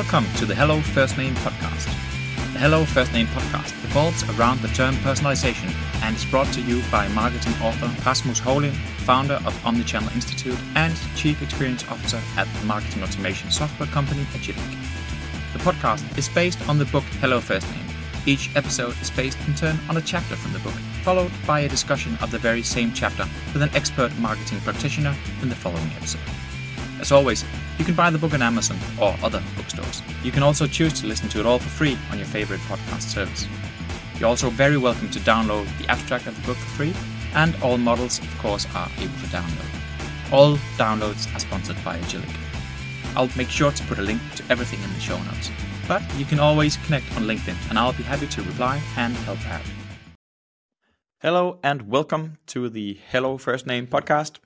Welcome 0.00 0.32
to 0.36 0.46
the 0.46 0.54
Hello 0.54 0.80
First 0.80 1.18
Name 1.18 1.34
podcast. 1.34 1.84
The 2.54 2.58
Hello 2.58 2.86
First 2.86 3.12
Name 3.12 3.26
podcast 3.26 3.70
revolves 3.82 4.22
around 4.30 4.60
the 4.60 4.68
term 4.68 4.94
personalization 5.04 5.70
and 6.02 6.16
is 6.16 6.24
brought 6.24 6.50
to 6.54 6.62
you 6.62 6.82
by 6.90 7.06
marketing 7.08 7.52
author 7.62 7.92
Rasmus 8.06 8.40
Houlind, 8.40 8.72
founder 9.04 9.34
of 9.44 9.52
Omnichannel 9.62 10.14
Institute 10.14 10.58
and 10.74 10.96
Chief 11.16 11.42
Experience 11.42 11.86
Officer 11.90 12.18
at 12.38 12.48
the 12.54 12.64
marketing 12.64 13.02
automation 13.02 13.50
software 13.50 13.90
company 13.90 14.22
Agillic. 14.32 14.56
The 15.52 15.58
podcast 15.58 16.16
is 16.16 16.30
based 16.30 16.66
on 16.66 16.78
the 16.78 16.86
book 16.86 17.04
Hello 17.20 17.38
First 17.38 17.70
Name. 17.70 17.84
Each 18.24 18.48
episode 18.56 18.98
is 19.02 19.10
based 19.10 19.38
in 19.46 19.54
turn 19.54 19.78
on 19.90 19.98
a 19.98 20.00
chapter 20.00 20.34
from 20.34 20.54
the 20.54 20.60
book, 20.60 20.80
followed 21.04 21.30
by 21.46 21.60
a 21.60 21.68
discussion 21.68 22.16
of 22.22 22.30
the 22.30 22.38
very 22.38 22.62
same 22.62 22.94
chapter 22.94 23.28
with 23.52 23.60
an 23.60 23.70
expert 23.74 24.16
marketing 24.16 24.60
practitioner 24.60 25.14
in 25.42 25.50
the 25.50 25.54
following 25.54 25.90
episode. 25.94 26.22
As 27.00 27.12
always, 27.12 27.44
you 27.78 27.84
can 27.86 27.94
buy 27.94 28.10
the 28.10 28.18
book 28.18 28.34
on 28.34 28.42
Amazon 28.42 28.76
or 29.00 29.16
other 29.22 29.42
bookstores. 29.56 30.02
You 30.22 30.30
can 30.30 30.42
also 30.42 30.66
choose 30.66 30.92
to 31.00 31.06
listen 31.06 31.30
to 31.30 31.40
it 31.40 31.46
all 31.46 31.58
for 31.58 31.70
free 31.70 31.96
on 32.10 32.18
your 32.18 32.26
favorite 32.26 32.60
podcast 32.60 33.02
service. 33.02 33.46
You're 34.18 34.28
also 34.28 34.50
very 34.50 34.76
welcome 34.76 35.08
to 35.12 35.18
download 35.20 35.66
the 35.78 35.88
abstract 35.88 36.26
of 36.26 36.36
the 36.36 36.46
book 36.46 36.58
for 36.58 36.70
free, 36.76 36.94
and 37.34 37.56
all 37.62 37.78
models, 37.78 38.18
of 38.18 38.38
course, 38.38 38.66
are 38.74 38.90
able 38.98 39.14
to 39.14 39.26
download. 39.28 40.30
All 40.30 40.56
downloads 40.76 41.34
are 41.34 41.40
sponsored 41.40 41.82
by 41.82 41.98
Agillic. 42.00 42.36
I'll 43.16 43.30
make 43.34 43.48
sure 43.48 43.72
to 43.72 43.82
put 43.84 43.98
a 43.98 44.02
link 44.02 44.20
to 44.36 44.44
everything 44.50 44.82
in 44.82 44.92
the 44.92 45.00
show 45.00 45.16
notes. 45.22 45.50
But 45.88 46.02
you 46.18 46.26
can 46.26 46.38
always 46.38 46.76
connect 46.84 47.16
on 47.16 47.22
LinkedIn, 47.22 47.56
and 47.70 47.78
I'll 47.78 47.94
be 47.94 48.02
happy 48.02 48.26
to 48.26 48.42
reply 48.42 48.78
and 48.98 49.14
help 49.24 49.44
out. 49.48 49.62
Hello, 51.20 51.60
and 51.62 51.88
welcome 51.88 52.36
to 52.48 52.68
the 52.68 52.98
Hello 53.10 53.38
First 53.38 53.66
Name 53.66 53.86
podcast. 53.86 54.38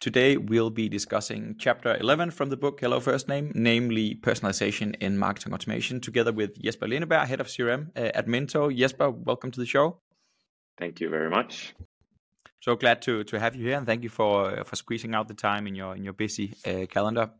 Today 0.00 0.36
we'll 0.36 0.70
be 0.70 0.88
discussing 0.88 1.56
chapter 1.58 1.96
11 1.96 2.30
from 2.30 2.50
the 2.50 2.56
book 2.56 2.78
Hello 2.78 3.00
First 3.00 3.26
Name, 3.26 3.50
namely 3.56 4.14
personalization 4.14 4.94
in 5.00 5.18
marketing 5.18 5.52
automation, 5.52 6.00
together 6.00 6.30
with 6.30 6.56
Jesper 6.62 6.86
Lindeberg, 6.86 7.26
head 7.26 7.40
of 7.40 7.48
CRM 7.48 7.88
uh, 7.96 8.12
at 8.14 8.28
Miinto. 8.28 8.72
Jesper, 8.72 9.10
welcome 9.10 9.50
to 9.50 9.58
the 9.58 9.66
show. 9.66 9.98
Thank 10.78 11.00
you 11.00 11.08
very 11.08 11.28
much. 11.28 11.74
So 12.60 12.76
glad 12.76 13.02
to 13.02 13.24
to 13.24 13.40
have 13.40 13.56
you 13.56 13.66
here, 13.66 13.76
and 13.76 13.86
thank 13.86 14.04
you 14.04 14.08
for 14.08 14.62
for 14.64 14.76
squeezing 14.76 15.16
out 15.16 15.26
the 15.26 15.34
time 15.34 15.66
in 15.66 15.74
your 15.74 15.96
in 15.96 16.04
your 16.04 16.14
busy 16.14 16.54
uh, 16.64 16.86
calendar. 16.86 17.30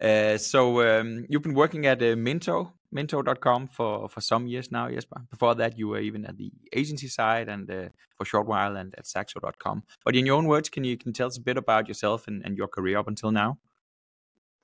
Uh, 0.00 0.38
so 0.38 0.82
um, 0.82 1.24
you've 1.28 1.42
been 1.42 1.54
working 1.54 1.86
at 1.86 2.02
uh, 2.02 2.16
Miinto, 2.16 2.72
Miinto.com 2.94 3.68
for 3.68 4.08
for 4.08 4.20
some 4.20 4.46
years 4.46 4.70
now, 4.70 4.88
Jesper. 4.90 5.22
Before 5.30 5.54
that, 5.54 5.78
you 5.78 5.88
were 5.88 6.00
even 6.00 6.26
at 6.26 6.36
the 6.36 6.52
agency 6.72 7.08
side 7.08 7.48
and 7.48 7.70
uh, 7.70 7.88
for 8.16 8.22
a 8.22 8.26
short 8.26 8.46
while, 8.46 8.76
and 8.76 8.94
at 8.98 9.06
Saxo.com. 9.06 9.82
But 10.04 10.16
in 10.16 10.26
your 10.26 10.36
own 10.36 10.46
words, 10.46 10.68
can 10.68 10.84
you 10.84 10.96
can 10.96 11.12
tell 11.12 11.28
us 11.28 11.38
a 11.38 11.40
bit 11.40 11.56
about 11.56 11.88
yourself 11.88 12.28
and, 12.28 12.44
and 12.44 12.56
your 12.56 12.68
career 12.68 12.98
up 12.98 13.08
until 13.08 13.32
now? 13.32 13.58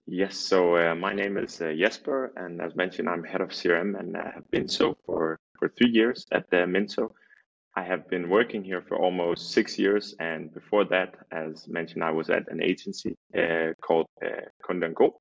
Yes. 0.07 0.37
So 0.37 0.77
uh, 0.77 0.95
my 0.95 1.13
name 1.13 1.37
is 1.37 1.61
uh, 1.61 1.73
Jesper, 1.79 2.33
and 2.37 2.61
as 2.61 2.75
mentioned, 2.75 3.09
I'm 3.09 3.25
head 3.25 3.41
of 3.41 3.51
CRM, 3.51 3.99
and 3.99 4.17
I 4.17 4.31
have 4.35 4.51
been 4.51 4.69
so 4.69 4.97
for 5.05 5.39
for 5.59 5.69
three 5.69 5.91
years 5.91 6.27
at 6.33 6.51
the 6.51 6.59
Miinto. 6.75 7.11
I 7.77 7.83
have 7.83 8.09
been 8.09 8.29
working 8.29 8.65
here 8.65 8.83
for 8.89 8.97
almost 8.99 9.53
six 9.53 9.79
years, 9.79 10.15
and 10.19 10.53
before 10.53 10.85
that, 10.87 11.15
as 11.31 11.69
mentioned, 11.69 12.03
I 12.03 12.11
was 12.11 12.29
at 12.29 12.51
an 12.51 12.61
agency 12.63 13.15
uh, 13.37 13.73
called 13.81 14.07
uh, 14.25 14.49
Go, 14.95 15.21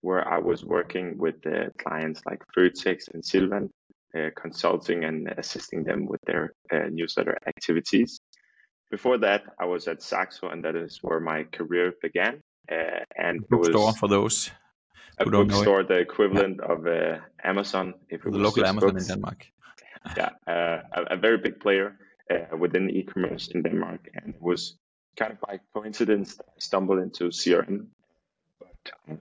where 0.00 0.26
I 0.26 0.38
was 0.38 0.64
working 0.64 1.18
with 1.18 1.46
uh, 1.46 1.70
clients 1.78 2.20
like 2.26 2.42
Føtex 2.56 3.12
and 3.12 3.24
Silvan, 3.24 3.70
uh, 4.16 4.30
consulting 4.40 5.04
and 5.04 5.28
assisting 5.36 5.84
them 5.84 6.06
with 6.06 6.20
their 6.26 6.54
uh, 6.72 6.88
newsletter 6.90 7.36
activities. 7.46 8.20
Before 8.90 9.18
that, 9.18 9.42
I 9.60 9.66
was 9.66 9.86
at 9.86 10.02
Saxo, 10.02 10.48
and 10.48 10.64
that 10.64 10.76
is 10.76 10.98
where 11.02 11.20
my 11.20 11.44
career 11.44 11.92
began. 12.00 12.40
Uh, 12.70 13.00
and 13.16 13.46
bookstore 13.48 13.92
for 13.94 14.08
those 14.08 14.50
a 15.18 15.28
bookstore, 15.28 15.82
the 15.82 15.98
equivalent 15.98 16.60
yeah. 16.62 16.72
of 16.72 16.86
uh, 16.86 17.18
Amazon, 17.42 17.94
if 18.08 18.20
it 18.20 18.24
the 18.24 18.38
was 18.38 18.40
local 18.40 18.66
Amazon 18.66 18.90
books. 18.90 19.08
in 19.08 19.14
Denmark. 19.14 19.46
yeah, 20.16 20.30
uh, 20.46 20.80
a, 20.92 21.14
a, 21.14 21.16
very 21.16 21.38
big 21.38 21.58
player 21.60 21.98
within 22.56 22.88
e-commerce 22.90 23.48
in 23.48 23.62
Denmark, 23.62 24.08
and 24.14 24.34
it 24.34 24.40
was 24.40 24.78
kind 25.18 25.32
of 25.32 25.40
by 25.40 25.58
coincidence 25.74 26.36
that 26.36 26.46
I 26.48 26.58
stumbled 26.58 27.00
into 27.00 27.24
CRM. 27.30 27.86
But 28.60 28.92
um, 29.08 29.18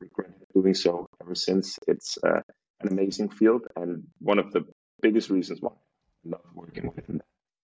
regretted 0.00 0.46
doing 0.54 0.74
so 0.74 1.06
ever 1.20 1.34
since. 1.34 1.78
It's 1.86 2.18
uh, 2.24 2.40
an 2.80 2.88
amazing 2.88 3.30
field, 3.30 3.66
and 3.76 4.04
one 4.18 4.38
of 4.38 4.52
the 4.52 4.64
biggest 5.00 5.30
reasons 5.30 5.60
why 5.60 5.72
I 5.72 6.30
love 6.30 6.44
working 6.54 6.92
with 6.94 7.08
it 7.08 7.20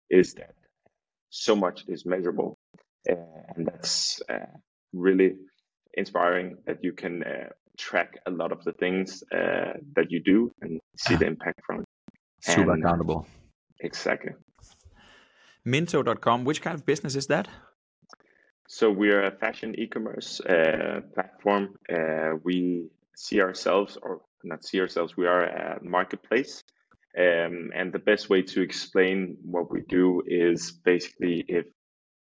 is 0.10 0.34
that 0.36 0.56
so 1.30 1.56
much 1.56 1.86
is 1.88 2.06
measurable, 2.06 2.58
uh, 3.10 3.16
and 3.56 3.66
that's 3.66 4.22
uh, 4.30 4.58
really 4.94 5.36
inspiring 5.94 6.58
that 6.66 6.84
you 6.84 6.94
can 6.94 7.24
uh, 7.24 7.50
track 7.78 8.20
a 8.26 8.32
lot 8.32 8.52
of 8.52 8.64
the 8.64 8.74
things 8.74 9.24
uh, 9.32 9.74
that 9.96 10.10
you 10.10 10.22
do 10.22 10.52
and 10.62 10.80
see 10.98 11.16
the 11.16 11.26
impact 11.26 11.62
from 11.66 11.82
it. 11.82 11.86
Super 12.42 12.74
and, 12.74 12.84
accountable. 12.84 13.28
Exactly. 13.80 14.32
Miinto.com, 15.66 16.44
which 16.44 16.62
kind 16.62 16.76
of 16.76 16.86
business 16.86 17.16
is 17.16 17.28
that? 17.28 17.48
So 18.74 18.90
we're 18.90 19.26
a 19.26 19.32
fashion 19.32 19.76
e-commerce 19.78 20.40
uh, 20.40 21.02
platform. 21.14 21.76
Uh, 21.94 22.38
we 22.42 22.88
see 23.18 23.42
ourselves, 23.42 23.98
or 24.02 24.22
not 24.46 24.64
see 24.64 24.80
ourselves, 24.80 25.18
we 25.18 25.28
are 25.28 25.44
a 25.44 25.84
marketplace. 25.84 26.64
Um, 27.18 27.72
and 27.76 27.92
the 27.92 28.00
best 28.00 28.30
way 28.30 28.42
to 28.44 28.62
explain 28.62 29.36
what 29.44 29.70
we 29.70 29.82
do 29.90 30.24
is 30.26 30.72
basically 30.72 31.44
if 31.50 31.66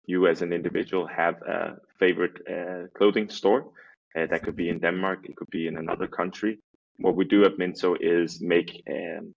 you 0.07 0.25
as 0.25 0.41
an 0.41 0.51
individual 0.51 1.05
have 1.05 1.35
a 1.43 1.75
favorite 1.99 2.41
uh, 2.49 2.87
clothing 2.97 3.29
store, 3.29 3.69
uh, 4.17 4.25
that 4.25 4.41
could 4.41 4.55
be 4.55 4.69
in 4.69 4.79
Denmark, 4.79 5.29
it 5.29 5.35
could 5.35 5.51
be 5.51 5.67
in 5.67 5.77
another 5.77 6.07
country. 6.07 6.57
What 6.97 7.15
we 7.15 7.25
do 7.25 7.45
at 7.45 7.59
Miinto 7.59 7.95
is 8.01 8.41
make 8.41 8.83
um, 8.89 9.35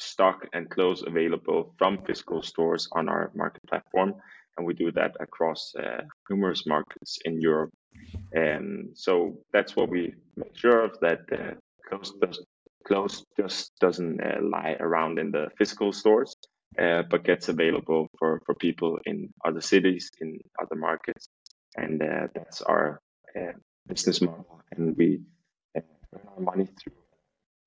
stock 0.00 0.48
and 0.54 0.70
clothes 0.70 1.04
available 1.06 1.74
from 1.76 1.98
physical 2.06 2.40
stores 2.40 2.88
on 2.92 3.10
our 3.10 3.30
market 3.34 3.62
platform 3.68 4.14
and 4.56 4.66
we 4.66 4.74
do 4.74 4.92
that 4.92 5.16
across 5.20 5.72
uh, 5.76 6.02
numerous 6.30 6.66
markets 6.66 7.18
in 7.24 7.40
Europe. 7.40 7.70
And 8.32 8.90
so 8.94 9.38
that's 9.52 9.76
what 9.76 9.88
we 9.88 10.14
make 10.36 10.56
sure 10.56 10.84
of 10.84 10.98
that 11.00 11.20
uh, 11.32 11.54
clothes, 11.88 12.12
does, 12.20 13.24
just 13.36 13.72
doesn't 13.80 14.20
uh, 14.20 14.38
lie 14.42 14.76
around 14.78 15.18
in 15.18 15.30
the 15.30 15.48
physical 15.58 15.92
stores, 15.92 16.34
uh, 16.78 17.02
but 17.10 17.24
gets 17.24 17.48
available 17.48 18.08
for, 18.18 18.40
for 18.46 18.54
people 18.54 18.98
in 19.06 19.32
other 19.44 19.60
cities, 19.60 20.10
in 20.20 20.38
other 20.60 20.76
markets. 20.76 21.28
And 21.76 22.02
uh, 22.02 22.28
that's 22.34 22.62
our 22.62 23.00
uh, 23.36 23.52
business 23.86 24.20
model. 24.20 24.60
And 24.70 24.96
we 24.96 25.20
earn 25.76 25.84
our 26.36 26.40
money 26.40 26.66
through 26.66 26.94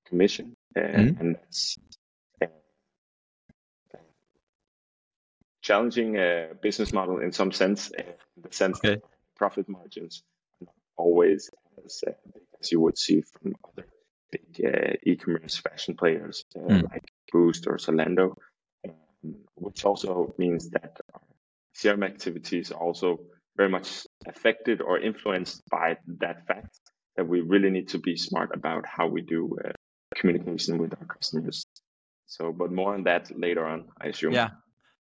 commission. 0.06 0.54
Mm-hmm. 0.76 1.20
And 1.20 1.36
that's 1.36 1.76
challenging 5.68 6.16
uh, 6.16 6.46
business 6.62 6.94
model 6.94 7.18
in 7.20 7.30
some 7.30 7.52
sense, 7.52 7.90
in 7.90 8.42
the 8.42 8.52
sense 8.62 8.78
okay. 8.78 8.94
that 8.94 9.02
profit 9.36 9.68
margins 9.68 10.22
are 10.60 10.64
not 10.64 10.74
always 10.96 11.50
as 11.84 12.02
uh, 12.06 12.12
big 12.32 12.42
as 12.60 12.72
you 12.72 12.80
would 12.80 12.96
see 12.96 13.20
from 13.20 13.54
other 13.68 13.86
big 14.32 14.48
uh, 14.64 14.94
e-commerce 15.10 15.56
fashion 15.58 15.94
players 15.94 16.44
mm. 16.56 16.82
like 16.90 17.06
Boozt 17.30 17.66
or 17.66 17.76
Zalando, 17.76 18.34
um, 18.86 19.34
which 19.56 19.84
also 19.84 20.34
means 20.38 20.70
that 20.70 20.98
our 21.12 21.20
CRM 21.76 22.04
activities 22.04 22.72
are 22.72 22.80
also 22.80 23.20
very 23.56 23.68
much 23.68 24.06
affected 24.26 24.80
or 24.80 24.98
influenced 24.98 25.62
by 25.70 25.98
that 26.22 26.46
fact 26.46 26.80
that 27.16 27.28
we 27.28 27.42
really 27.42 27.70
need 27.70 27.88
to 27.88 27.98
be 27.98 28.16
smart 28.16 28.50
about 28.54 28.86
how 28.86 29.06
we 29.06 29.20
do 29.20 29.58
uh, 29.62 29.72
communication 30.16 30.78
with 30.78 30.94
our 30.98 31.06
customers. 31.06 31.66
So, 32.26 32.52
but 32.52 32.72
more 32.72 32.94
on 32.94 33.04
that 33.04 33.24
later 33.38 33.66
on, 33.66 33.88
I 34.00 34.06
assume. 34.08 34.32
Yeah, 34.32 34.50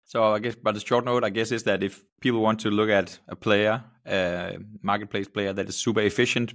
so 0.07 0.23
I 0.23 0.40
guess, 0.40 0.56
but 0.56 0.73
the 0.73 0.79
short 0.79 1.03
note, 1.03 1.25
I 1.25 1.29
guess, 1.29 1.51
is 1.51 1.63
that 1.63 1.84
if 1.84 2.01
people 2.22 2.40
want 2.40 2.62
to 2.62 2.72
look 2.72 2.90
at 2.90 3.19
a 3.28 3.35
player, 3.35 3.84
a 4.06 4.57
marketplace 4.81 5.28
player 5.28 5.51
that 5.51 5.68
is 5.68 5.75
super 5.75 6.00
efficient, 6.00 6.54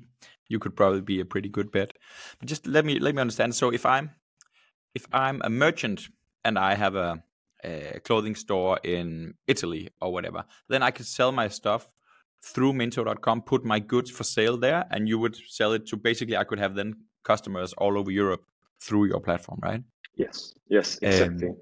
you 0.48 0.58
could 0.58 0.74
probably 0.74 1.02
be 1.02 1.20
a 1.20 1.26
pretty 1.26 1.50
good 1.50 1.70
bet. 1.70 1.92
But 2.38 2.48
just 2.48 2.66
let 2.66 2.86
me 2.86 2.98
let 2.98 3.14
me 3.14 3.20
understand. 3.20 3.54
So 3.54 3.70
if 3.70 3.84
I'm 3.84 4.10
if 4.94 5.06
I'm 5.12 5.42
a 5.44 5.50
merchant 5.50 6.08
and 6.46 6.58
I 6.58 6.74
have 6.74 6.94
a, 6.94 7.22
a 7.62 8.00
clothing 8.00 8.36
store 8.36 8.80
in 8.82 9.34
Italy 9.46 9.90
or 10.00 10.10
whatever, 10.14 10.46
then 10.70 10.82
I 10.82 10.90
could 10.90 11.06
sell 11.06 11.30
my 11.30 11.48
stuff 11.48 11.90
through 12.42 12.72
Miinto.com, 12.72 13.42
put 13.42 13.66
my 13.66 13.80
goods 13.80 14.10
for 14.10 14.24
sale 14.24 14.56
there, 14.56 14.86
and 14.90 15.10
you 15.10 15.18
would 15.18 15.36
sell 15.36 15.72
it 15.72 15.86
to 15.88 15.98
basically 15.98 16.38
I 16.38 16.44
could 16.44 16.58
have 16.58 16.74
then 16.74 16.94
customers 17.22 17.74
all 17.74 17.98
over 17.98 18.10
Europe 18.10 18.44
through 18.80 19.08
your 19.08 19.20
platform, 19.20 19.60
right? 19.62 19.82
Yes. 20.16 20.54
Yes. 20.68 20.98
Exactly. 21.02 21.48
Um, 21.50 21.56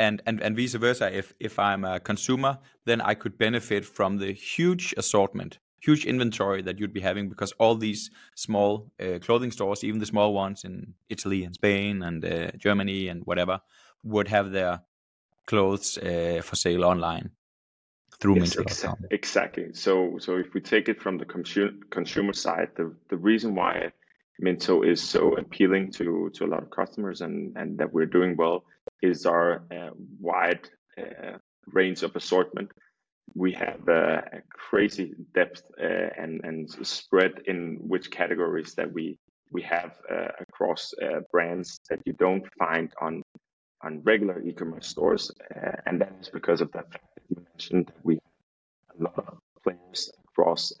and 0.00 0.22
and 0.26 0.42
and 0.42 0.56
vice 0.56 0.74
versa 0.74 1.06
if 1.16 1.32
if 1.38 1.58
i'm 1.58 1.84
a 1.84 2.00
consumer 2.00 2.58
then 2.86 3.00
i 3.00 3.14
could 3.14 3.36
benefit 3.38 3.84
from 3.84 4.18
the 4.18 4.32
huge 4.32 4.94
assortment 4.96 5.58
huge 5.80 6.04
inventory 6.04 6.62
that 6.62 6.78
you'd 6.78 6.92
be 6.92 7.00
having 7.00 7.28
because 7.28 7.52
all 7.52 7.74
these 7.74 8.10
small 8.34 8.90
uh, 9.00 9.18
clothing 9.20 9.50
stores 9.50 9.84
even 9.84 10.00
the 10.00 10.06
small 10.14 10.32
ones 10.32 10.64
in 10.64 10.94
italy 11.08 11.44
and 11.44 11.54
spain 11.54 12.02
and 12.02 12.24
uh, 12.24 12.50
germany 12.56 13.08
and 13.08 13.22
whatever 13.24 13.60
would 14.02 14.28
have 14.28 14.50
their 14.50 14.80
clothes 15.46 15.98
uh, 15.98 16.40
for 16.42 16.56
sale 16.56 16.84
online 16.84 17.30
through 18.20 18.36
yes, 18.36 18.56
exa- 18.56 18.96
exactly. 19.10 19.72
So 19.72 20.18
so 20.18 20.36
if 20.36 20.52
we 20.54 20.60
take 20.60 20.88
it 20.88 21.00
from 21.00 21.16
the 21.18 21.24
consumer 21.24 21.72
consumer 21.90 22.34
side 22.34 22.68
the 22.76 22.94
the 23.08 23.16
reason 23.16 23.54
why 23.54 23.92
Miinto 24.42 24.86
is 24.86 25.00
so 25.02 25.34
appealing 25.36 25.90
to 25.92 26.30
to 26.34 26.44
a 26.44 26.50
lot 26.52 26.62
of 26.62 26.70
customers 26.70 27.20
and 27.22 27.56
and 27.56 27.78
that 27.78 27.92
we're 27.92 28.12
doing 28.18 28.36
well 28.36 28.64
is 29.02 29.26
our 29.26 29.62
uh, 29.70 29.90
wide 30.20 30.68
uh, 30.98 31.38
range 31.66 32.02
of 32.02 32.16
assortment. 32.16 32.70
We 33.34 33.52
have 33.52 33.86
a 33.88 34.42
crazy 34.52 35.14
depth 35.34 35.62
uh, 35.80 36.08
and 36.18 36.40
and 36.44 36.86
spread 36.86 37.42
in 37.46 37.78
which 37.80 38.10
categories 38.10 38.74
that 38.74 38.92
we 38.92 39.18
we 39.52 39.62
have 39.62 39.92
uh, 40.10 40.28
across 40.40 40.92
uh, 41.02 41.20
brands 41.30 41.80
that 41.88 42.00
you 42.04 42.12
don't 42.12 42.44
find 42.58 42.92
on 43.00 43.22
on 43.82 44.02
regular 44.02 44.40
e-commerce 44.42 44.88
stores, 44.88 45.30
uh, 45.56 45.72
and 45.86 46.00
that 46.00 46.12
is 46.20 46.28
because 46.28 46.60
of 46.60 46.70
that 46.72 46.90
fact 46.92 47.08
that 47.14 47.22
you 47.30 47.44
mentioned 47.52 47.86
that 47.86 48.04
we 48.04 48.14
have 48.14 49.00
a 49.00 49.02
lot 49.04 49.18
of 49.18 49.38
players 49.62 50.10
across 50.28 50.72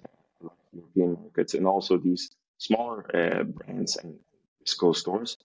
European 0.72 1.12
markets 1.22 1.54
and 1.54 1.66
also 1.66 1.96
these 1.96 2.30
smaller 2.58 3.04
uh, 3.14 3.42
brands 3.44 3.96
and 3.96 4.18
physical 4.58 4.94
stores. 4.94 5.36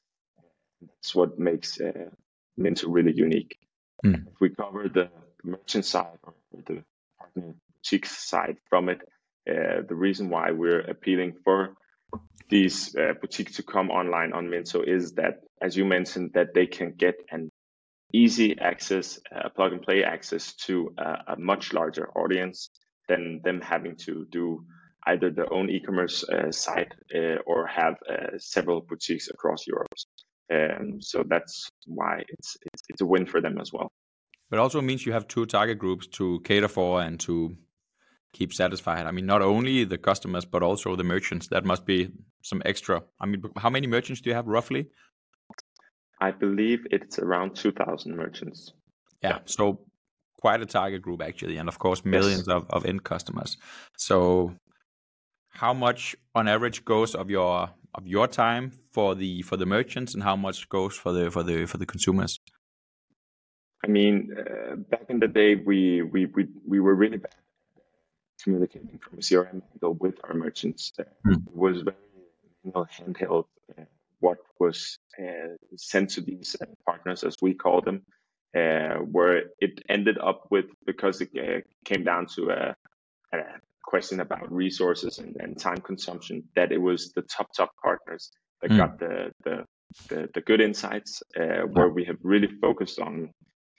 That's 0.81 1.16
what 1.16 1.39
makes 1.39 1.80
uh, 1.80 2.10
Miinto 2.60 2.86
really 2.88 3.13
unique. 3.13 3.57
Mm. 4.06 4.28
If 4.28 4.40
we 4.40 4.50
cover 4.50 4.90
the 4.90 5.10
merchant 5.44 5.86
side 5.86 6.19
or 6.24 6.34
the 6.66 6.84
partner 7.19 7.54
boutique 7.74 8.06
side 8.06 8.57
from 8.69 8.90
it, 8.90 9.02
uh, 9.50 9.81
the 9.88 9.96
reason 9.96 10.30
why 10.30 10.52
we're 10.52 10.81
appealing 10.81 11.36
for 11.44 11.75
these 12.50 12.96
uh, 12.96 13.13
boutiques 13.19 13.56
to 13.56 13.63
come 13.63 13.90
online 13.90 14.34
on 14.34 14.48
Miinto 14.48 14.88
is 14.88 15.13
that, 15.13 15.42
as 15.62 15.75
you 15.75 15.86
mentioned, 15.86 16.31
that 16.34 16.54
they 16.54 16.66
can 16.66 16.94
get 16.94 17.16
an 17.31 17.52
easy 18.13 18.57
access, 18.60 19.19
uh, 19.36 19.50
plug 19.50 19.74
and 19.74 19.81
play 19.81 20.04
access 20.04 20.54
to 20.54 20.94
a 21.28 21.36
much 21.38 21.74
larger 21.74 22.07
audience 22.18 22.69
than 23.07 23.42
them 23.44 23.62
having 23.62 23.96
to 23.96 24.25
do 24.31 24.66
either 25.07 25.30
their 25.30 25.52
own 25.54 25.69
e-commerce 25.69 26.24
uh, 26.24 26.52
site 26.52 26.94
uh, 27.13 27.38
or 27.46 27.68
have 27.68 27.96
uh, 28.10 28.38
several 28.38 28.81
boutiques 28.81 29.30
across 29.30 29.68
Europe. 29.68 29.94
Um, 30.53 31.01
so 31.01 31.24
that's 31.27 31.69
why 31.88 32.24
it's, 32.27 32.57
it's 32.74 32.83
it's 32.89 33.01
a 33.01 33.06
win 33.06 33.25
for 33.25 33.42
them 33.42 33.57
as 33.59 33.71
well. 33.74 33.92
But 34.50 34.59
also 34.59 34.81
means 34.81 35.06
you 35.06 35.13
have 35.13 35.27
two 35.27 35.45
target 35.45 35.80
groups 35.80 36.07
to 36.07 36.39
cater 36.42 36.68
for 36.68 37.01
and 37.01 37.19
to 37.21 37.57
keep 38.33 38.53
satisfied. 38.53 39.07
I 39.07 39.12
mean, 39.12 39.25
not 39.25 39.42
only 39.42 39.86
the 39.86 39.97
customers 39.97 40.45
but 40.45 40.62
also 40.62 40.95
the 40.95 41.03
merchants. 41.03 41.47
That 41.47 41.65
must 41.65 41.86
be 41.86 42.12
some 42.44 42.62
extra. 42.65 43.01
I 43.19 43.25
mean, 43.25 43.42
how 43.57 43.69
many 43.69 43.88
merchants 43.88 44.21
do 44.21 44.30
you 44.30 44.36
have 44.36 44.47
roughly? 44.47 44.89
I 46.21 46.31
believe 46.31 46.86
it's 46.92 47.18
around 47.19 47.56
two 47.56 47.71
thousand 47.71 48.15
merchants. 48.15 48.71
Yeah, 49.24 49.30
yeah, 49.30 49.39
so 49.45 49.80
quite 50.39 50.62
a 50.62 50.65
target 50.65 51.01
group 51.01 51.21
actually, 51.24 51.57
and 51.57 51.68
of 51.68 51.80
course 51.80 52.06
millions 52.06 52.45
yes. 52.47 52.56
of, 52.56 52.69
of 52.69 52.86
end 52.86 53.03
customers. 53.03 53.57
So 53.97 54.53
how 55.50 55.74
much 55.74 56.15
on 56.36 56.47
average 56.47 56.86
goes 56.86 57.15
of 57.15 57.30
your 57.30 57.69
of 57.95 58.06
your 58.07 58.27
time 58.27 58.71
for 58.92 59.15
the 59.15 59.42
for 59.42 59.57
the 59.57 59.65
merchants 59.65 60.13
and 60.13 60.24
how 60.24 60.36
much 60.36 60.69
goes 60.69 60.95
for 60.95 61.12
the 61.12 61.31
for 61.31 61.44
the 61.44 61.65
for 61.65 61.77
the 61.77 61.86
consumers 61.86 62.39
i 63.83 63.88
mean 63.88 64.36
uh, 64.38 64.75
back 64.75 65.06
in 65.09 65.19
the 65.19 65.27
day 65.27 65.56
we 65.56 66.01
we 66.01 66.25
we, 66.25 66.47
we 66.68 66.80
were 66.80 66.95
really 66.95 67.18
bad 67.18 67.36
communicating 68.44 69.00
from 69.00 69.18
a 69.18 69.21
crm 69.21 69.62
angle 69.74 69.94
with 69.94 70.15
our 70.24 70.33
merchants 70.33 70.92
uh, 71.00 71.03
mm. 71.25 71.36
it 71.36 71.56
was 71.56 71.81
very 71.81 71.97
you 72.63 72.71
know, 72.74 72.86
handheld 72.97 73.45
uh, 73.77 73.83
what 74.19 74.38
was 74.59 74.97
uh, 75.19 75.56
sent 75.77 76.09
to 76.09 76.21
these 76.21 76.56
uh, 76.62 76.65
partners 76.86 77.24
as 77.24 77.36
we 77.42 77.53
call 77.53 77.81
them 77.81 78.01
uh, 78.56 78.95
where 79.00 79.44
it 79.59 79.81
ended 79.89 80.18
up 80.18 80.47
with 80.50 80.65
because 80.86 81.21
it 81.21 81.30
came 81.83 82.03
down 82.03 82.25
to 82.25 82.50
a, 82.50 82.75
a 83.33 83.38
question 83.86 84.20
about 84.20 84.52
resources 84.52 85.20
and, 85.20 85.36
and 85.40 85.60
time 85.60 85.78
consumption 85.78 86.44
that 86.56 86.72
it 86.72 86.78
was 86.78 87.12
the 87.14 87.22
top 87.24 87.48
top 87.56 87.72
partners 87.84 88.32
that 88.62 88.72
mm. 88.72 88.78
got 88.78 89.00
the, 89.00 89.32
the 89.44 89.64
the, 90.10 90.30
the 90.34 90.42
good 90.42 90.62
insights 90.62 91.24
uh, 91.40 91.62
where 91.72 91.90
we 91.90 92.06
have 92.06 92.18
really 92.24 92.50
focused 92.62 93.00
on 93.00 93.30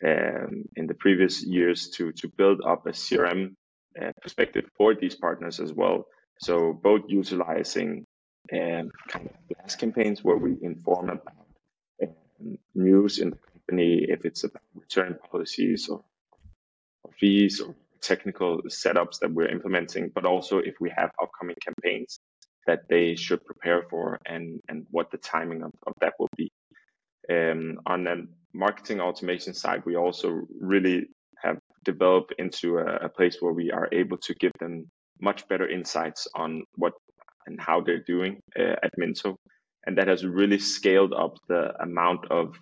um, 0.04 0.64
in 0.76 0.86
the 0.86 0.94
previous 0.94 1.44
years 1.44 1.90
to 1.90 2.12
to 2.12 2.28
build 2.28 2.60
up 2.66 2.86
a 2.86 2.90
CRM 2.90 3.54
uh, 4.00 4.12
perspective 4.22 4.64
for 4.76 4.94
these 4.94 5.14
partners 5.14 5.60
as 5.60 5.72
well. 5.72 6.06
So 6.40 6.72
both 6.72 7.02
utilizing 7.08 8.06
um, 8.52 8.90
kind 9.08 9.26
of 9.26 9.48
blast 9.48 9.78
campaigns 9.78 10.22
where 10.22 10.36
we 10.36 10.56
inform 10.62 11.08
about 11.08 11.46
um, 12.02 12.58
news 12.74 13.18
in 13.18 13.30
the 13.30 13.36
company, 13.36 14.04
if 14.08 14.24
it's 14.24 14.44
about 14.44 14.62
return 14.74 15.18
policies 15.30 15.88
or, 15.88 16.04
or 17.02 17.10
fees 17.18 17.60
or 17.60 17.74
technical 18.00 18.62
setups 18.68 19.18
that 19.20 19.32
we're 19.32 19.48
implementing, 19.48 20.10
but 20.14 20.24
also 20.24 20.58
if 20.58 20.74
we 20.80 20.90
have 20.96 21.10
upcoming 21.22 21.56
campaigns 21.62 22.18
that 22.66 22.80
they 22.88 23.14
should 23.14 23.44
prepare 23.44 23.84
for 23.88 24.18
and, 24.26 24.60
and 24.68 24.86
what 24.90 25.10
the 25.10 25.18
timing 25.18 25.62
of, 25.62 25.70
of 25.86 25.92
that 26.00 26.14
will 26.18 26.28
be. 26.36 26.50
Um, 27.30 27.78
on 27.86 28.04
the 28.04 28.26
marketing 28.52 29.00
automation 29.00 29.54
side, 29.54 29.82
we 29.84 29.96
also 29.96 30.42
really 30.60 31.06
have 31.42 31.58
developed 31.84 32.34
into 32.38 32.78
a, 32.78 33.06
a 33.06 33.08
place 33.08 33.36
where 33.40 33.52
we 33.52 33.70
are 33.70 33.88
able 33.92 34.18
to 34.18 34.34
give 34.34 34.52
them 34.58 34.90
much 35.20 35.46
better 35.48 35.68
insights 35.68 36.26
on 36.34 36.62
what 36.76 36.92
and 37.46 37.60
how 37.60 37.80
they're 37.80 38.02
doing 38.02 38.40
uh, 38.58 38.74
at 38.82 38.90
Miinto. 38.98 39.36
And 39.86 39.96
that 39.98 40.08
has 40.08 40.26
really 40.26 40.58
scaled 40.58 41.12
up 41.12 41.36
the 41.48 41.80
amount 41.80 42.30
of 42.30 42.56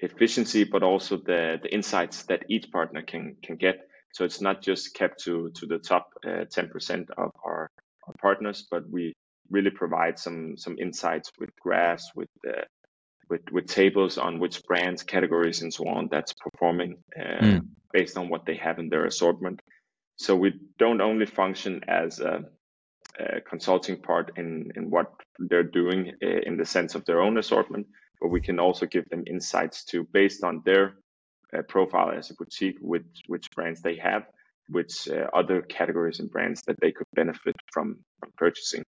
efficiency, 0.00 0.64
but 0.64 0.82
also 0.82 1.18
the, 1.18 1.58
the 1.62 1.72
insights 1.72 2.22
that 2.24 2.44
each 2.48 2.70
partner 2.70 3.02
can, 3.02 3.36
can 3.42 3.56
get 3.56 3.87
so 4.18 4.24
it's 4.24 4.40
not 4.40 4.60
just 4.60 4.94
kept 4.94 5.20
to 5.20 5.48
to 5.50 5.64
the 5.64 5.78
top 5.78 6.12
uh, 6.26 6.44
10% 6.44 7.08
of 7.16 7.30
our, 7.44 7.70
our 8.08 8.14
partners, 8.20 8.66
but 8.68 8.82
we 8.90 9.14
really 9.48 9.70
provide 9.70 10.18
some 10.18 10.56
some 10.56 10.76
insights 10.76 11.30
with 11.38 11.50
graphs, 11.62 12.10
with 12.16 12.28
uh, 12.44 12.66
with 13.30 13.42
with 13.52 13.66
tables 13.68 14.18
on 14.18 14.40
which 14.40 14.64
brands, 14.64 15.04
categories, 15.04 15.62
and 15.62 15.72
so 15.72 15.84
on 15.86 16.08
that's 16.10 16.32
performing 16.32 16.96
mm. 17.16 17.64
based 17.92 18.16
on 18.18 18.28
what 18.28 18.44
they 18.44 18.56
have 18.56 18.80
in 18.80 18.88
their 18.88 19.04
assortment. 19.04 19.62
So 20.16 20.34
we 20.34 20.50
don't 20.80 21.00
only 21.00 21.26
function 21.26 21.84
as 21.86 22.18
a, 22.18 22.44
consulting 23.48 23.98
part 24.08 24.26
in 24.36 24.72
in 24.74 24.90
what 24.90 25.08
they're 25.48 25.72
doing 25.82 26.00
uh, 26.24 26.40
in 26.48 26.56
the 26.56 26.64
sense 26.76 26.96
of 26.96 27.04
their 27.04 27.20
own 27.20 27.38
assortment, 27.38 27.86
but 28.20 28.30
we 28.34 28.40
can 28.40 28.58
also 28.58 28.84
give 28.86 29.08
them 29.10 29.22
insights 29.34 29.84
to 29.90 29.96
based 30.12 30.42
on 30.42 30.62
their 30.64 30.94
profile 31.68 32.10
as 32.10 32.30
a 32.30 32.34
boutique, 32.34 32.78
which 32.80 33.04
which 33.26 33.50
brands 33.54 33.80
they 33.82 33.96
have, 33.96 34.24
which 34.68 35.08
uh, 35.08 35.26
other 35.34 35.62
categories 35.62 36.20
and 36.20 36.30
brands 36.30 36.62
that 36.66 36.76
they 36.80 36.92
could 36.92 37.06
benefit 37.14 37.56
from, 37.72 37.96
from 38.20 38.30
purchasing. 38.36 38.82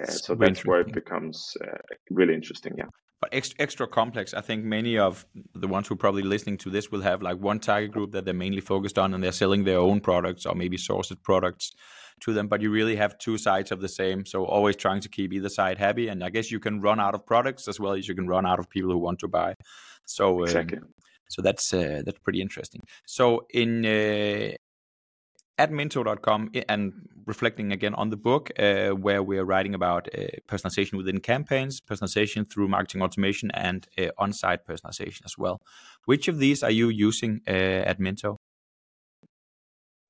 Uh, 0.00 0.06
so 0.06 0.34
that's 0.34 0.64
where 0.64 0.80
it 0.80 0.92
becomes 0.92 1.56
uh, 1.62 1.78
really 2.10 2.34
interesting. 2.34 2.72
Yeah. 2.76 2.86
But 3.20 3.32
extra, 3.32 3.62
extra 3.62 3.86
complex. 3.86 4.34
I 4.34 4.40
think 4.40 4.64
many 4.64 4.98
of 4.98 5.24
the 5.54 5.68
ones 5.68 5.86
who 5.86 5.94
are 5.94 5.98
probably 5.98 6.22
listening 6.22 6.58
to 6.58 6.70
this 6.70 6.90
will 6.90 7.02
have 7.02 7.22
like 7.22 7.38
one 7.38 7.60
target 7.60 7.92
group 7.92 8.12
that 8.12 8.24
they're 8.24 8.34
mainly 8.34 8.60
focused 8.60 8.98
on, 8.98 9.14
and 9.14 9.22
they're 9.22 9.32
selling 9.32 9.64
their 9.64 9.78
own 9.78 10.00
products 10.00 10.44
or 10.44 10.54
maybe 10.56 10.76
sourced 10.76 11.14
products 11.22 11.72
to 12.20 12.32
them. 12.32 12.48
But 12.48 12.62
you 12.62 12.70
really 12.70 12.96
have 12.96 13.18
two 13.18 13.38
sides 13.38 13.70
of 13.70 13.80
the 13.80 13.88
same. 13.88 14.26
So 14.26 14.44
always 14.44 14.76
trying 14.76 15.02
to 15.02 15.08
keep 15.08 15.32
either 15.32 15.48
side 15.48 15.78
happy. 15.78 16.08
And 16.08 16.24
I 16.24 16.30
guess 16.30 16.50
you 16.50 16.58
can 16.58 16.80
run 16.80 16.98
out 16.98 17.14
of 17.14 17.24
products 17.24 17.68
as 17.68 17.78
well 17.78 17.92
as 17.92 18.08
you 18.08 18.14
can 18.14 18.26
run 18.26 18.44
out 18.44 18.58
of 18.58 18.68
people 18.68 18.90
who 18.90 18.98
want 18.98 19.20
to 19.20 19.28
buy. 19.28 19.54
So 20.04 20.38
um, 20.38 20.44
exactly. 20.44 20.78
So 21.32 21.42
that's 21.42 21.72
uh, 21.72 22.02
that's 22.04 22.18
pretty 22.18 22.40
interesting. 22.40 22.82
So 23.06 23.46
in 23.50 23.86
uh, 23.86 24.52
at 25.58 25.70
miinto.com 25.70 26.50
and 26.68 26.92
reflecting 27.26 27.72
again 27.72 27.94
on 27.94 28.10
the 28.10 28.16
book 28.16 28.50
uh, 28.58 28.90
where 28.90 29.22
we're 29.22 29.44
writing 29.44 29.74
about 29.74 30.08
uh, 30.08 30.26
personalization 30.48 30.94
within 30.94 31.20
campaigns, 31.20 31.80
personalization 31.80 32.50
through 32.50 32.68
marketing 32.68 33.02
automation, 33.02 33.50
and 33.52 33.86
uh, 33.98 34.08
on-site 34.18 34.66
personalization 34.66 35.24
as 35.24 35.38
well. 35.38 35.60
Which 36.04 36.28
of 36.28 36.38
these 36.38 36.62
are 36.62 36.70
you 36.70 36.88
using 36.88 37.40
uh, 37.46 37.90
at 37.90 37.98
Miinto? 38.00 38.36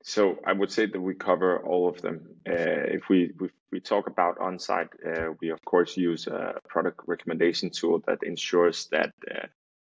So 0.04 0.38
I 0.44 0.52
would 0.52 0.72
say 0.72 0.86
that 0.86 1.00
we 1.00 1.14
cover 1.14 1.58
all 1.58 1.88
of 1.88 2.02
them. 2.02 2.36
Uh, 2.48 2.96
if 2.98 3.08
we 3.08 3.32
if 3.40 3.52
we 3.70 3.80
talk 3.80 4.08
about 4.08 4.38
on-site, 4.40 4.88
uh, 5.06 5.28
we 5.40 5.50
of 5.50 5.64
course 5.64 5.96
use 5.96 6.26
a 6.26 6.54
product 6.68 7.00
recommendation 7.06 7.70
tool 7.70 8.02
that 8.06 8.22
ensures 8.22 8.88
that 8.90 9.12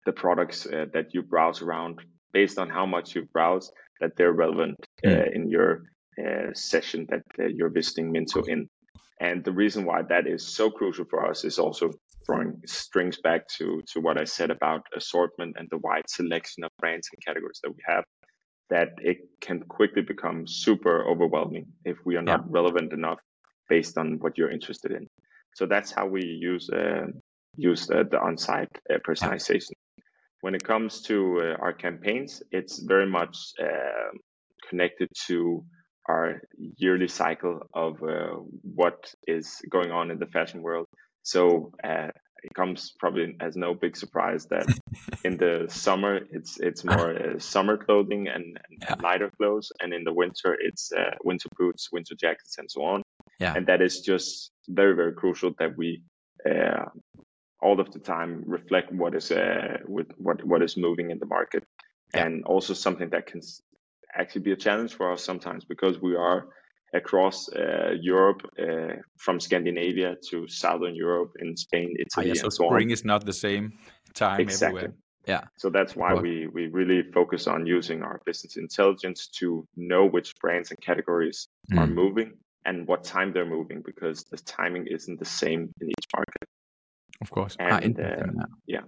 the 0.06 0.12
products 0.12 0.66
uh, 0.66 0.86
that 0.94 1.14
you 1.14 1.22
browse 1.22 1.62
around 1.62 2.00
based 2.34 2.58
on 2.58 2.70
how 2.70 2.86
much 2.86 3.16
you 3.16 3.28
browse 3.34 3.72
that 4.02 4.12
they're 4.18 4.34
relevant 4.34 4.76
uh, 5.06 5.10
mm. 5.10 5.36
in 5.36 5.50
your 5.50 5.84
uh, 6.22 6.54
session 6.54 7.08
that 7.10 7.24
uh, 7.40 7.46
you're 7.48 7.70
visiting 7.70 8.12
Miinto 8.14 8.48
in. 8.48 8.68
And 9.20 9.44
the 9.44 9.52
reason 9.52 9.86
why 9.86 10.02
that 10.10 10.28
is 10.28 10.56
so 10.56 10.70
crucial 10.70 11.06
for 11.06 11.26
us 11.30 11.46
is 11.46 11.60
also 11.60 11.92
throwing 12.26 12.62
strings 12.66 13.20
back 13.22 13.48
to, 13.58 13.82
to 13.92 14.00
what 14.02 14.20
I 14.20 14.24
said 14.24 14.50
about 14.50 14.82
assortment 14.96 15.56
and 15.58 15.68
the 15.70 15.78
wide 15.78 16.10
selection 16.10 16.64
of 16.64 16.72
brands 16.80 17.08
and 17.12 17.24
categories 17.26 17.60
that 17.64 17.70
we 17.72 17.82
have, 17.88 18.04
that 18.70 18.90
it 19.02 19.18
can 19.42 19.62
quickly 19.62 20.02
become 20.02 20.48
super 20.48 21.06
overwhelming 21.06 21.68
if 21.86 21.98
we 22.06 22.16
are 22.16 22.22
not 22.22 22.42
yeah. 22.42 22.48
relevant 22.50 22.94
enough 22.94 23.20
based 23.70 23.98
on 23.98 24.20
what 24.20 24.38
you're 24.38 24.52
interested 24.52 24.92
in. 24.92 25.08
So 25.56 25.66
that's 25.66 25.92
how 25.92 26.08
we 26.08 26.24
use 26.24 26.70
uh, 26.70 27.06
use 27.56 27.86
the, 27.86 28.04
the 28.10 28.20
on-site 28.20 28.70
uh, 28.90 28.98
personalization. 29.08 29.74
When 30.44 30.56
it 30.56 30.64
comes 30.66 31.00
to 31.04 31.40
uh, 31.40 31.64
our 31.64 31.72
campaigns, 31.72 32.44
it's 32.52 32.80
very 32.80 33.06
much 33.08 33.54
uh, 33.58 34.12
connected 34.70 35.08
to 35.28 35.64
our 36.10 36.42
yearly 36.76 37.08
cycle 37.08 37.62
of 37.74 38.04
uh, 38.04 38.40
what 38.62 39.14
is 39.26 39.62
going 39.70 39.92
on 39.92 40.12
in 40.12 40.20
the 40.20 40.26
fashion 40.26 40.62
world. 40.62 40.88
So 41.22 41.72
uh, 41.82 42.10
it 42.44 42.54
comes 42.56 42.92
probably 43.00 43.38
as 43.40 43.56
no 43.56 43.74
big 43.74 43.96
surprise 43.96 44.46
that 44.48 44.68
in 45.24 45.38
the 45.38 45.68
summer 45.70 46.20
it's 46.30 46.60
it's 46.60 46.84
more 46.84 47.16
uh, 47.16 47.40
summer 47.40 47.78
clothing 47.78 48.28
and, 48.28 48.44
and 48.44 48.78
yeah. 48.82 48.96
lighter 49.02 49.32
clothes, 49.38 49.72
and 49.80 49.94
in 49.94 50.04
the 50.04 50.14
winter 50.14 50.58
it's 50.60 50.92
uh, 50.92 51.16
winter 51.24 51.48
boots, 51.58 51.88
winter 51.90 52.16
jackets, 52.20 52.58
and 52.58 52.70
so 52.70 52.84
on. 52.84 53.02
Yeah. 53.40 53.54
And 53.56 53.68
that 53.68 53.82
is 53.82 54.02
just 54.02 54.52
very 54.68 54.94
very 54.94 55.14
crucial 55.14 55.52
that 55.60 55.78
we 55.78 56.04
uh, 56.46 56.88
all 57.64 57.80
of 57.80 57.92
the 57.92 58.00
time 58.00 58.44
reflect 58.46 58.92
what 58.92 59.16
is 59.16 59.32
uh, 59.32 59.78
with 59.88 60.08
what 60.18 60.38
what 60.46 60.62
is 60.62 60.76
moving 60.78 61.12
in 61.12 61.20
the 61.20 61.26
market, 61.38 61.64
yeah. 62.14 62.26
and 62.26 62.44
also 62.46 62.74
something 62.74 63.10
that 63.10 63.26
can 63.26 63.42
actually 64.14 64.42
be 64.42 64.52
a 64.52 64.56
challenge 64.66 64.94
for 64.94 65.12
us 65.14 65.24
sometimes 65.24 65.66
because 65.66 65.96
we 66.02 66.16
are 66.16 66.40
across 66.94 67.50
uh, 67.50 67.92
Europe, 68.00 68.42
uh, 68.60 68.94
from 69.18 69.40
Scandinavia 69.40 70.16
to 70.30 70.48
Southern 70.48 70.96
Europe, 70.96 71.32
in 71.40 71.58
Spain, 71.58 71.96
Italy, 72.00 72.30
ah, 72.30 72.34
yeah, 72.34 72.34
so 72.34 72.44
and 72.44 72.54
so 72.54 72.68
spring 72.68 72.90
on. 72.90 72.92
is 72.92 73.04
not 73.04 73.26
the 73.26 73.34
same 73.34 73.74
time 74.14 74.40
exactly. 74.40 74.84
everywhere. 74.84 74.98
Yeah. 75.28 75.44
So 75.58 75.70
that's 75.70 75.96
why 75.96 76.14
we 76.16 76.48
we 76.48 76.68
really 76.68 77.02
focus 77.14 77.48
on 77.48 77.66
using 77.66 78.04
our 78.04 78.20
business 78.26 78.58
intelligence 78.58 79.28
to 79.40 79.66
know 79.76 80.06
which 80.06 80.36
brands 80.42 80.70
and 80.72 80.80
categories 80.82 81.48
mm. 81.72 81.80
are 81.80 81.88
moving 81.88 82.34
and 82.66 82.88
what 82.88 83.04
time 83.04 83.32
they're 83.34 83.54
moving 83.58 83.82
because 83.86 84.24
the 84.32 84.38
timing 84.38 84.88
isn't 84.88 85.20
the 85.20 85.32
same 85.44 85.62
in 85.82 85.88
each 85.90 86.08
market. 86.16 86.48
Of 87.22 87.32
course. 87.32 87.56
Ah, 87.60 87.80
and 87.82 88.00
uh, 88.00 88.46
yeah. 88.68 88.82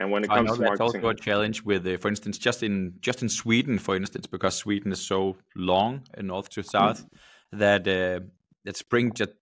And 0.00 0.10
when 0.10 0.24
it 0.24 0.28
comes 0.28 0.38
I 0.38 0.42
know 0.42 0.56
to 0.56 0.60
that's 0.62 0.78
marketing, 0.80 1.04
also 1.04 1.08
a 1.08 1.14
challenge 1.14 1.62
with, 1.62 1.86
uh, 1.86 1.96
for 1.96 2.08
instance, 2.08 2.38
just 2.38 2.62
in 2.62 2.94
just 3.00 3.22
in 3.22 3.28
Sweden, 3.28 3.78
for 3.78 3.94
instance, 3.94 4.26
because 4.26 4.56
Sweden 4.56 4.92
is 4.92 5.00
so 5.00 5.36
long, 5.54 6.02
north 6.18 6.48
to 6.50 6.62
south. 6.62 7.04
Mm 7.04 7.18
that 7.52 7.86
uh, 7.86 8.20
that 8.64 8.76
spring 8.76 9.12
just 9.12 9.32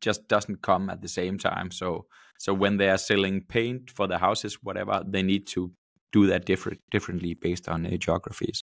just 0.00 0.28
doesn't 0.28 0.62
come 0.62 0.90
at 0.90 1.02
the 1.02 1.08
same 1.08 1.38
time. 1.38 1.70
So 1.70 2.06
so 2.38 2.54
when 2.54 2.76
they 2.76 2.88
are 2.88 2.98
selling 2.98 3.42
paint 3.42 3.90
for 3.90 4.06
the 4.06 4.18
houses, 4.18 4.62
whatever, 4.62 5.02
they 5.06 5.22
need 5.22 5.46
to 5.48 5.72
do 6.12 6.26
that 6.26 6.46
different 6.46 6.80
differently 6.90 7.34
based 7.34 7.68
on 7.68 7.86
uh, 7.86 7.96
geographies. 7.96 8.62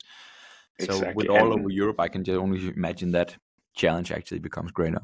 Exactly. 0.80 1.08
So 1.08 1.14
with 1.16 1.30
all 1.30 1.54
and, 1.54 1.62
over 1.62 1.70
Europe, 1.70 2.00
I 2.00 2.10
can 2.10 2.24
just 2.24 2.38
only 2.38 2.68
imagine 2.76 3.12
that 3.12 3.38
challenge 3.76 4.12
actually 4.12 4.40
becomes 4.40 4.72
greater. 4.72 5.02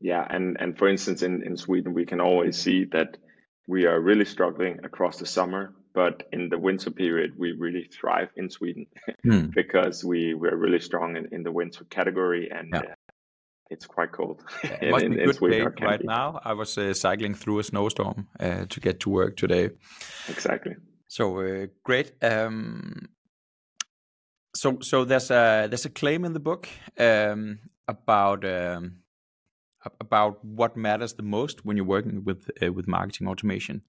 Yeah, 0.00 0.26
and 0.28 0.56
and 0.60 0.76
for 0.76 0.88
instance, 0.88 1.22
in 1.22 1.42
in 1.42 1.56
Sweden, 1.56 1.94
we 1.94 2.06
can 2.06 2.20
always 2.20 2.56
see 2.56 2.84
that 2.92 3.16
we 3.68 3.84
are 3.84 4.00
really 4.00 4.24
struggling 4.24 4.80
across 4.82 5.18
the 5.18 5.26
summer, 5.26 5.74
but 5.94 6.26
in 6.32 6.48
the 6.48 6.58
winter 6.58 6.90
period, 6.90 7.34
we 7.36 7.52
really 7.52 7.84
thrive 7.84 8.30
in 8.34 8.50
Sweden 8.50 8.86
hmm. 9.22 9.46
because 9.54 10.02
we 10.02 10.34
we're 10.34 10.56
really 10.56 10.80
strong 10.80 11.16
in, 11.16 11.28
in 11.30 11.42
the 11.42 11.52
winter 11.52 11.84
category 11.84 12.50
and 12.50 12.70
yeah. 12.72 12.80
uh, 12.80 12.94
it's 13.70 13.86
quite 13.86 14.10
cold. 14.12 14.42
Yeah, 14.64 14.78
it 14.82 14.90
must 14.90 15.04
in, 15.04 15.12
be 15.12 15.24
good 15.24 15.50
day 15.50 15.86
right 15.86 16.02
now. 16.02 16.40
I 16.42 16.54
was 16.54 16.78
uh, 16.78 16.94
cycling 16.94 17.34
through 17.34 17.58
a 17.58 17.64
snowstorm 17.64 18.26
uh, 18.40 18.64
to 18.66 18.80
get 18.80 19.00
to 19.00 19.10
work 19.10 19.36
today. 19.36 19.70
Exactly. 20.28 20.76
So 21.06 21.40
uh, 21.40 21.66
great. 21.84 22.12
Um, 22.22 23.08
so 24.56 24.78
so 24.80 25.04
there's 25.04 25.30
a 25.30 25.66
there's 25.68 25.84
a 25.84 25.90
claim 25.90 26.24
in 26.24 26.32
the 26.32 26.40
book 26.40 26.66
um, 26.98 27.58
about 27.86 28.46
um, 28.46 29.02
about 30.00 30.44
what 30.44 30.76
matters 30.76 31.14
the 31.14 31.22
most 31.22 31.64
when 31.64 31.76
you're 31.76 31.86
working 31.86 32.24
with 32.24 32.50
uh, 32.62 32.72
with 32.72 32.88
marketing 32.88 33.28
automation. 33.28 33.82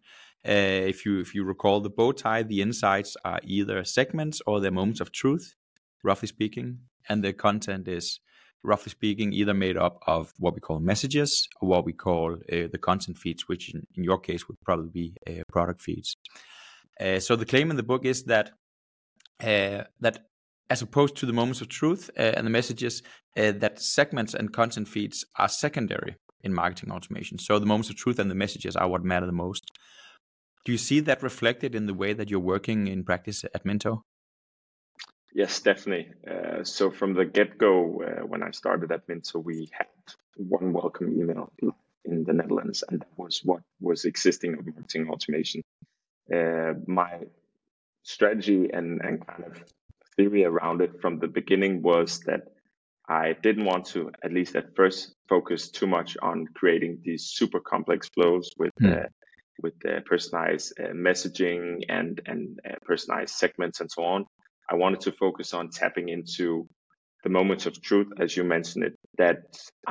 Uh, 0.48 0.88
if 0.94 1.06
you 1.06 1.20
if 1.20 1.36
you 1.36 1.44
recall 1.44 1.82
the 1.82 1.90
bow 1.90 2.12
tie, 2.12 2.44
the 2.44 2.62
insights 2.62 3.18
are 3.26 3.40
either 3.44 3.84
segments 3.84 4.42
or 4.46 4.60
they're 4.60 4.72
moments 4.72 5.02
of 5.02 5.12
truth, 5.12 5.56
roughly 6.04 6.28
speaking, 6.28 6.80
and 7.10 7.24
the 7.24 7.34
content 7.34 7.88
is 7.88 8.20
roughly 8.64 8.90
speaking, 8.90 9.34
either 9.34 9.54
made 9.54 9.78
up 9.78 10.02
of 10.08 10.34
what 10.38 10.54
we 10.54 10.60
call 10.60 10.80
messages 10.80 11.48
or 11.62 11.70
what 11.70 11.86
we 11.86 11.94
call 11.94 12.34
uh, 12.52 12.68
the 12.72 12.78
content 12.78 13.18
feeds, 13.18 13.48
which 13.48 13.74
in, 13.74 13.86
in, 13.96 14.04
your 14.04 14.20
case 14.20 14.48
would 14.48 14.60
probably 14.66 14.90
be 14.90 15.14
uh, 15.28 15.44
product 15.52 15.82
feeds. 15.82 16.18
Uh, 17.00 17.20
so 17.20 17.36
the 17.36 17.46
claim 17.46 17.72
in 17.72 17.78
the 17.78 17.84
book 17.84 18.06
is 18.06 18.24
that 18.24 18.52
uh, 19.42 19.84
that 20.02 20.29
as 20.70 20.82
opposed 20.82 21.16
to 21.18 21.26
the 21.26 21.34
moments 21.34 21.62
of 21.62 21.68
truth 21.68 22.10
uh, 22.18 22.22
and 22.22 22.46
the 22.46 22.52
messages, 22.52 23.02
uh, 23.38 23.52
that 23.54 23.82
segments 23.82 24.34
and 24.34 24.54
content 24.54 24.88
feeds 24.88 25.26
are 25.38 25.50
secondary 25.50 26.16
in 26.42 26.54
marketing 26.54 26.92
automation. 26.92 27.38
So 27.38 27.60
the 27.60 27.66
moments 27.66 27.90
of 27.90 27.96
truth 27.96 28.20
and 28.20 28.30
the 28.30 28.36
messages 28.36 28.76
are 28.76 28.88
what 28.88 29.04
matter 29.04 29.26
the 29.26 29.32
most. 29.32 29.72
Do 30.66 30.72
you 30.72 30.78
see 30.78 31.00
that 31.02 31.24
reflected 31.24 31.76
in 31.76 31.86
the 31.86 31.94
way 31.94 32.14
that 32.14 32.30
you're 32.30 32.40
working 32.40 32.88
in 32.88 33.04
practice 33.04 33.44
at 33.44 33.66
Miinto? 33.66 34.04
Yes, 35.34 35.60
definitely. 35.60 36.12
Uh, 36.30 36.64
so 36.64 36.92
from 36.92 37.14
the 37.14 37.26
get-go, 37.26 38.02
uh, 38.02 38.26
when 38.26 38.44
I 38.44 38.52
started 38.52 38.92
at 38.92 39.08
Miinto, 39.08 39.44
we 39.44 39.70
had 39.72 39.88
one 40.36 40.74
welcome 40.74 41.20
email 41.20 41.52
in 42.06 42.24
the 42.24 42.34
Netherlands, 42.34 42.84
and 42.90 43.02
that 43.02 43.10
was 43.18 43.42
what 43.44 43.62
was 43.80 44.06
existing 44.06 44.54
of 44.54 44.66
marketing 44.66 45.10
automation. 45.10 45.62
Uh, 46.34 46.74
my 46.88 47.20
strategy 48.04 48.70
and, 48.72 49.02
and 49.02 49.26
kind 49.26 49.44
of 49.46 49.64
theory 50.20 50.44
around 50.44 50.82
it 50.82 51.00
from 51.02 51.20
the 51.20 51.28
beginning 51.28 51.82
was 51.82 52.20
that 52.30 52.42
I 53.08 53.36
didn't 53.42 53.66
want 53.66 53.86
to, 53.94 54.12
at 54.22 54.34
least 54.34 54.56
at 54.56 54.76
first, 54.76 55.16
focus 55.30 55.72
too 55.72 55.88
much 55.88 56.18
on 56.22 56.46
creating 56.60 57.00
these 57.04 57.24
super 57.38 57.62
complex 57.62 58.10
flows 58.14 58.50
with 58.58 58.74
mm. 58.82 59.08
with 59.64 59.74
personalized 60.06 60.74
uh, 60.80 60.94
messaging 61.08 61.64
and 61.98 62.22
and 62.32 62.60
uh, 62.68 62.76
personalized 62.90 63.36
segments 63.44 63.80
and 63.82 63.90
so 63.96 64.04
on. 64.04 64.26
I 64.72 64.76
wanted 64.76 65.02
to 65.02 65.12
focus 65.14 65.54
on 65.54 65.70
tapping 65.70 66.10
into 66.10 66.68
the 67.24 67.30
moments 67.30 67.66
of 67.66 67.82
truth, 67.82 68.10
as 68.24 68.38
you 68.38 68.44
mentioned 68.44 68.84
it, 68.90 68.96
that 69.18 69.38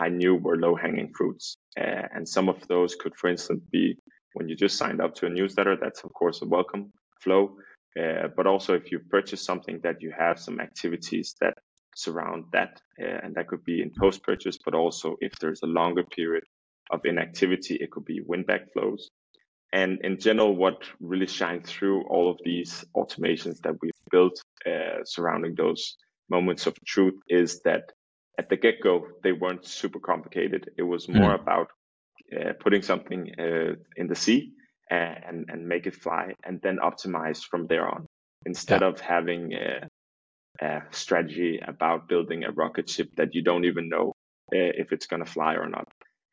I 0.05 0.09
knew 0.09 0.35
were 0.37 0.57
low 0.57 0.75
hanging 0.85 1.11
fruits. 1.19 1.57
Uh, 1.83 2.07
and 2.15 2.29
some 2.37 2.49
of 2.49 2.57
those 2.69 2.95
could, 2.95 3.15
for 3.17 3.29
instance, 3.29 3.63
be 3.73 3.99
when 4.35 4.49
you 4.49 4.55
just 4.65 4.77
signed 4.77 5.01
up 5.01 5.15
to 5.17 5.27
a 5.27 5.31
newsletter, 5.39 5.77
that's 5.77 6.05
of 6.05 6.13
course 6.13 6.43
a 6.43 6.47
welcome 6.47 6.93
flow. 7.25 7.43
Uh, 7.99 8.29
but 8.37 8.47
also 8.47 8.75
if 8.75 8.93
you 8.93 8.99
purchase 8.99 9.45
something 9.45 9.81
that 9.83 10.03
you 10.03 10.13
have 10.17 10.39
some 10.39 10.61
activities 10.61 11.35
that 11.41 11.55
surround 11.95 12.45
that, 12.53 12.81
uh, 13.01 13.19
and 13.23 13.35
that 13.35 13.49
could 13.49 13.65
be 13.65 13.83
in 13.83 13.91
post 13.99 14.23
purchase, 14.23 14.59
but 14.65 14.75
also 14.75 15.17
if 15.21 15.33
there's 15.41 15.63
a 15.63 15.67
longer 15.67 16.05
period 16.05 16.45
of 16.91 17.01
inactivity, 17.05 17.75
it 17.77 17.91
could 17.91 18.05
be 18.05 18.21
win 18.21 18.45
back 18.45 18.73
flows. 18.73 19.11
And 19.73 19.99
in 20.03 20.19
general, 20.19 20.57
what 20.57 20.85
really 21.01 21.27
shines 21.27 21.71
through 21.71 22.07
all 22.09 22.31
of 22.31 22.39
these 22.45 22.85
automations 22.97 23.61
that 23.63 23.77
we've 23.83 23.93
built 24.11 24.43
uh, 24.65 25.05
surrounding 25.05 25.55
those 25.55 25.97
moments 26.31 26.67
of 26.67 26.75
truth 26.87 27.21
is 27.29 27.61
that 27.63 27.93
at 28.39 28.49
the 28.49 28.57
get 28.57 28.81
go, 28.81 29.07
they 29.23 29.33
weren't 29.33 29.67
super 29.67 29.99
complicated. 29.99 30.71
It 30.79 30.85
was 30.85 31.09
more 31.09 31.37
mm. 31.37 31.43
about 31.43 31.69
uh, 32.33 32.53
putting 32.61 32.83
something 32.83 33.33
uh, 33.39 33.75
in 33.97 34.07
the 34.07 34.15
sea 34.15 34.53
and, 34.95 35.47
and 35.49 35.67
make 35.67 35.87
it 35.87 35.95
fly 35.95 36.33
and 36.45 36.61
then 36.63 36.79
optimize 36.79 37.43
from 37.45 37.67
there 37.67 37.89
on 37.89 38.07
instead 38.47 38.81
yeah. 38.81 38.89
of 38.89 39.01
having 39.01 39.53
a, 39.53 39.89
a, 40.65 40.83
strategy 40.91 41.61
about 41.67 42.09
building 42.09 42.45
a 42.45 42.51
rocket 42.53 42.89
ship 42.89 43.09
that 43.17 43.35
you 43.35 43.43
don't 43.43 43.65
even 43.65 43.89
know 43.89 44.13
uh, 44.55 44.73
if 44.83 44.93
it's 44.93 45.07
going 45.07 45.25
to 45.25 45.31
fly 45.31 45.55
or 45.55 45.69
not. 45.69 45.87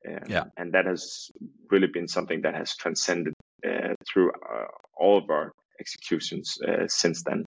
Um, 0.08 0.20
yeah. 0.28 0.44
And 0.58 0.74
that 0.74 0.86
has 0.86 1.30
really 1.72 1.88
been 1.88 2.08
something 2.08 2.42
that 2.42 2.56
has 2.56 2.76
transcended 2.76 3.34
uh, 3.68 3.94
through 4.08 4.32
uh, 4.32 4.68
all 4.98 5.18
of 5.18 5.30
our 5.30 5.52
executions 5.80 6.58
uh, 6.68 6.88
since 6.88 7.24
then. 7.24 7.44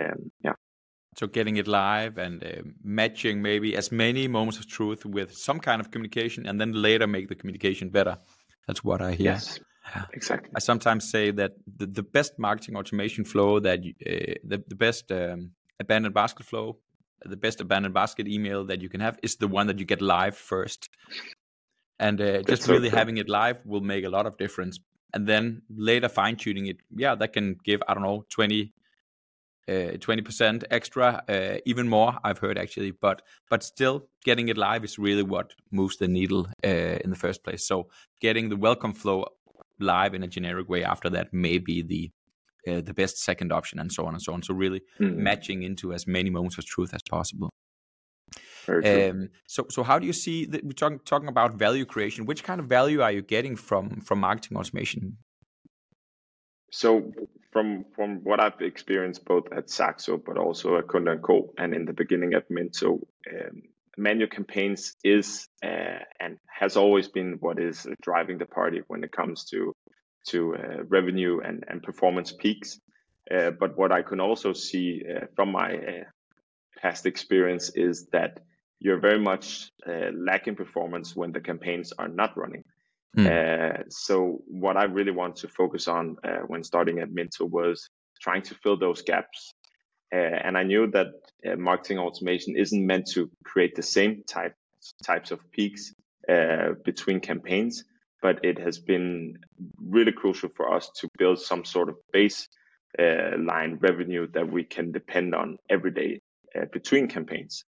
Um, 0.00 0.30
yeah. 0.42 0.52
So 1.16 1.28
getting 1.28 1.56
it 1.56 1.68
live 1.68 2.18
and 2.18 2.42
uh, 2.42 2.62
matching 2.82 3.40
maybe 3.40 3.76
as 3.76 3.92
many 3.92 4.26
moments 4.26 4.58
of 4.58 4.66
truth 4.66 5.06
with 5.06 5.36
some 5.36 5.60
kind 5.60 5.80
of 5.80 5.92
communication, 5.92 6.46
and 6.46 6.60
then 6.60 6.72
later 6.72 7.06
make 7.06 7.28
the 7.28 7.36
communication 7.36 7.88
better. 7.88 8.18
That's 8.66 8.82
what 8.82 9.00
I 9.00 9.12
hear. 9.12 9.32
Yes, 9.32 9.60
exactly. 10.12 10.50
I 10.54 10.60
sometimes 10.60 11.10
say 11.10 11.30
that 11.32 11.52
the, 11.76 11.86
the 11.86 12.02
best 12.02 12.38
marketing 12.38 12.76
automation 12.76 13.24
flow, 13.24 13.60
that 13.60 13.80
uh, 13.80 14.34
the 14.44 14.62
the 14.66 14.74
best 14.74 15.10
um, 15.12 15.52
abandoned 15.80 16.14
basket 16.14 16.46
flow, 16.46 16.78
the 17.24 17.36
best 17.36 17.60
abandoned 17.60 17.94
basket 17.94 18.28
email 18.28 18.64
that 18.64 18.80
you 18.80 18.88
can 18.88 19.00
have 19.00 19.18
is 19.22 19.36
the 19.36 19.48
one 19.48 19.66
that 19.66 19.78
you 19.78 19.84
get 19.84 20.00
live 20.00 20.36
first. 20.36 20.88
And 21.98 22.20
uh, 22.20 22.42
just 22.42 22.68
really 22.68 22.88
having 22.88 23.18
it 23.18 23.28
live 23.28 23.58
will 23.64 23.80
make 23.80 24.04
a 24.04 24.08
lot 24.08 24.26
of 24.26 24.36
difference. 24.36 24.78
And 25.12 25.28
then 25.28 25.62
later 25.70 26.08
fine 26.08 26.36
tuning 26.36 26.66
it 26.66 26.78
yeah 26.96 27.14
that 27.14 27.32
can 27.32 27.56
give 27.64 27.80
i 27.86 27.94
don't 27.94 28.02
know 28.02 28.24
20 28.30 28.72
uh, 29.66 29.96
20% 29.96 30.64
extra 30.70 31.22
uh, 31.28 31.56
even 31.64 31.88
more 31.88 32.18
i've 32.24 32.38
heard 32.38 32.58
actually. 32.58 32.90
But 32.90 33.22
but 33.48 33.62
still 33.62 34.08
getting 34.24 34.48
it 34.48 34.58
live 34.58 34.84
is 34.84 34.98
really 34.98 35.22
what 35.22 35.54
moves 35.70 35.96
the 35.96 36.08
needle 36.08 36.48
uh, 36.64 36.98
in 37.04 37.10
the 37.10 37.16
first 37.16 37.42
place. 37.44 37.66
So 37.66 37.88
getting 38.20 38.48
the 38.48 38.56
welcome 38.56 38.92
flow 38.92 39.24
live 39.80 40.14
in 40.14 40.22
a 40.22 40.28
generic 40.28 40.68
way 40.68 40.84
after 40.84 41.10
that 41.10 41.32
may 41.32 41.58
be 41.58 41.82
the 41.82 42.10
uh, 42.66 42.80
the 42.80 42.94
best 42.94 43.18
second 43.18 43.52
option 43.52 43.78
and 43.78 43.92
so 43.92 44.06
on 44.06 44.14
and 44.14 44.22
so 44.22 44.32
on 44.32 44.42
so 44.42 44.54
really 44.54 44.80
mm. 45.00 45.14
matching 45.16 45.62
into 45.62 45.92
as 45.92 46.06
many 46.06 46.30
moments 46.30 46.56
of 46.56 46.64
truth 46.64 46.94
as 46.94 47.02
possible 47.02 47.50
um, 48.68 49.30
so, 49.46 49.66
so 49.68 49.82
how 49.82 49.98
do 49.98 50.06
you 50.06 50.12
see 50.12 50.46
that 50.46 50.64
we're 50.64 50.72
talking 50.72 51.00
talking 51.04 51.28
about 51.28 51.54
value 51.54 51.84
creation? 51.84 52.26
Which 52.26 52.44
kind 52.44 52.60
of 52.60 52.66
value 52.66 53.02
are 53.02 53.12
you 53.12 53.22
getting 53.22 53.56
from 53.56 54.00
from 54.00 54.20
marketing 54.20 54.56
automation? 54.56 55.18
So, 56.70 57.12
from 57.52 57.84
from 57.94 58.24
what 58.24 58.40
I've 58.40 58.60
experienced 58.60 59.24
both 59.24 59.52
at 59.52 59.70
Saxo, 59.70 60.16
but 60.16 60.38
also 60.38 60.78
at 60.78 60.86
Kunde 60.86 61.12
and 61.12 61.22
Co, 61.22 61.52
and 61.58 61.74
in 61.74 61.84
the 61.84 61.92
beginning 61.92 62.34
at 62.34 62.48
Miinto, 62.50 63.00
um, 63.32 63.62
manual 63.96 64.28
campaigns 64.28 64.94
is 65.04 65.48
uh, 65.64 65.98
and 66.20 66.38
has 66.46 66.76
always 66.76 67.08
been 67.08 67.36
what 67.40 67.58
is 67.58 67.86
driving 68.02 68.38
the 68.38 68.46
party 68.46 68.82
when 68.88 69.04
it 69.04 69.12
comes 69.12 69.44
to 69.46 69.72
to 70.26 70.56
uh, 70.56 70.84
revenue 70.88 71.40
and, 71.44 71.64
and 71.68 71.82
performance 71.82 72.32
peaks. 72.32 72.80
Uh, 73.30 73.50
but 73.50 73.76
what 73.76 73.92
I 73.92 74.02
can 74.02 74.20
also 74.20 74.52
see 74.52 75.02
uh, 75.04 75.26
from 75.34 75.52
my 75.52 75.76
uh, 75.76 76.04
past 76.80 77.06
experience 77.06 77.70
is 77.74 78.06
that 78.12 78.40
you're 78.80 79.00
very 79.00 79.20
much 79.20 79.70
uh, 79.86 80.10
lacking 80.14 80.56
performance 80.56 81.14
when 81.14 81.32
the 81.32 81.40
campaigns 81.40 81.92
are 81.98 82.08
not 82.08 82.36
running. 82.36 82.64
Mm. 83.16 83.84
so 83.90 84.42
what 84.48 84.76
I 84.76 84.84
really 84.86 85.12
want 85.12 85.36
to 85.36 85.46
focus 85.46 85.86
on 85.86 86.16
when 86.48 86.64
starting 86.64 86.98
at 86.98 87.10
Miinto 87.10 87.48
was 87.48 87.88
trying 88.20 88.42
to 88.42 88.56
fill 88.56 88.76
those 88.76 89.02
gaps 89.02 89.53
and 90.16 90.56
I 90.56 90.62
knew 90.62 90.86
that 90.92 91.08
uh, 91.46 91.56
marketing 91.56 91.98
automation 91.98 92.56
isn't 92.56 92.86
meant 92.86 93.08
to 93.14 93.30
create 93.44 93.74
the 93.74 93.82
same 93.82 94.22
type 94.26 94.54
types 95.02 95.30
of 95.30 95.40
peaks 95.50 95.94
uh, 96.28 96.72
between 96.84 97.20
campaigns, 97.20 97.84
but 98.22 98.44
it 98.44 98.58
has 98.58 98.78
been 98.78 99.38
really 99.80 100.12
crucial 100.12 100.50
for 100.54 100.74
us 100.74 100.90
to 101.00 101.08
build 101.18 101.40
some 101.40 101.64
sort 101.64 101.88
of 101.88 101.96
base 102.12 102.48
uh, 102.98 103.36
line 103.38 103.78
revenue 103.80 104.26
that 104.32 104.50
we 104.50 104.62
can 104.62 104.92
depend 104.92 105.34
on 105.34 105.56
every 105.68 105.90
day 105.90 106.20
uh, 106.54 106.66
between 106.72 107.08
campaigns. 107.08 107.64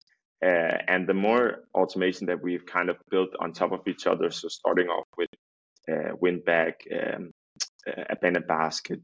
Uh, 0.43 0.77
and 0.87 1.07
the 1.07 1.13
more 1.13 1.59
automation 1.73 2.27
that 2.27 2.41
we've 2.43 2.65
kind 2.65 2.89
of 2.89 2.97
built 3.09 3.29
on 3.39 3.53
top 3.53 3.71
of 3.71 3.87
each 3.87 4.05
other, 4.05 4.29
so 4.29 4.49
starting 4.49 4.87
off 4.87 5.07
with 5.17 5.29
Winback, 6.21 6.73
um, 6.91 7.31
Abandoned 8.09 8.47
Basket, 8.47 9.01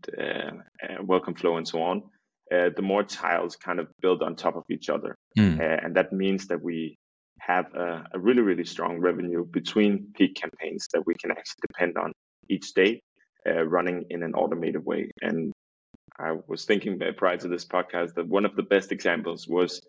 Welcome 1.02 1.36
Flow, 1.36 1.58
and 1.58 1.68
so 1.68 1.82
on, 1.82 2.04
uh, 2.52 2.70
the 2.76 2.82
more 2.82 3.04
tiles 3.04 3.56
kind 3.56 3.80
of 3.80 3.88
build 4.02 4.24
on 4.24 4.36
top 4.36 4.56
of 4.56 4.64
each 4.70 4.90
other. 4.90 5.16
Mm. 5.38 5.60
Uh, 5.60 5.80
and 5.84 5.96
that 5.96 6.12
means 6.12 6.48
that 6.48 6.62
we 6.62 6.98
have 7.40 7.74
a, 7.74 8.06
a, 8.14 8.20
really, 8.20 8.42
really 8.42 8.66
strong 8.66 9.00
revenue 9.00 9.46
between 9.46 10.08
peak 10.16 10.36
campaigns 10.36 10.88
that 10.94 11.06
we 11.06 11.14
can 11.16 11.32
actually 11.32 11.62
depend 11.68 11.98
on 11.98 12.12
each 12.50 12.74
day 12.74 13.02
uh, 13.48 13.64
running 13.64 14.06
in 14.10 14.24
an 14.24 14.34
automated 14.34 14.86
way. 14.86 15.10
And 15.22 15.52
I 16.20 16.38
was 16.48 16.66
thinking 16.66 17.00
prior 17.18 17.38
to 17.38 17.48
this 17.48 17.66
podcast 17.66 18.16
that 18.16 18.28
one 18.28 18.46
of 18.46 18.56
the 18.56 18.64
best 18.64 18.92
examples 18.92 19.48
was 19.48 19.82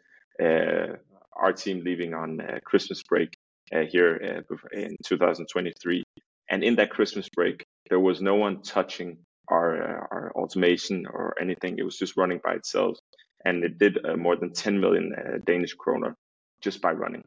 uh, 0.43 0.97
our 1.37 1.52
team 1.52 1.83
leaving 1.85 2.14
on 2.14 2.40
uh, 2.40 2.59
Christmas 2.64 3.02
break 3.09 3.35
uh, 3.75 3.81
here 3.90 4.45
in 4.73 4.97
2023. 5.05 6.05
And 6.50 6.64
in 6.64 6.76
that 6.76 6.90
Christmas 6.90 7.29
break, 7.29 7.64
there 7.88 8.00
was 8.00 8.21
no 8.21 8.35
one 8.35 8.62
touching 8.62 9.19
our 9.50 9.83
uh, 9.83 10.07
our 10.11 10.33
automation 10.35 11.07
or 11.07 11.35
anything. 11.40 11.78
It 11.78 11.85
was 11.85 11.99
just 11.99 12.16
running 12.16 12.40
by 12.42 12.54
itself, 12.54 12.99
and 13.45 13.64
it 13.64 13.78
did 13.78 13.99
uh, 14.04 14.16
more 14.16 14.37
than 14.37 14.52
10 14.52 14.80
million 14.80 15.12
uh, 15.16 15.38
Danish 15.45 15.75
kroner 15.75 16.16
just 16.61 16.80
by 16.80 16.92
running. 16.92 17.25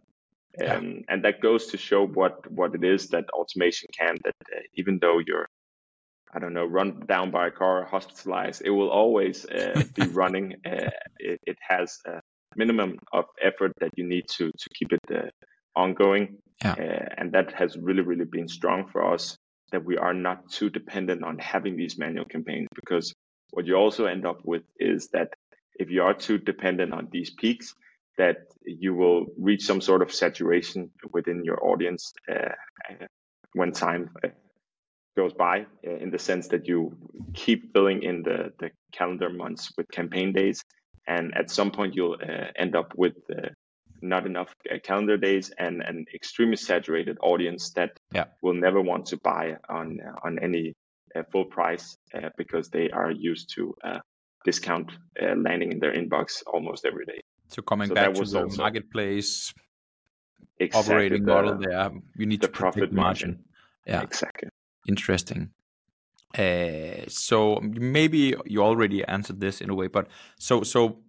Yeah. 0.59 0.75
Um, 0.75 1.01
and 1.09 1.23
that 1.25 1.41
goes 1.41 1.67
to 1.67 1.77
show 1.77 2.05
what 2.05 2.51
what 2.51 2.75
it 2.75 2.83
is 2.83 3.09
that 3.09 3.25
automation 3.33 3.89
can. 3.97 4.17
That 4.23 4.35
uh, 4.55 4.61
even 4.75 4.99
though 5.01 5.19
you're 5.25 5.47
I 6.35 6.39
don't 6.39 6.53
know, 6.53 6.65
run 6.65 7.03
down 7.07 7.29
by 7.29 7.47
a 7.47 7.51
car, 7.51 7.85
hospitalized, 7.85 8.63
it 8.65 8.71
will 8.71 8.89
always 8.89 9.45
uh, 9.45 9.83
be 9.93 10.07
running. 10.21 10.55
Uh, 10.65 10.89
it, 11.19 11.39
it, 11.45 11.57
has 11.61 11.99
a 12.07 12.21
minimum 12.55 12.97
of 13.11 13.25
effort 13.39 13.71
that 13.79 13.91
you 13.95 14.07
need 14.07 14.25
to 14.37 14.49
to 14.49 14.69
keep 14.77 14.91
it 14.93 15.31
ongoing, 15.75 16.37
yeah. 16.63 16.75
and 17.17 17.31
that 17.33 17.53
has 17.53 17.77
really 17.77 18.01
really 18.01 18.25
been 18.25 18.47
strong 18.47 18.87
for 18.91 19.13
us 19.13 19.37
that 19.73 19.83
we 19.83 19.97
are 19.97 20.13
not 20.13 20.49
too 20.49 20.69
dependent 20.69 21.23
on 21.23 21.37
having 21.39 21.75
these 21.75 21.97
manual 21.97 22.25
campaigns 22.25 22.69
because 22.75 23.13
what 23.51 23.65
you 23.65 23.75
also 23.75 24.05
end 24.05 24.25
up 24.25 24.39
with 24.45 24.63
is 24.79 25.09
that 25.09 25.29
if 25.75 25.89
you 25.89 26.03
are 26.03 26.13
too 26.13 26.37
dependent 26.37 26.93
on 26.93 27.07
these 27.11 27.31
peaks 27.31 27.73
that 28.17 28.37
you 28.65 28.93
will 28.93 29.25
reach 29.37 29.65
some 29.65 29.81
sort 29.81 30.03
of 30.03 30.13
saturation 30.13 30.91
within 31.11 31.43
your 31.43 31.59
audience 31.65 32.13
uh, 32.31 32.49
when 33.53 33.71
time 33.71 34.11
uh, 34.23 34.27
goes 35.17 35.33
by 35.33 35.65
uh, 35.87 35.95
in 35.97 36.11
the 36.11 36.19
sense 36.19 36.47
that 36.49 36.67
you 36.67 36.95
keep 37.33 37.73
filling 37.73 38.03
in 38.03 38.21
the, 38.23 38.53
the 38.59 38.69
calendar 38.91 39.29
months 39.29 39.71
with 39.77 39.89
campaign 39.91 40.33
days. 40.33 40.63
And 41.07 41.35
at 41.35 41.49
some 41.49 41.71
point 41.71 41.95
you'll 41.95 42.17
uh, 42.21 42.45
end 42.55 42.75
up 42.75 42.93
with 42.95 43.15
uh, 43.31 43.49
not 44.03 44.25
enough 44.25 44.53
uh, 44.71 44.77
calendar 44.83 45.17
days 45.17 45.51
and 45.57 45.81
an 45.81 46.05
extremely 46.13 46.57
saturated 46.57 47.17
audience 47.21 47.71
that 47.71 47.97
yeah. 48.13 48.25
will 48.41 48.53
never 48.53 48.81
want 48.81 49.05
to 49.07 49.17
buy 49.17 49.55
on 49.69 49.99
uh, 50.05 50.27
on 50.27 50.39
any 50.39 50.73
uh, 51.15 51.23
full 51.31 51.45
price 51.45 51.97
uh, 52.13 52.29
because 52.37 52.69
they 52.69 52.89
are 52.89 53.11
used 53.11 53.53
to 53.55 53.73
uh, 53.83 53.99
discount 54.45 54.91
uh, 55.21 55.35
landing 55.35 55.71
in 55.71 55.79
their 55.79 55.93
inbox 55.93 56.43
almost 56.45 56.85
every 56.85 57.05
day. 57.05 57.21
So 57.47 57.61
coming 57.61 57.89
so 57.89 57.95
back 57.95 58.13
to 58.13 58.25
the 58.25 58.47
marketplace 58.57 59.53
exactly 60.59 60.93
operating 60.93 61.25
the, 61.25 61.33
model 61.33 61.57
there, 61.57 61.91
you 62.17 62.25
need 62.25 62.41
the 62.41 62.47
to 62.47 62.53
profit 62.53 62.91
margin. 62.91 63.29
margin. 63.29 63.43
Yeah, 63.87 64.01
exactly. 64.01 64.49
Interesting. 64.87 65.51
so 67.07 67.59
maybe 67.61 68.35
you 68.45 68.63
already 68.63 69.03
answered 69.05 69.39
this 69.39 69.61
in 69.61 69.69
a 69.69 69.75
way, 69.75 69.87
but 69.87 70.07
so 70.39 70.63
so 70.63 70.99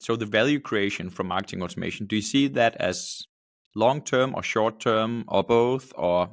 so 0.00 0.16
the 0.16 0.26
value 0.26 0.60
creation 0.60 1.10
from 1.10 1.28
marketing 1.28 1.62
automation, 1.62 2.06
do 2.06 2.16
you 2.16 2.22
see 2.22 2.48
that 2.48 2.74
as 2.76 3.26
long 3.74 4.00
term 4.02 4.34
or 4.34 4.42
short 4.42 4.80
term 4.80 5.24
or 5.28 5.44
both, 5.44 5.92
or 5.94 6.30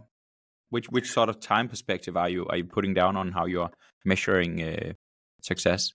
which 0.69 0.89
which 0.89 1.11
sort 1.11 1.27
of 1.29 1.39
time 1.41 1.67
perspective 1.67 2.15
are 2.15 2.29
you 2.29 2.45
are 2.47 2.57
you 2.57 2.63
putting 2.63 2.93
down 2.93 3.17
on 3.17 3.33
how 3.33 3.45
you're 3.45 3.69
measuring 4.05 4.63
uh, 4.63 4.93
success? 5.41 5.91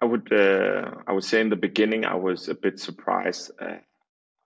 I 0.00 0.06
would 0.06 0.32
uh, 0.32 0.90
I 1.06 1.12
would 1.12 1.24
say 1.24 1.42
in 1.42 1.50
the 1.50 1.56
beginning 1.56 2.06
I 2.06 2.14
was 2.14 2.48
a 2.48 2.54
bit 2.54 2.80
surprised 2.80 3.50
uh, 3.60 3.76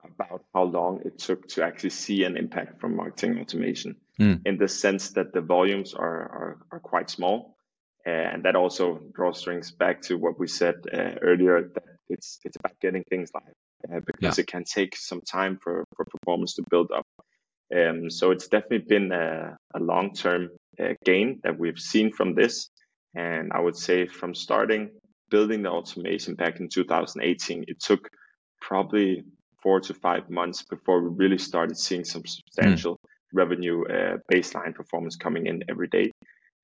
about 0.05 0.45
how 0.53 0.65
long 0.65 1.03
it 1.05 1.21
took 1.21 1.47
to 1.51 1.65
actually 1.65 1.91
see 1.91 2.25
an 2.25 2.37
impact 2.37 2.81
from 2.81 2.97
marketing 2.97 3.39
automation, 3.39 3.95
mm. 4.19 4.41
in 4.45 4.59
the 4.59 4.69
sense 4.69 5.11
that 5.11 5.33
the 5.33 5.41
volumes 5.41 5.95
are 5.95 6.23
are, 6.39 6.59
are 6.73 6.81
quite 6.81 7.11
small, 7.11 7.57
and 8.05 8.43
that 8.43 8.57
also 8.57 9.01
draws 9.15 9.39
strings 9.39 9.71
back 9.71 10.03
to 10.03 10.19
what 10.19 10.37
we 10.37 10.49
said 10.49 10.75
uh, 10.93 11.15
earlier 11.23 11.71
that 11.75 11.85
it's 12.11 12.39
it's 12.45 12.57
about 12.57 12.79
getting 12.81 13.05
things 13.05 13.31
live 13.35 13.55
uh, 13.93 14.01
because 14.07 14.39
yeah. 14.39 14.43
it 14.43 14.47
can 14.47 14.65
take 14.65 14.97
some 14.97 15.21
time 15.21 15.59
for, 15.63 15.85
for 15.97 16.05
performance 16.05 16.55
to 16.55 16.65
build 16.71 16.91
up. 16.95 17.07
Um, 17.75 18.11
so 18.11 18.33
it's 18.33 18.49
definitely 18.49 18.85
been 18.89 19.13
a, 19.13 19.57
a 19.75 19.79
long 19.79 20.13
term 20.13 20.51
uh, 20.79 20.95
gain 21.05 21.41
that 21.45 21.59
we've 21.59 21.79
seen 21.79 22.13
from 22.13 22.35
this. 22.35 22.69
And 23.15 23.53
I 23.53 23.61
would 23.61 23.77
say 23.77 24.07
from 24.07 24.35
starting 24.35 24.91
building 25.31 25.63
the 25.63 25.71
automation 25.71 26.35
back 26.35 26.61
in 26.61 26.69
2018, 26.69 27.65
it 27.69 27.81
took 27.81 28.09
probably 28.61 29.23
four 29.63 29.81
to 29.81 29.95
five 29.95 30.29
months 30.29 30.63
before 30.63 31.01
we 31.03 31.11
really 31.15 31.39
started 31.39 31.79
seeing 31.79 32.05
some 32.05 32.25
substantial 32.27 32.95
mm. 32.95 32.99
revenue 33.33 33.85
uh, 33.85 34.17
baseline 34.33 34.75
performance 34.75 35.17
coming 35.17 35.47
in 35.47 35.63
every 35.69 35.89
day. 35.89 36.11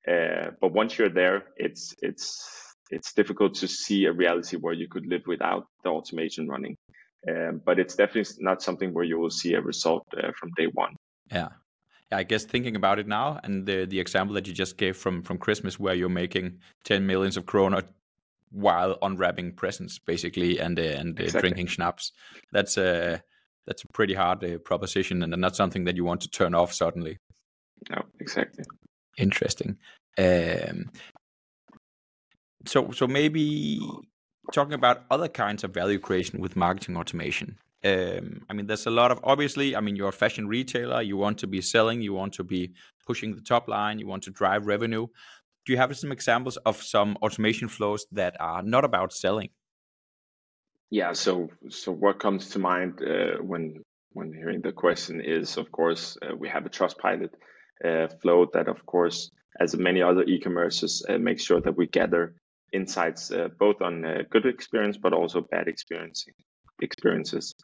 Uh, 0.08 0.50
but 0.60 0.72
once 0.72 0.98
you're 0.98 1.08
there, 1.08 1.44
it's 1.56 1.94
it's 2.00 2.65
it's 2.90 3.12
difficult 3.12 3.54
to 3.56 3.68
see 3.68 4.04
a 4.04 4.12
reality 4.12 4.56
where 4.56 4.74
you 4.74 4.88
could 4.88 5.06
live 5.06 5.22
without 5.26 5.66
the 5.82 5.90
automation 5.90 6.48
running. 6.48 6.76
Um, 7.28 7.60
but 7.64 7.78
it's 7.78 7.96
definitely 7.96 8.34
not 8.38 8.62
something 8.62 8.94
where 8.94 9.04
you 9.04 9.18
will 9.18 9.30
see 9.30 9.54
a 9.54 9.60
result 9.60 10.06
uh, 10.16 10.30
from 10.38 10.50
day 10.56 10.66
one. 10.72 10.94
Yeah. 11.30 11.48
I 12.12 12.22
guess 12.22 12.44
thinking 12.44 12.76
about 12.76 13.00
it 13.00 13.08
now, 13.08 13.40
and 13.42 13.66
the 13.66 13.84
the 13.84 13.98
example 13.98 14.34
that 14.34 14.46
you 14.46 14.52
just 14.52 14.76
gave 14.76 14.96
from 14.96 15.22
from 15.22 15.38
Christmas, 15.38 15.80
where 15.80 15.94
you're 15.94 16.08
making 16.08 16.60
ten 16.84 17.04
millions 17.04 17.36
of 17.36 17.46
krona 17.46 17.82
while 18.52 18.96
unwrapping 19.02 19.52
presents, 19.52 19.98
basically, 19.98 20.60
and 20.60 20.78
uh, 20.78 20.82
and 20.82 21.18
uh, 21.18 21.24
exactly. 21.24 21.40
drinking 21.40 21.66
schnapps, 21.66 22.12
that's 22.52 22.76
a 22.76 23.22
that's 23.66 23.82
a 23.82 23.88
pretty 23.88 24.14
hard 24.14 24.44
uh, 24.44 24.58
proposition, 24.58 25.22
and 25.22 25.36
not 25.36 25.56
something 25.56 25.84
that 25.84 25.96
you 25.96 26.04
want 26.04 26.20
to 26.20 26.30
turn 26.30 26.54
off 26.54 26.72
suddenly. 26.72 27.18
No, 27.90 28.02
exactly. 28.20 28.64
Interesting. 29.18 29.78
Um, 30.16 30.90
so 32.66 32.90
so 32.90 33.06
maybe 33.06 33.80
talking 34.52 34.74
about 34.74 35.04
other 35.10 35.28
kinds 35.28 35.64
of 35.64 35.72
value 35.72 35.98
creation 35.98 36.40
with 36.40 36.56
marketing 36.56 36.96
automation. 36.96 37.58
Um, 37.84 38.44
I 38.48 38.52
mean, 38.54 38.66
there's 38.66 38.86
a 38.86 38.90
lot 38.90 39.10
of 39.10 39.20
obviously. 39.22 39.76
I 39.76 39.80
mean, 39.80 39.96
you're 39.96 40.08
a 40.08 40.12
fashion 40.12 40.48
retailer. 40.48 41.02
You 41.02 41.16
want 41.16 41.38
to 41.38 41.46
be 41.46 41.60
selling. 41.60 42.00
You 42.00 42.14
want 42.14 42.32
to 42.34 42.44
be 42.44 42.72
pushing 43.06 43.34
the 43.34 43.40
top 43.40 43.68
line. 43.68 43.98
You 43.98 44.06
want 44.06 44.24
to 44.24 44.30
drive 44.30 44.66
revenue. 44.66 45.06
Do 45.64 45.72
you 45.72 45.78
have 45.78 45.96
some 45.96 46.12
examples 46.12 46.56
of 46.58 46.82
some 46.82 47.16
automation 47.22 47.68
flows 47.68 48.06
that 48.12 48.36
are 48.40 48.62
not 48.62 48.84
about 48.84 49.12
selling? 49.12 49.50
Yeah. 50.90 51.12
So 51.12 51.48
so 51.68 51.92
what 51.92 52.18
comes 52.18 52.50
to 52.50 52.58
mind 52.58 53.02
uh, 53.02 53.42
when 53.42 53.82
when 54.12 54.32
hearing 54.32 54.62
the 54.62 54.72
question 54.72 55.20
is, 55.20 55.58
of 55.58 55.70
course, 55.70 56.16
uh, 56.22 56.34
we 56.34 56.48
have 56.48 56.64
a 56.64 56.70
Trustpilot 56.70 57.30
uh, 57.84 58.08
flow 58.22 58.46
that, 58.54 58.66
of 58.66 58.86
course, 58.86 59.30
as 59.60 59.76
many 59.76 60.00
other 60.00 60.22
e-commerces, 60.22 61.02
uh, 61.08 61.18
make 61.18 61.38
sure 61.38 61.60
that 61.60 61.76
we 61.76 61.86
gather 61.86 62.34
insights 62.76 63.30
uh, 63.30 63.48
both 63.58 63.78
on 63.80 64.04
uh, 64.04 64.22
good 64.30 64.46
experience 64.46 64.96
but 65.04 65.12
also 65.12 65.40
bad 65.40 65.66
experience 65.68 66.26
experiences. 66.80 67.54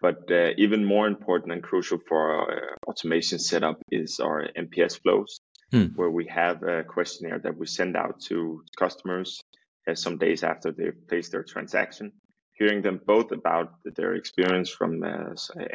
But 0.00 0.20
uh, 0.30 0.50
even 0.56 0.84
more 0.84 1.06
important 1.06 1.52
and 1.52 1.62
crucial 1.62 1.98
for 2.08 2.20
our 2.38 2.76
automation 2.88 3.38
setup 3.38 3.78
is 3.90 4.18
our 4.18 4.48
NPS 4.64 5.00
flows, 5.02 5.40
hmm. 5.70 5.86
where 5.98 6.10
we 6.10 6.26
have 6.26 6.62
a 6.64 6.82
questionnaire 6.82 7.40
that 7.44 7.56
we 7.56 7.66
send 7.66 7.96
out 7.96 8.20
to 8.28 8.64
customers 8.76 9.40
some 9.94 10.16
days 10.18 10.42
after 10.42 10.72
they've 10.72 11.08
placed 11.08 11.30
their 11.32 11.44
transaction. 11.54 12.06
hearing 12.60 12.82
them 12.82 12.98
both 13.14 13.32
about 13.32 13.68
their 13.96 14.12
experience 14.14 14.68
from 14.78 14.92
a 15.02 15.16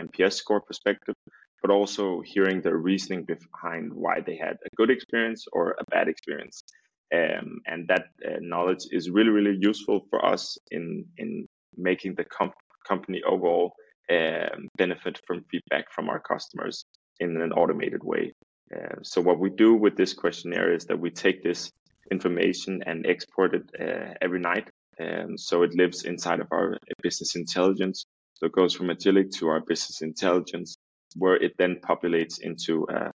NPS 0.06 0.34
score 0.42 0.62
perspective, 0.70 1.16
but 1.62 1.72
also 1.72 2.22
hearing 2.34 2.62
their 2.62 2.78
reasoning 2.90 3.26
behind 3.26 3.86
why 4.04 4.16
they 4.28 4.38
had 4.38 4.56
a 4.68 4.76
good 4.80 4.90
experience 4.90 5.42
or 5.56 5.64
a 5.72 5.86
bad 5.96 6.08
experience. 6.08 6.64
Um, 7.14 7.62
and 7.66 7.88
that 7.88 8.08
uh, 8.26 8.38
knowledge 8.42 8.86
is 8.92 9.10
really, 9.10 9.30
really 9.30 9.58
useful 9.60 10.06
for 10.10 10.26
us 10.26 10.58
in 10.72 11.06
in 11.18 11.48
making 11.78 12.16
the 12.16 12.26
comp- 12.26 12.54
company 12.88 13.22
overall 13.24 13.74
um, 14.12 14.68
benefit 14.78 15.20
from 15.26 15.46
feedback 15.52 15.86
from 15.92 16.10
our 16.10 16.20
customers 16.20 16.86
in 17.20 17.42
an 17.42 17.52
automated 17.54 18.04
way. 18.04 18.34
Uh, 18.76 18.96
so 19.04 19.22
what 19.22 19.40
we 19.40 19.50
do 19.50 19.74
with 19.74 19.96
this 19.96 20.14
questionnaire 20.14 20.74
is 20.74 20.86
that 20.86 21.00
we 21.00 21.10
take 21.10 21.44
this 21.44 21.72
information 22.12 22.84
and 22.86 23.06
export 23.06 23.54
it 23.56 23.64
uh, 23.80 24.14
every 24.22 24.40
night. 24.40 24.70
Um, 25.00 25.38
so 25.38 25.64
it 25.64 25.76
lives 25.76 26.04
inside 26.04 26.40
of 26.40 26.48
our 26.52 26.78
business 27.02 27.36
intelligence. 27.36 28.06
So 28.36 28.48
it 28.48 28.52
goes 28.52 28.74
from 28.74 28.88
Agillic 28.88 29.32
to 29.38 29.48
our 29.48 29.62
business 29.62 30.02
intelligence, 30.02 30.76
where 31.16 31.36
it 31.36 31.54
then 31.58 31.78
populates 31.82 32.40
into 32.40 32.88
a, 32.90 33.12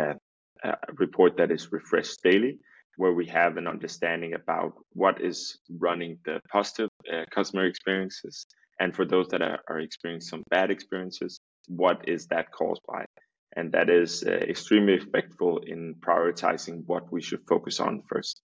a, 0.00 0.14
a 0.64 0.76
report 0.96 1.36
that 1.38 1.50
is 1.50 1.72
refreshed 1.72 2.22
daily, 2.22 2.58
where 2.96 3.12
we 3.12 3.26
have 3.26 3.56
an 3.56 3.66
understanding 3.66 4.34
about 4.34 4.74
what 4.92 5.20
is 5.20 5.58
running 5.78 6.18
the 6.24 6.40
positive 6.50 6.90
uh, 7.12 7.24
customer 7.30 7.64
experiences, 7.66 8.46
and 8.78 8.94
for 8.94 9.04
those 9.04 9.28
that 9.28 9.42
are, 9.42 9.60
are 9.68 9.80
experiencing 9.80 10.28
some 10.28 10.42
bad 10.50 10.70
experiences, 10.70 11.40
what 11.68 12.08
is 12.08 12.26
that 12.26 12.50
caused 12.52 12.82
by? 12.86 13.04
and 13.56 13.72
that 13.72 13.90
is 13.90 14.24
uh, 14.26 14.30
extremely 14.30 14.94
effective 14.94 15.38
in 15.66 15.94
prioritizing 16.00 16.84
what 16.86 17.12
we 17.12 17.20
should 17.20 17.40
focus 17.48 17.80
on 17.80 18.02
first. 18.08 18.40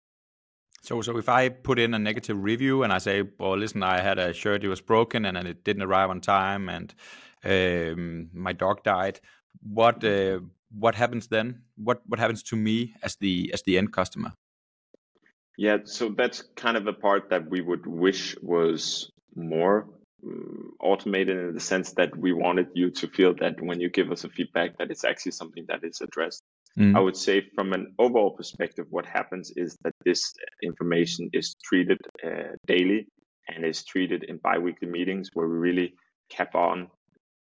So, 0.84 1.02
so 1.02 1.18
if 1.18 1.30
I 1.30 1.50
put 1.50 1.80
in 1.80 1.94
a 1.94 2.00
negative 2.00 2.42
review 2.42 2.84
and 2.84 2.92
I 2.92 2.98
say, 2.98 3.24
"Well, 3.40 3.58
listen, 3.58 3.84
I 3.84 4.02
had 4.02 4.18
a 4.18 4.34
shirt; 4.34 4.64
it 4.64 4.68
was 4.68 4.82
broken, 4.82 5.26
and 5.26 5.38
and 5.38 5.48
it 5.48 5.64
didn't 5.64 5.84
arrive 5.84 6.10
on 6.10 6.22
time, 6.22 6.70
and 6.70 6.94
um, 7.44 8.30
my 8.34 8.54
dog 8.54 8.84
died," 8.84 9.20
what 9.62 10.04
uh, 10.04 10.40
what 10.78 10.96
happens 10.96 11.28
then? 11.28 11.64
What 11.76 12.02
what 12.08 12.20
happens 12.20 12.44
to 12.44 12.56
me 12.56 12.96
as 13.04 13.16
the 13.18 13.52
as 13.54 13.64
the 13.64 13.78
end 13.78 13.94
customer? 13.94 14.34
Yeah, 15.58 15.78
so 15.84 16.10
that's 16.10 16.44
kind 16.56 16.78
of 16.78 16.88
a 16.88 16.94
part 16.94 17.30
that 17.30 17.50
we 17.50 17.62
would 17.62 17.86
wish 17.86 18.36
was 18.42 19.12
more 19.36 19.88
Mm, 20.24 20.74
automated 20.80 21.36
in 21.36 21.54
the 21.56 21.60
sense 21.60 21.94
that 21.94 22.16
we 22.16 22.32
wanted 22.32 22.68
you 22.76 22.92
to 22.92 23.08
feel 23.08 23.34
that 23.40 23.60
when 23.60 23.80
you 23.80 23.90
give 23.90 24.12
us 24.12 24.24
a 24.24 24.30
feedback 24.30 24.78
that 24.78 24.92
it's 24.92 25.04
actually 25.04 25.32
something 25.32 25.66
that 25.68 25.84
is 25.84 26.00
addressed 26.00 26.44
mm. 26.78 26.96
i 26.96 27.00
would 27.00 27.18
say 27.18 27.42
from 27.56 27.74
an 27.74 27.96
overall 27.98 28.30
perspective 28.30 28.86
what 28.92 29.04
happens 29.08 29.52
is 29.56 29.76
that 29.84 29.94
this 30.06 30.32
information 30.62 31.28
is 31.34 31.56
treated 31.64 31.98
uh, 32.24 32.54
daily 32.68 33.08
and 33.48 33.66
is 33.66 33.84
treated 33.84 34.24
in 34.26 34.38
biweekly 34.38 34.88
meetings 34.88 35.32
where 35.34 35.48
we 35.48 35.58
really 35.58 35.96
cap 36.30 36.54
on 36.54 36.88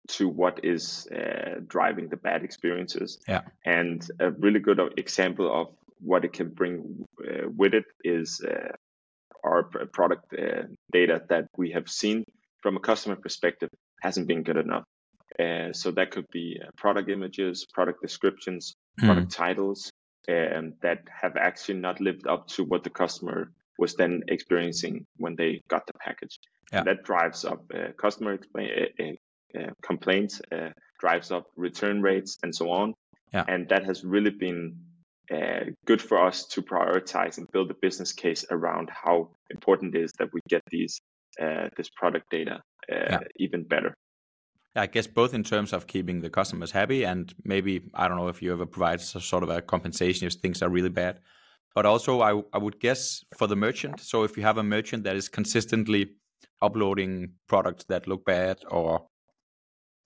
to 0.10 0.28
what 0.28 0.60
is 0.64 1.08
uh, 1.08 1.60
driving 1.68 2.10
the 2.10 2.18
bad 2.18 2.44
experiences 2.44 3.20
yeah. 3.28 3.42
and 3.66 4.10
a 4.20 4.32
really 4.32 4.60
good 4.60 4.80
example 4.98 5.62
of 5.62 5.68
what 6.02 6.26
it 6.26 6.34
can 6.34 6.50
bring 6.50 7.06
uh, 7.24 7.48
with 7.56 7.74
it 7.74 7.86
is 8.04 8.42
uh, 8.42 8.72
our 9.44 9.64
product 9.94 10.34
uh, 10.34 10.64
data 10.92 11.22
that 11.30 11.46
we 11.58 11.72
have 11.72 11.90
seen 11.90 12.24
from 12.62 12.78
a 12.78 12.80
customer 12.80 13.16
perspective 13.16 13.70
hasn't 14.02 14.28
been 14.28 14.44
good 14.44 14.58
enough. 14.58 14.84
Uh, 15.40 15.72
so 15.72 15.92
that 15.92 16.12
could 16.12 16.26
be 16.32 16.60
uh, 16.62 16.70
product 16.76 17.10
images, 17.10 17.66
product 17.74 18.02
descriptions, 18.02 18.74
mm. 19.00 19.06
product 19.06 19.32
titles 19.32 19.92
um, 20.30 20.74
that 20.82 21.00
have 21.22 21.38
actually 21.38 21.80
not 21.80 22.02
lived 22.02 22.28
up 22.28 22.48
to 22.48 22.64
what 22.64 22.84
the 22.84 22.90
customer 22.90 23.52
was 23.78 23.96
then 23.96 24.22
experiencing 24.28 25.06
when 25.18 25.36
they 25.36 25.62
got 25.70 25.86
the 25.88 25.94
package. 25.94 26.40
Yeah. 26.74 26.84
That 26.84 27.04
drives 27.04 27.46
up 27.46 27.64
uh, 27.74 27.92
customer 27.98 28.34
explain, 28.34 28.70
uh, 29.00 29.04
complaints, 29.82 30.42
drives 31.00 31.32
up 31.32 31.48
return 31.56 32.02
rates, 32.02 32.38
and 32.44 32.56
so 32.56 32.70
on. 32.70 32.94
Yeah. 33.34 33.46
And 33.48 33.70
that 33.70 33.86
has 33.86 34.04
really 34.04 34.32
been 34.32 34.76
good 35.86 36.02
for 36.02 36.26
us 36.26 36.46
to 36.48 36.62
prioritize 36.62 37.38
and 37.38 37.48
build 37.52 37.70
a 37.72 37.76
business 37.82 38.12
case 38.12 38.46
around 38.50 38.90
how 38.90 39.30
important 39.52 39.96
it 39.96 40.04
is 40.04 40.12
that 40.20 40.30
we 40.34 40.42
get 40.50 40.64
these 40.70 41.02
uh, 41.40 41.70
this 41.78 41.90
product 41.90 42.30
data 42.32 42.62
uh, 42.92 42.96
yeah. 42.96 43.20
even 43.38 43.64
better. 43.64 43.94
I 44.76 44.88
guess 44.88 45.08
both 45.08 45.34
in 45.34 45.44
terms 45.44 45.74
of 45.74 45.88
keeping 45.88 46.22
the 46.22 46.30
customers 46.30 46.72
happy 46.72 47.04
and 47.04 47.34
maybe 47.44 47.90
I 47.94 48.08
don't 48.08 48.18
know 48.18 48.28
if 48.28 48.42
you 48.42 48.52
ever 48.52 48.66
provide 48.66 49.02
sort 49.02 49.44
of 49.44 49.50
a 49.50 49.62
compensation 49.62 50.28
if 50.28 50.34
things 50.34 50.62
are 50.62 50.70
really 50.70 50.90
bad, 50.90 51.20
but 51.76 51.86
also 51.86 52.22
I 52.22 52.42
I 52.54 52.58
would 52.58 52.80
guess 52.80 53.24
for 53.38 53.48
the 53.48 53.56
merchant. 53.56 54.00
So 54.00 54.24
if 54.24 54.38
you 54.38 54.44
have 54.44 54.58
a 54.58 54.64
merchant 54.64 55.04
that 55.04 55.16
is 55.16 55.30
consistently 55.30 56.16
uploading 56.62 57.34
products 57.48 57.86
that 57.86 58.08
look 58.08 58.26
bad, 58.26 58.58
or 58.70 59.08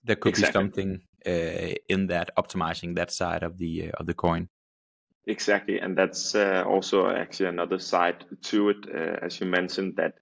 there 0.04 0.16
could 0.16 0.30
exactly. 0.30 0.50
be 0.50 0.54
something 0.54 1.02
uh, 1.26 1.76
in 1.88 2.08
that 2.08 2.32
optimizing 2.38 2.96
that 2.96 3.12
side 3.12 3.44
of 3.44 3.58
the 3.58 3.90
uh, 3.90 3.92
of 4.00 4.06
the 4.06 4.14
coin. 4.14 4.50
Exactly, 5.26 5.80
and 5.80 5.98
that's 5.98 6.36
uh, 6.36 6.64
also 6.68 7.10
actually 7.10 7.48
another 7.48 7.80
side 7.80 8.26
to 8.44 8.70
it, 8.70 8.78
uh, 8.94 9.26
as 9.26 9.40
you 9.40 9.46
mentioned 9.46 9.96
that 9.96 10.16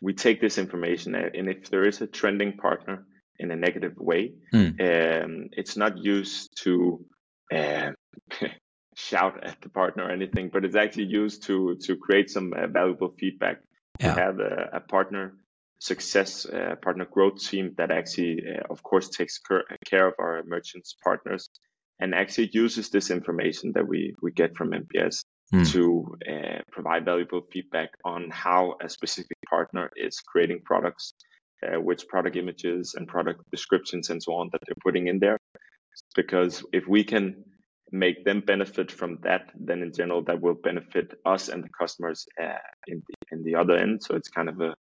we 0.00 0.12
take 0.12 0.40
this 0.40 0.58
information 0.58 1.14
and 1.14 1.48
if 1.48 1.70
there 1.70 1.86
is 1.86 2.00
a 2.00 2.06
trending 2.06 2.56
partner 2.56 3.06
in 3.38 3.50
a 3.50 3.56
negative 3.56 3.96
way, 3.96 4.34
mm. 4.54 4.68
um, 4.80 5.48
it's 5.52 5.76
not 5.76 5.98
used 5.98 6.56
to 6.62 7.04
uh, 7.52 7.90
shout 8.94 9.42
at 9.44 9.60
the 9.62 9.68
partner 9.68 10.04
or 10.04 10.10
anything, 10.10 10.50
but 10.52 10.64
it's 10.64 10.76
actually 10.76 11.04
used 11.04 11.42
to 11.44 11.76
to 11.82 11.96
create 11.96 12.30
some 12.30 12.52
uh, 12.52 12.66
valuable 12.66 13.14
feedback. 13.18 13.58
Yeah. 14.00 14.14
We 14.14 14.20
have 14.20 14.38
a, 14.40 14.70
a 14.74 14.80
partner 14.80 15.34
success 15.78 16.46
uh, 16.46 16.74
partner 16.82 17.06
growth 17.10 17.40
team 17.40 17.74
that 17.76 17.90
actually, 17.90 18.42
uh, 18.48 18.62
of 18.70 18.82
course, 18.82 19.08
takes 19.08 19.38
care 19.84 20.06
of 20.08 20.14
our 20.18 20.42
merchants 20.46 20.96
partners 21.02 21.48
and 22.00 22.14
actually 22.14 22.50
uses 22.52 22.90
this 22.90 23.10
information 23.10 23.72
that 23.74 23.86
we 23.86 24.14
we 24.22 24.30
get 24.32 24.56
from 24.56 24.70
NPS 24.70 25.24
mm. 25.52 25.72
to 25.72 26.16
uh, 26.30 26.60
provide 26.70 27.04
valuable 27.04 27.42
feedback 27.52 27.90
on 28.04 28.30
how 28.30 28.76
a 28.82 28.88
specific 28.88 29.38
partner 29.48 29.90
is 29.96 30.20
creating 30.20 30.60
products, 30.64 31.14
uh, 31.66 31.80
which 31.80 32.06
product 32.08 32.36
images 32.36 32.94
and 32.96 33.08
product 33.08 33.40
descriptions 33.50 34.10
and 34.10 34.22
so 34.22 34.34
on 34.34 34.48
that 34.52 34.60
they're 34.66 34.82
putting 34.82 35.08
in 35.08 35.18
there. 35.18 35.38
Because 36.14 36.64
if 36.72 36.86
we 36.86 37.04
can 37.04 37.44
make 37.92 38.24
them 38.24 38.40
benefit 38.40 38.90
from 38.90 39.18
that, 39.22 39.50
then 39.58 39.82
in 39.82 39.92
general 39.92 40.22
that 40.24 40.40
will 40.40 40.54
benefit 40.54 41.14
us 41.24 41.48
and 41.48 41.62
the 41.64 41.68
customers 41.68 42.26
uh, 42.42 42.58
in 42.88 43.02
the 43.08 43.14
in 43.32 43.44
the 43.44 43.54
other 43.54 43.76
end. 43.76 44.02
So 44.02 44.16
it's 44.16 44.28
kind 44.28 44.48
of 44.48 44.60
a, 44.60 44.74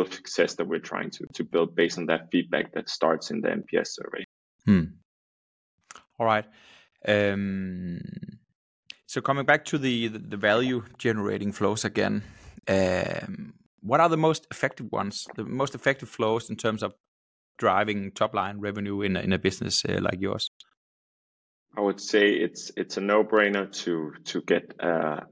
of 0.00 0.12
success 0.12 0.54
that 0.54 0.66
we're 0.66 0.78
trying 0.78 1.10
to 1.10 1.26
to 1.34 1.44
build 1.44 1.74
based 1.74 1.98
on 1.98 2.06
that 2.06 2.30
feedback 2.30 2.72
that 2.72 2.88
starts 2.88 3.30
in 3.30 3.40
the 3.40 3.48
NPS 3.48 3.88
survey. 3.88 4.24
Hmm. 4.64 4.84
All 6.18 6.26
right. 6.26 6.44
Um, 7.06 8.00
so 9.06 9.20
coming 9.20 9.44
back 9.44 9.64
to 9.66 9.78
the 9.78 10.08
the, 10.08 10.18
the 10.18 10.36
value 10.36 10.84
generating 10.98 11.52
flows 11.52 11.84
again, 11.84 12.22
um, 12.68 13.54
what 13.80 14.00
are 14.00 14.08
the 14.08 14.16
most 14.16 14.46
effective 14.50 14.90
ones? 14.90 15.26
The 15.36 15.44
most 15.44 15.74
effective 15.74 16.08
flows 16.08 16.50
in 16.50 16.56
terms 16.56 16.82
of 16.82 16.94
driving 17.58 18.10
top 18.12 18.34
line 18.34 18.60
revenue 18.60 19.02
in 19.02 19.16
a, 19.16 19.20
in 19.20 19.32
a 19.32 19.38
business 19.38 19.84
uh, 19.84 19.98
like 20.00 20.20
yours? 20.20 20.50
I 21.76 21.80
would 21.80 22.00
say 22.00 22.30
it's 22.30 22.70
it's 22.76 22.96
a 22.96 23.00
no 23.00 23.24
brainer 23.24 23.70
to 23.84 24.12
to 24.24 24.42
get 24.42 24.74
a 24.80 25.26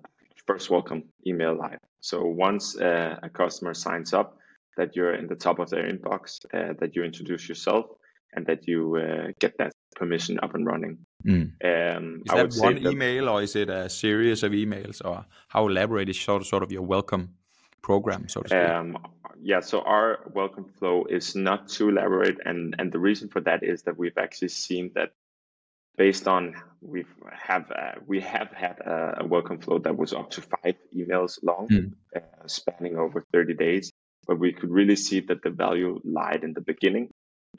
first 0.46 0.70
welcome 0.70 1.04
email 1.26 1.56
live. 1.56 1.78
So 2.02 2.24
once 2.24 2.76
uh, 2.76 3.16
a 3.22 3.30
customer 3.30 3.74
signs 3.74 4.12
up, 4.12 4.36
that 4.76 4.96
you're 4.96 5.14
in 5.14 5.28
the 5.28 5.36
top 5.36 5.58
of 5.58 5.70
their 5.70 5.88
inbox, 5.88 6.44
uh, 6.52 6.74
that 6.80 6.96
you 6.96 7.04
introduce 7.04 7.48
yourself, 7.48 7.86
and 8.34 8.44
that 8.46 8.66
you 8.66 8.96
uh, 8.96 9.32
get 9.38 9.56
that 9.58 9.72
permission 9.94 10.40
up 10.42 10.54
and 10.54 10.66
running. 10.66 10.98
Mm. 11.24 11.52
Um, 11.62 12.22
is 12.26 12.32
that 12.32 12.66
one 12.66 12.78
email 12.78 13.28
or 13.28 13.42
is 13.42 13.54
it 13.54 13.70
a 13.70 13.88
series 13.88 14.42
of 14.42 14.52
emails 14.52 15.00
or 15.04 15.24
how 15.48 15.68
elaborate 15.68 16.08
is 16.08 16.18
sort 16.18 16.42
of, 16.42 16.48
sort 16.48 16.62
of 16.62 16.72
your 16.72 16.82
welcome 16.82 17.34
program, 17.82 18.28
so 18.28 18.40
to 18.40 18.48
speak? 18.48 18.58
Um, 18.58 18.98
yeah, 19.40 19.60
so 19.60 19.82
our 19.82 20.20
welcome 20.34 20.72
flow 20.78 21.04
is 21.04 21.36
not 21.36 21.68
too 21.68 21.90
elaborate, 21.90 22.38
and 22.44 22.76
and 22.78 22.92
the 22.92 22.98
reason 22.98 23.28
for 23.28 23.40
that 23.42 23.62
is 23.62 23.82
that 23.82 23.98
we've 23.98 24.18
actually 24.18 24.48
seen 24.48 24.92
that 24.94 25.12
based 25.96 26.28
on 26.28 26.54
we've 26.80 27.12
have 27.30 27.70
uh, 27.70 27.92
we 28.06 28.20
have 28.20 28.50
had 28.52 28.78
a, 28.80 29.20
a, 29.20 29.26
welcome 29.26 29.58
flow 29.58 29.78
that 29.78 29.96
was 29.96 30.12
up 30.12 30.30
to 30.30 30.42
five 30.42 30.76
emails 30.96 31.38
long, 31.42 31.68
mm. 31.68 31.92
uh, 32.16 32.20
spanning 32.46 32.96
over 32.96 33.24
thirty 33.32 33.54
days, 33.54 33.92
but 34.26 34.38
we 34.38 34.52
could 34.52 34.70
really 34.70 34.96
see 34.96 35.20
that 35.20 35.42
the 35.42 35.50
value 35.50 36.00
lied 36.04 36.44
in 36.44 36.52
the 36.54 36.60
beginning 36.60 37.10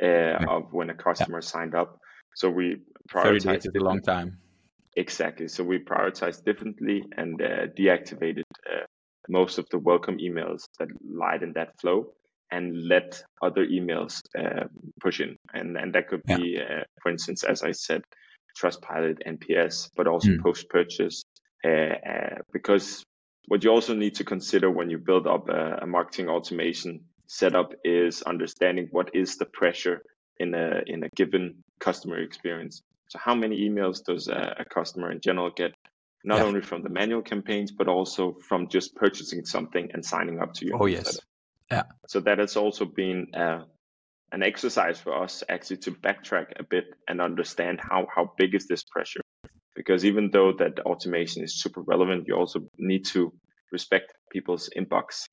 uh, 0.02 0.38
of 0.48 0.74
when 0.74 0.89
a 0.89 0.96
customer 0.96 1.38
yeah. 1.38 1.48
signed 1.48 1.76
up. 1.76 2.00
So 2.36 2.50
we 2.50 2.82
prioritize 3.10 3.65
a 3.65 3.80
long 3.80 4.02
time. 4.02 4.38
Exactly. 4.96 5.48
So 5.48 5.63
we 5.63 5.80
prioritized 5.80 6.43
differently 6.46 7.04
and 7.17 7.41
uh, 7.41 7.67
deactivated 7.78 8.43
uh, 8.69 8.86
most 9.28 9.58
of 9.58 9.67
the 9.69 9.80
welcome 9.80 10.17
emails 10.17 10.63
that 10.80 10.89
lied 11.04 11.43
in 11.43 11.54
that 11.54 11.80
flow 11.80 12.13
and 12.52 12.88
let 12.88 13.24
other 13.41 13.65
emails 13.65 14.22
uh, 14.38 14.65
push 15.02 15.19
in. 15.19 15.36
And 15.54 15.78
and 15.78 15.93
that 15.93 16.10
could 16.10 16.22
yeah. 16.28 16.38
be, 16.38 16.60
uh, 16.60 16.84
for 17.02 17.12
instance, 17.12 17.43
as 17.43 17.63
I 17.63 17.72
said, 17.72 18.04
Trustpilot, 18.60 19.18
NPS, 19.28 19.89
but 19.96 20.08
also 20.08 20.30
mm. 20.30 20.42
post 20.42 20.70
purchase. 20.70 21.24
Uh, 21.66 21.70
uh, 21.70 22.36
because 22.52 23.04
what 23.48 23.63
you 23.63 23.70
also 23.72 23.94
need 23.94 24.16
to 24.16 24.24
consider 24.24 24.70
when 24.70 24.89
you 24.89 24.98
build 24.98 25.28
up 25.28 25.50
a, 25.50 25.80
a 25.82 25.88
marketing 25.88 26.30
automation 26.30 27.02
setup 27.28 27.74
is 27.84 28.22
understanding 28.22 28.88
what 28.92 29.16
is 29.16 29.38
the 29.38 29.46
pressure 29.46 30.04
in 30.38 30.54
a 30.54 30.82
in 30.88 31.04
a 31.04 31.10
given 31.16 31.63
customer 31.80 32.20
experience. 32.20 32.82
So 33.10 33.20
how 33.20 33.36
many 33.36 33.70
emails 33.70 34.04
does 34.04 34.28
a, 34.28 34.56
a 34.60 34.66
customer 34.66 35.12
in 35.12 35.20
general 35.22 35.52
get, 35.56 35.74
not 36.24 36.38
yeah. 36.39 36.44
only 36.44 36.62
from 36.62 36.84
the 36.84 36.89
manual 36.89 37.22
campaigns 37.22 37.72
but 37.72 37.88
also 37.88 38.38
from 38.48 38.68
just 38.70 38.96
purchasing 38.96 39.46
something 39.46 39.89
and 39.94 40.06
signing 40.06 40.39
up 40.39 40.54
to 40.56 40.66
your. 40.66 40.82
Oh 40.82 40.86
yes. 40.86 41.20
Yeah. 41.72 41.84
So 42.08 42.20
that 42.22 42.39
has 42.39 42.56
also 42.56 42.86
been 42.86 43.34
uh, 43.34 43.63
an 44.34 44.43
exercise 44.43 45.00
for 45.00 45.13
us 45.24 45.43
actually 45.48 45.78
to 45.78 45.91
backtrack 45.91 46.48
a 46.58 46.63
bit 46.63 46.86
and 47.08 47.22
understand 47.22 47.80
how 47.80 48.08
how 48.13 48.34
big 48.38 48.56
is 48.56 48.67
this 48.67 48.84
pressure? 48.84 49.22
Because 49.76 50.04
even 50.06 50.30
though 50.32 50.52
that 50.54 50.80
automation 50.82 51.43
is 51.43 51.62
super 51.62 51.82
relevant 51.82 52.28
you 52.28 52.36
also 52.36 52.60
need 52.78 53.06
to 53.06 53.32
respect 53.72 54.13
people's 54.32 54.69
inbox. 54.76 55.28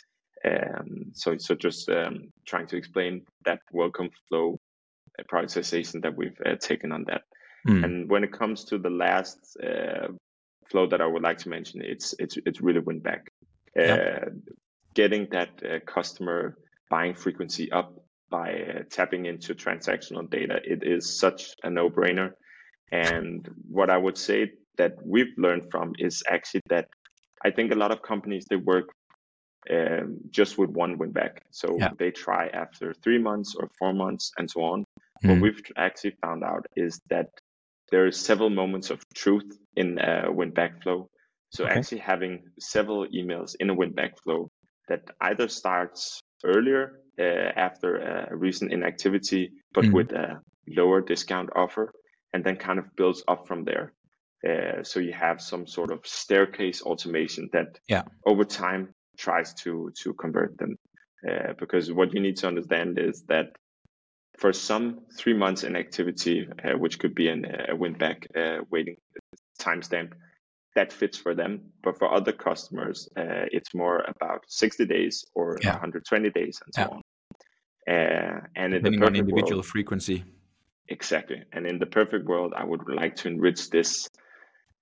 Um, 0.44 1.12
so 1.14 1.36
so 1.38 1.54
just 1.54 1.88
um, 1.88 2.30
trying 2.46 2.66
to 2.68 2.76
explain 2.76 3.22
that 3.44 3.60
welcome 3.72 4.10
flow 4.28 4.58
uh, 5.18 5.22
prioritization 5.30 6.02
that 6.02 6.16
we've 6.16 6.40
uh, 6.46 6.56
taken 6.56 6.92
on 6.92 7.04
that. 7.08 7.22
Mm. 7.68 7.84
and 7.84 8.10
when 8.10 8.24
it 8.24 8.32
comes 8.32 8.64
to 8.64 8.78
the 8.78 8.88
last 8.88 9.38
uh, 9.62 10.08
flow 10.70 10.86
that 10.86 11.02
i 11.02 11.06
would 11.06 11.22
like 11.22 11.36
to 11.36 11.50
mention 11.50 11.82
it's 11.82 12.14
it's 12.18 12.38
it's 12.46 12.60
really 12.60 12.80
win 12.80 13.00
back. 13.00 13.22
Uh, 13.78 14.30
getting 14.94 15.28
that 15.30 15.50
uh, 15.64 15.78
customer 15.86 16.56
buying 16.90 17.14
frequency 17.14 17.70
up 17.70 17.94
by 18.30 18.52
uh, 18.52 18.82
tapping 18.90 19.26
into 19.26 19.54
transactional 19.54 20.28
data. 20.30 20.60
It 20.64 20.82
is 20.82 21.18
such 21.18 21.54
a 21.62 21.70
no 21.70 21.90
brainer. 21.90 22.32
And 22.92 23.48
what 23.68 23.90
I 23.90 23.96
would 23.96 24.16
say 24.16 24.52
that 24.78 24.94
we've 25.04 25.34
learned 25.36 25.70
from 25.70 25.92
is 25.98 26.22
actually 26.28 26.62
that 26.68 26.88
I 27.44 27.50
think 27.50 27.72
a 27.72 27.76
lot 27.76 27.90
of 27.90 28.02
companies 28.02 28.46
they 28.48 28.56
work 28.56 28.88
um, 29.70 30.18
just 30.30 30.58
with 30.58 30.70
one 30.70 30.98
win 30.98 31.12
back. 31.12 31.42
So 31.50 31.76
yeah. 31.78 31.90
they 31.98 32.10
try 32.10 32.48
after 32.48 32.94
three 32.94 33.18
months 33.18 33.54
or 33.54 33.68
four 33.78 33.92
months 33.92 34.32
and 34.38 34.50
so 34.50 34.62
on. 34.62 34.84
Mm. 35.22 35.28
What 35.28 35.40
we've 35.42 35.62
actually 35.76 36.16
found 36.22 36.42
out 36.44 36.66
is 36.76 37.00
that 37.10 37.28
there 37.90 38.06
are 38.06 38.12
several 38.12 38.50
moments 38.50 38.90
of 38.90 39.02
truth 39.14 39.58
in 39.76 39.98
a 39.98 40.30
win 40.32 40.50
back 40.50 40.82
flow. 40.82 41.08
So 41.50 41.64
okay. 41.64 41.74
actually 41.74 41.98
having 41.98 42.44
several 42.58 43.06
emails 43.08 43.54
in 43.60 43.70
a 43.70 43.74
win 43.74 43.92
back 43.92 44.12
flow 44.22 44.50
that 44.88 45.02
either 45.20 45.48
starts 45.48 46.20
earlier 46.44 46.82
uh, 46.84 47.09
after 47.20 47.96
a 47.96 48.36
recent 48.36 48.72
inactivity, 48.72 49.52
but 49.72 49.84
mm. 49.84 49.92
with 49.92 50.12
a 50.12 50.40
lower 50.68 51.00
discount 51.00 51.50
offer, 51.54 51.92
and 52.32 52.44
then 52.44 52.56
kind 52.56 52.78
of 52.78 52.94
builds 52.96 53.22
up 53.28 53.46
from 53.46 53.64
there. 53.64 53.92
Uh, 54.48 54.82
so 54.82 55.00
you 55.00 55.12
have 55.12 55.40
some 55.40 55.66
sort 55.66 55.90
of 55.90 56.06
staircase 56.06 56.80
automation 56.82 57.50
that 57.52 57.78
yeah. 57.88 58.02
over 58.24 58.44
time 58.44 58.94
tries 59.18 59.52
to 59.54 59.92
to 60.02 60.14
convert 60.14 60.56
them. 60.58 60.76
Uh, 61.28 61.52
because 61.58 61.92
what 61.92 62.14
you 62.14 62.20
need 62.20 62.36
to 62.38 62.46
understand 62.46 62.98
is 62.98 63.22
that 63.28 63.54
for 64.38 64.52
some 64.54 65.00
three 65.18 65.34
months 65.34 65.64
inactivity, 65.64 66.48
uh, 66.64 66.78
which 66.78 66.98
could 66.98 67.14
be 67.14 67.28
an, 67.28 67.44
a 67.68 67.76
win 67.76 67.92
back 67.92 68.26
uh, 68.34 68.58
waiting 68.70 68.96
timestamp, 69.60 70.12
that 70.74 70.92
fits 70.92 71.18
for 71.18 71.34
them. 71.34 71.60
But 71.82 71.98
for 71.98 72.10
other 72.10 72.32
customers, 72.32 73.06
uh, 73.16 73.46
it's 73.52 73.74
more 73.74 74.04
about 74.08 74.44
60 74.48 74.86
days 74.86 75.26
or 75.34 75.58
yeah. 75.62 75.72
120 75.72 76.30
days 76.30 76.58
and 76.64 76.74
so 76.74 76.80
yeah. 76.80 76.88
on. 76.88 77.02
Uh, 77.90 78.40
and 78.54 78.72
depending 78.72 79.02
on 79.02 79.16
individual 79.16 79.58
world, 79.58 79.66
frequency. 79.66 80.24
Exactly. 80.88 81.42
And 81.52 81.66
in 81.66 81.78
the 81.78 81.86
perfect 81.86 82.24
world, 82.26 82.52
I 82.56 82.64
would 82.64 82.82
like 82.88 83.16
to 83.16 83.28
enrich 83.28 83.70
this 83.70 84.08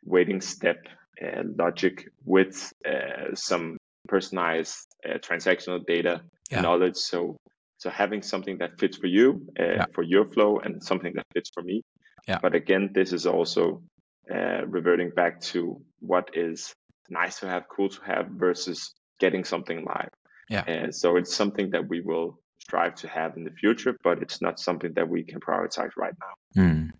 waiting 0.04 0.40
step 0.40 0.80
uh, 1.22 1.42
logic 1.56 2.08
with 2.24 2.72
uh, 2.86 3.34
some 3.34 3.78
personalized 4.08 4.76
uh, 5.08 5.18
transactional 5.18 5.80
data 5.86 6.22
yeah. 6.50 6.60
knowledge. 6.60 6.96
So, 6.96 7.36
so 7.78 7.88
having 7.88 8.22
something 8.22 8.58
that 8.58 8.78
fits 8.78 8.96
for 8.98 9.06
you, 9.06 9.46
uh, 9.58 9.86
for 9.94 10.02
your 10.02 10.26
flow, 10.26 10.58
and 10.58 10.82
something 10.82 11.12
that 11.14 11.26
fits 11.32 11.50
for 11.54 11.62
me. 11.62 11.82
Yeah. 12.26 12.38
But 12.42 12.54
again, 12.54 12.90
this 12.92 13.12
is 13.12 13.24
also 13.26 13.82
uh, 14.30 14.66
reverting 14.66 15.10
back 15.10 15.40
to 15.52 15.80
what 16.00 16.30
is 16.34 16.74
nice 17.08 17.40
to 17.40 17.46
have, 17.46 17.64
cool 17.68 17.88
to 17.88 18.00
have 18.04 18.26
versus 18.28 18.94
getting 19.18 19.44
something 19.44 19.84
live. 19.84 20.10
Yeah. 20.50 20.64
And 20.66 20.94
so 20.94 21.16
it's 21.16 21.34
something 21.34 21.70
that 21.70 21.88
we 21.88 22.00
will 22.00 22.38
strive 22.68 22.94
to 22.94 23.08
have 23.08 23.36
in 23.38 23.44
the 23.44 23.50
future, 23.50 23.96
but 24.04 24.20
it's 24.20 24.42
not 24.42 24.60
something 24.60 24.92
that 24.94 25.08
we 25.08 25.22
can 25.24 25.40
prioritize 25.40 25.92
right 25.96 26.14
now. 26.24 26.62
Mm. 26.62 26.90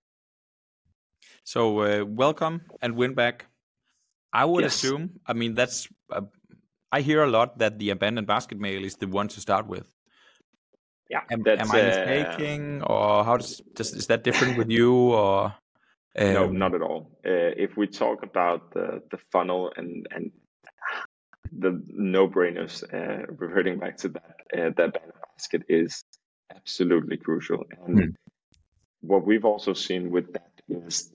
So 1.45 1.81
uh, 1.81 2.05
welcome 2.05 2.63
and 2.81 2.97
win 2.97 3.15
back. 3.15 3.47
I 4.33 4.45
would 4.45 4.65
yes. 4.65 4.75
assume. 4.75 5.21
I 5.27 5.33
mean, 5.35 5.55
that's. 5.55 5.89
Uh, 6.11 6.23
I 6.91 7.03
hear 7.03 7.23
a 7.23 7.27
lot 7.27 7.59
that 7.59 7.79
the 7.79 7.91
abandoned 7.91 8.27
basket 8.27 8.59
mail 8.59 8.83
is 8.83 8.95
the 8.97 9.07
one 9.07 9.29
to 9.29 9.41
start 9.41 9.67
with. 9.67 9.87
Yeah, 11.11 11.21
am, 11.31 11.47
am 11.47 11.71
I 11.71 11.81
uh, 11.81 11.87
mistaken, 11.87 12.83
uh, 12.83 12.87
or 12.87 13.25
how 13.25 13.37
does, 13.37 13.61
does 13.75 13.93
is 13.95 14.07
that 14.07 14.25
different 14.25 14.59
with 14.59 14.71
you, 14.71 14.95
or? 15.13 15.55
Um, 16.19 16.33
no, 16.35 16.49
not 16.49 16.75
at 16.75 16.83
all. 16.83 17.11
Uh, 17.25 17.53
if 17.57 17.77
we 17.77 17.87
talk 17.87 18.23
about 18.23 18.73
the, 18.73 19.03
the 19.11 19.19
funnel 19.33 19.73
and, 19.77 20.07
and 20.15 20.33
the 21.53 21.83
no-brainers, 21.89 22.83
uh, 22.93 23.27
reverting 23.39 23.79
back 23.79 23.97
to 23.99 24.09
that, 24.09 24.37
uh, 24.57 24.71
that 24.77 25.01
basket 25.39 25.63
is 25.69 26.05
absolutely 26.55 27.17
crucial. 27.17 27.65
And 27.87 27.99
mm. 27.99 28.15
what 29.01 29.25
we've 29.25 29.45
also 29.45 29.73
seen 29.73 30.11
with 30.11 30.33
that 30.33 30.51
is 30.69 31.13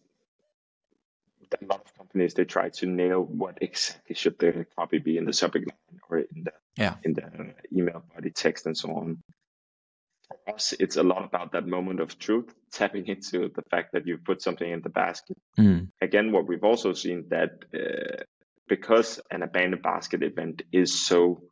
that 1.50 1.62
a 1.62 1.66
lot 1.66 1.82
of 1.86 1.98
companies 1.98 2.34
they 2.34 2.46
try 2.46 2.70
to 2.70 2.86
nail 2.86 3.22
what 3.22 3.58
exactly 3.62 4.16
should 4.16 4.40
their 4.40 4.66
copy 4.78 5.00
be 5.00 5.18
in 5.18 5.26
the 5.26 5.34
subject 5.34 5.68
line 5.68 6.00
or 6.10 6.20
in 6.20 6.44
the 6.46 6.52
yeah. 6.78 6.96
in 7.04 7.14
the 7.14 7.54
email 7.78 8.04
body 8.16 8.32
text 8.32 8.66
and 8.66 8.78
so 8.78 8.90
on 8.90 9.18
for 10.28 10.56
us, 10.56 10.74
it's 10.80 10.98
a 10.98 11.04
lot 11.04 11.26
about 11.26 11.52
that 11.52 11.68
moment 11.68 12.00
of 12.00 12.18
truth, 12.18 12.52
tapping 12.72 13.08
into 13.08 13.52
the 13.54 13.62
fact 13.70 13.92
that 13.94 14.08
you 14.08 14.18
put 14.18 14.42
something 14.42 14.70
in 14.70 14.82
the 14.82 14.90
basket. 14.90 15.38
Mm. 15.60 15.90
Again, 16.02 16.32
what 16.32 16.48
we've 16.48 16.64
also 16.64 16.94
seen 16.94 17.26
that 17.30 17.52
uh, 17.76 18.24
because 18.68 19.20
an 19.30 19.44
abandoned 19.44 19.84
basket 19.84 20.24
event 20.24 20.64
is 20.72 21.06
so 21.06 21.44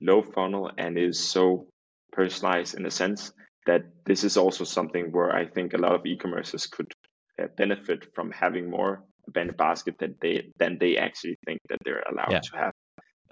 low 0.00 0.22
funnel 0.22 0.70
and 0.76 0.98
is 0.98 1.18
so 1.18 1.66
personalized 2.12 2.74
in 2.74 2.86
a 2.86 2.90
sense 2.90 3.32
that 3.66 3.82
this 4.06 4.24
is 4.24 4.36
also 4.36 4.64
something 4.64 5.12
where 5.12 5.34
I 5.34 5.46
think 5.46 5.74
a 5.74 5.78
lot 5.78 5.94
of 5.94 6.06
e-commerces 6.06 6.70
could 6.70 6.92
uh, 7.40 7.46
benefit 7.56 8.14
from 8.14 8.30
having 8.30 8.70
more 8.70 9.04
abandoned 9.28 9.58
basket 9.58 9.96
that 9.98 10.20
they 10.20 10.52
than 10.58 10.78
they 10.78 10.96
actually 10.96 11.38
think 11.44 11.60
that 11.68 11.78
they're 11.84 12.04
allowed 12.10 12.32
yeah. 12.32 12.40
to 12.40 12.56
have. 12.56 12.74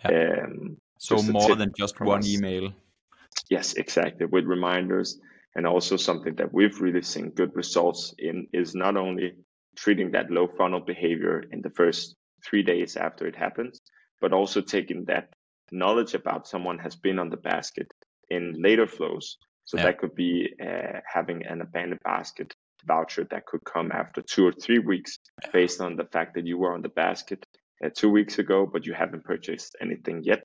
Yeah. 0.05 0.45
Um, 0.45 0.77
so 0.99 1.23
more 1.23 1.57
than 1.57 1.73
just 1.77 2.01
one 2.01 2.21
us. 2.21 2.29
email. 2.29 2.73
Yes, 3.51 3.75
exactly. 3.75 4.27
With 4.27 4.45
reminders. 4.45 5.19
And 5.55 5.67
also 5.67 5.97
something 5.97 6.37
that 6.37 6.53
we've 6.53 6.81
really 6.81 7.03
seen 7.03 7.31
good 7.31 7.57
results 7.57 8.15
in 8.19 8.47
is 8.53 8.75
not 8.75 8.97
only 8.97 9.33
treating 9.77 10.13
that 10.13 10.31
low 10.31 10.47
funnel 10.47 10.81
behavior 10.81 11.43
in 11.51 11.63
the 11.63 11.71
first 11.71 12.15
three 12.45 12.63
days 12.63 12.97
after 12.97 13.27
it 13.27 13.35
happens, 13.35 13.81
but 14.21 14.33
also 14.33 14.61
taking 14.61 15.05
that 15.07 15.31
knowledge 15.73 16.15
about 16.15 16.47
someone 16.47 16.79
has 16.79 16.97
been 16.97 17.19
on 17.19 17.31
the 17.31 17.37
basket 17.37 17.93
in 18.31 18.61
later 18.61 18.87
flows. 18.87 19.39
So 19.65 19.77
yeah. 19.77 19.85
that 19.85 19.99
could 19.99 20.15
be 20.15 20.55
uh, 20.61 21.01
having 21.07 21.45
an 21.47 21.61
abandoned 21.61 22.01
basket 22.03 22.55
voucher 22.87 23.25
that 23.31 23.47
could 23.47 23.65
come 23.65 23.91
after 23.93 24.23
two 24.23 24.47
or 24.47 24.53
three 24.53 24.79
weeks 24.79 25.19
based 25.53 25.81
on 25.81 25.97
the 25.97 26.05
fact 26.05 26.35
that 26.35 26.47
you 26.47 26.57
were 26.59 26.73
on 26.73 26.83
the 26.83 26.89
basket 26.89 27.45
uh, 27.85 27.91
two 27.95 28.11
weeks 28.11 28.39
ago, 28.39 28.69
but 28.73 28.87
you 28.87 28.95
haven't 28.95 29.25
purchased 29.25 29.77
anything 29.81 30.23
yet. 30.23 30.43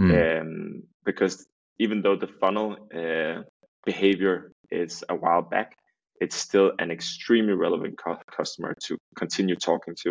Mm. 0.00 0.40
Um, 0.40 0.82
because 1.04 1.46
even 1.78 2.02
though 2.02 2.16
the 2.16 2.26
funnel 2.26 2.76
uh, 2.94 3.42
behavior 3.84 4.52
is 4.70 5.04
a 5.08 5.16
while 5.16 5.42
back, 5.42 5.76
it's 6.20 6.36
still 6.36 6.72
an 6.78 6.90
extremely 6.90 7.54
relevant 7.54 7.98
cu- 7.98 8.16
customer 8.30 8.74
to 8.84 8.98
continue 9.16 9.56
talking 9.56 9.96
to. 10.02 10.10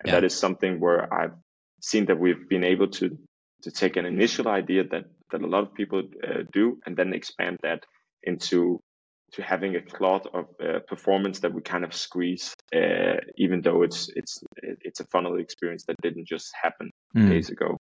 And 0.00 0.06
yeah. 0.06 0.12
that 0.12 0.24
is 0.24 0.34
something 0.34 0.80
where 0.80 1.12
I've 1.12 1.34
seen 1.80 2.06
that 2.06 2.18
we've 2.18 2.48
been 2.48 2.64
able 2.64 2.88
to 2.88 3.18
to 3.62 3.72
take 3.72 3.96
an 3.96 4.06
initial 4.06 4.46
idea 4.46 4.84
that 4.84 5.06
that 5.30 5.42
a 5.42 5.46
lot 5.46 5.62
of 5.62 5.74
people 5.74 6.02
uh, 6.26 6.42
do 6.52 6.78
and 6.86 6.96
then 6.96 7.12
expand 7.12 7.58
that 7.62 7.84
into 8.22 8.80
to 9.32 9.42
having 9.42 9.76
a 9.76 9.82
cloth 9.82 10.26
of 10.32 10.46
uh, 10.62 10.78
performance 10.86 11.40
that 11.40 11.52
we 11.52 11.60
kind 11.60 11.84
of 11.84 11.94
squeeze 11.94 12.54
uh, 12.74 13.16
even 13.36 13.60
though 13.60 13.82
it's 13.82 14.08
it's 14.16 14.40
it's 14.62 15.00
a 15.00 15.04
funnel 15.04 15.38
experience 15.38 15.84
that 15.86 15.96
didn't 16.02 16.26
just 16.26 16.50
happen 16.62 16.90
mm. 17.14 17.28
days 17.28 17.50
ago 17.50 17.76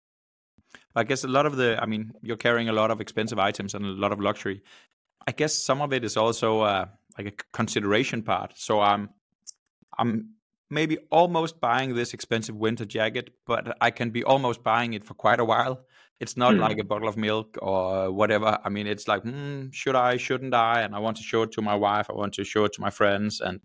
I 0.95 1.05
guess 1.05 1.25
a 1.25 1.29
lot 1.29 1.47
of 1.47 1.57
the, 1.57 1.79
I 1.81 1.87
mean, 1.87 2.13
you're 2.23 2.37
carrying 2.37 2.69
a 2.69 2.73
lot 2.73 2.91
of 2.91 3.01
expensive 3.01 3.39
items 3.39 3.75
and 3.75 3.85
a 3.85 3.89
lot 3.89 4.13
of 4.13 4.21
luxury. 4.21 4.63
I 5.27 5.33
guess 5.33 5.55
some 5.55 5.83
of 5.83 5.93
it 5.93 6.05
is 6.05 6.17
also 6.17 6.61
uh, 6.61 6.87
like 7.19 7.27
a 7.27 7.33
consideration 7.53 8.23
part. 8.23 8.53
So 8.57 8.81
I'm, 8.81 9.11
I'm 9.99 10.31
maybe 10.71 10.99
almost 11.11 11.61
buying 11.61 11.95
this 11.95 12.15
expensive 12.15 12.57
winter 12.57 12.85
jacket, 12.85 13.31
but 13.47 13.77
I 13.81 13.91
can 13.91 14.11
be 14.11 14.25
almost 14.25 14.63
buying 14.63 14.95
it 14.95 15.05
for 15.05 15.15
quite 15.15 15.41
a 15.41 15.45
while. 15.45 15.85
It's 16.19 16.37
not 16.37 16.55
mm. 16.55 16.61
like 16.61 16.79
a 16.79 16.85
bottle 16.85 17.09
of 17.09 17.17
milk 17.17 17.59
or 17.61 18.11
whatever. 18.11 18.59
I 18.65 18.69
mean, 18.71 18.87
it's 18.87 19.07
like, 19.07 19.23
mm, 19.23 19.73
should 19.73 19.95
I, 19.95 20.17
shouldn't 20.17 20.55
I? 20.55 20.81
And 20.81 20.95
I 20.95 20.99
want 20.99 21.19
to 21.19 21.23
show 21.23 21.43
it 21.43 21.53
to 21.53 21.63
my 21.63 21.75
wife. 21.75 22.07
I 22.09 22.15
want 22.15 22.35
to 22.35 22.45
show 22.45 22.65
it 22.65 22.73
to 22.75 22.81
my 22.81 22.91
friends. 22.91 23.41
And 23.41 23.61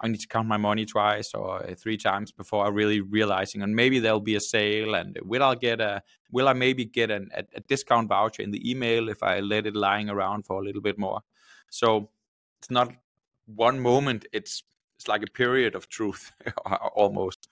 I 0.00 0.08
need 0.08 0.20
to 0.20 0.28
count 0.28 0.48
my 0.48 0.56
money 0.56 0.86
twice 0.86 1.34
or 1.34 1.62
three 1.76 1.98
times 1.98 2.32
before 2.32 2.64
I 2.64 2.68
really 2.68 3.00
realizing, 3.00 3.60
and 3.62 3.76
maybe 3.76 3.98
there'll 3.98 4.20
be 4.20 4.34
a 4.34 4.40
sale, 4.40 4.94
and 4.94 5.18
will 5.22 5.42
I 5.42 5.54
get 5.56 5.80
a, 5.80 6.02
will 6.30 6.48
I 6.48 6.54
maybe 6.54 6.86
get 6.86 7.10
an, 7.10 7.30
a, 7.36 7.44
a 7.54 7.60
discount 7.60 8.08
voucher 8.08 8.42
in 8.42 8.50
the 8.50 8.70
email 8.70 9.10
if 9.10 9.22
I 9.22 9.40
let 9.40 9.66
it 9.66 9.76
lying 9.76 10.08
around 10.08 10.46
for 10.46 10.60
a 10.60 10.64
little 10.64 10.80
bit 10.80 10.98
more? 10.98 11.20
So 11.70 12.08
it's 12.60 12.70
not 12.70 12.92
one 13.46 13.80
moment; 13.80 14.24
it's 14.32 14.62
it's 14.96 15.06
like 15.06 15.22
a 15.22 15.30
period 15.30 15.74
of 15.74 15.88
truth 15.88 16.32
almost. 16.94 17.48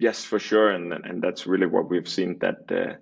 Yes, 0.00 0.24
for 0.24 0.40
sure, 0.40 0.70
and 0.70 0.92
and 0.92 1.22
that's 1.22 1.46
really 1.46 1.66
what 1.66 1.88
we've 1.88 2.08
seen 2.08 2.38
that. 2.40 2.70
Uh, 2.70 2.94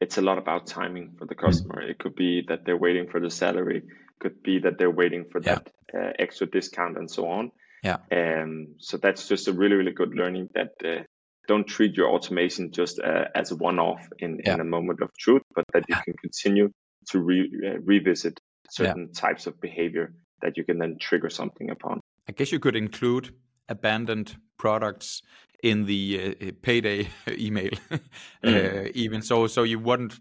it's 0.00 0.18
a 0.18 0.22
lot 0.22 0.38
about 0.38 0.66
timing 0.66 1.14
for 1.18 1.26
the 1.26 1.34
mm. 1.34 1.44
customer. 1.46 1.80
It 1.82 1.98
could 1.98 2.14
be 2.14 2.44
that 2.48 2.64
they're 2.64 2.76
waiting 2.76 3.08
for 3.08 3.20
the 3.20 3.30
salary, 3.30 3.82
could 4.18 4.42
be 4.42 4.58
that 4.60 4.78
they're 4.78 4.90
waiting 4.90 5.26
for 5.30 5.40
yeah. 5.42 5.56
that 5.56 5.72
uh, 5.94 6.12
extra 6.18 6.46
discount 6.46 6.96
and 6.96 7.10
so 7.10 7.28
on. 7.28 7.52
Yeah. 7.82 7.98
Um. 8.12 8.74
So 8.78 8.96
that's 8.96 9.28
just 9.28 9.48
a 9.48 9.52
really 9.52 9.76
really 9.76 9.92
good 9.92 10.14
learning 10.14 10.48
that 10.54 10.72
uh, 10.84 11.02
don't 11.48 11.66
treat 11.66 11.96
your 11.96 12.10
automation 12.10 12.70
just 12.70 13.00
uh, 13.00 13.24
as 13.34 13.50
a 13.50 13.56
one-off 13.56 14.06
in, 14.18 14.40
yeah. 14.44 14.54
in 14.54 14.60
a 14.60 14.64
moment 14.64 15.00
of 15.02 15.10
truth, 15.18 15.42
but 15.54 15.64
that 15.72 15.84
you 15.88 15.96
can 16.04 16.14
continue 16.14 16.70
to 17.08 17.18
re- 17.18 17.50
uh, 17.66 17.80
revisit 17.80 18.38
certain 18.70 19.12
types 19.12 19.46
of 19.46 19.60
behavior 19.60 20.12
that 20.42 20.56
you 20.56 20.64
can 20.64 20.78
then 20.78 20.96
trigger 21.00 21.28
something 21.28 21.70
upon. 21.70 22.00
I 22.28 22.32
guess 22.32 22.52
you 22.52 22.60
could 22.60 22.76
include 22.76 23.34
abandoned 23.68 24.36
products 24.58 25.22
in 25.62 25.86
the 25.86 26.36
uh, 26.40 26.50
payday 26.62 27.08
email. 27.28 27.70
Mm. 28.42 28.86
uh, 28.86 28.90
even 28.94 29.20
so 29.20 29.46
so 29.46 29.64
you 29.64 29.78
wouldn't 29.78 30.18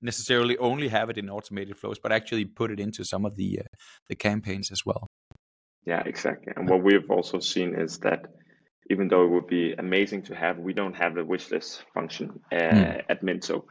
necessarily 0.00 0.56
only 0.58 0.86
have 0.86 1.10
it 1.10 1.18
in 1.18 1.28
automated 1.28 1.76
flows 1.76 1.98
but 1.98 2.12
actually 2.12 2.44
put 2.44 2.70
it 2.70 2.78
into 2.78 3.04
some 3.04 3.24
of 3.24 3.34
the 3.34 3.58
uh, 3.60 3.64
the 4.08 4.14
campaigns 4.14 4.70
as 4.70 4.86
well. 4.86 5.08
Yeah 5.84 6.02
exactly. 6.06 6.52
And 6.54 6.68
what 6.68 6.84
we've 6.84 7.10
also 7.10 7.40
seen 7.40 7.74
is 7.74 7.98
that 7.98 8.26
even 8.90 9.08
though 9.08 9.24
it 9.24 9.30
would 9.30 9.48
be 9.48 9.72
amazing 9.72 10.22
to 10.22 10.36
have 10.36 10.58
we 10.58 10.72
don't 10.72 10.94
have 10.94 11.16
the 11.16 11.24
wish 11.24 11.50
list 11.50 11.82
function 11.92 12.40
mm. 12.52 13.02
at 13.08 13.24
Miinto. 13.24 13.64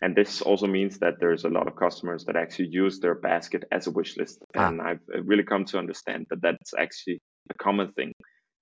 And 0.00 0.16
this 0.16 0.42
also 0.42 0.66
means 0.66 0.98
that 0.98 1.14
there's 1.20 1.44
a 1.44 1.48
lot 1.48 1.66
of 1.68 1.76
customers 1.76 2.24
that 2.24 2.36
actually 2.36 2.68
use 2.68 3.00
their 3.00 3.14
basket 3.14 3.64
as 3.70 3.86
a 3.86 3.90
wish 3.90 4.16
list. 4.16 4.38
Ah. 4.56 4.68
and 4.68 4.80
i've 4.80 5.04
uh, 5.14 5.22
really 5.22 5.44
come 5.44 5.64
to 5.66 5.78
understand 5.78 6.26
that 6.30 6.40
that's 6.40 6.72
actually 6.78 7.20
a 7.50 7.54
common 7.54 7.92
thing. 7.92 8.12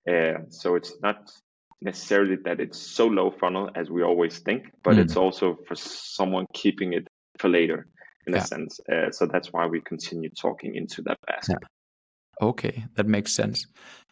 Uh, 0.09 0.39
so 0.49 0.75
it's 0.75 0.95
not 1.01 1.31
necessarily 1.81 2.37
that 2.45 2.59
it's 2.59 2.77
so 2.77 3.07
low 3.07 3.31
funnel 3.31 3.69
as 3.75 3.89
we 3.89 4.03
always 4.03 4.39
think, 4.39 4.65
but 4.83 4.95
mm. 4.95 4.99
it's 4.99 5.15
also 5.15 5.57
for 5.67 5.75
someone 5.75 6.45
keeping 6.53 6.93
it 6.93 7.07
for 7.37 7.49
later 7.49 7.87
in 8.27 8.33
yeah. 8.33 8.39
a 8.39 8.41
sense. 8.41 8.79
Uh, 8.91 9.11
so 9.11 9.25
that's 9.25 9.51
why 9.51 9.65
we 9.65 9.81
continue 9.81 10.29
talking 10.29 10.75
into 10.75 11.01
that 11.03 11.17
basket. 11.27 11.57
Yeah. 11.61 12.47
Okay, 12.47 12.85
that 12.95 13.07
makes 13.07 13.31
sense. 13.31 13.67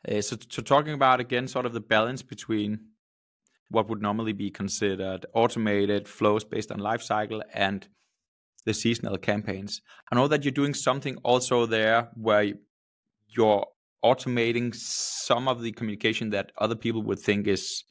Uh, 0.08 0.21
so, 0.21 0.38
so 0.50 0.62
talking 0.62 0.93
about 0.93 1.19
again, 1.19 1.47
sort 1.47 1.65
of 1.65 1.74
the 1.74 1.82
balance 1.82 2.21
between 2.21 2.80
what 3.69 3.89
would 3.89 4.02
normally 4.02 4.34
be 4.34 4.50
considered 4.50 5.26
automated 5.34 6.08
flows 6.08 6.43
based 6.43 6.71
on 6.71 6.80
life 6.80 7.02
cycle 7.02 7.41
and 7.54 7.88
the 8.65 8.74
seasonal 8.74 9.17
campaigns. 9.17 9.82
I 10.12 10.15
know 10.15 10.28
that 10.28 10.43
you're 10.43 10.52
doing 10.52 10.74
something 10.74 11.17
also 11.24 11.65
there 11.65 12.10
where 12.13 12.54
you're 13.28 13.65
automating 14.04 14.74
some 14.76 15.48
of 15.48 15.62
the 15.62 15.72
communication 15.72 16.32
that 16.32 16.52
other 16.58 16.76
people 16.76 17.02
would 17.04 17.20
think 17.20 17.48
is 17.48 17.84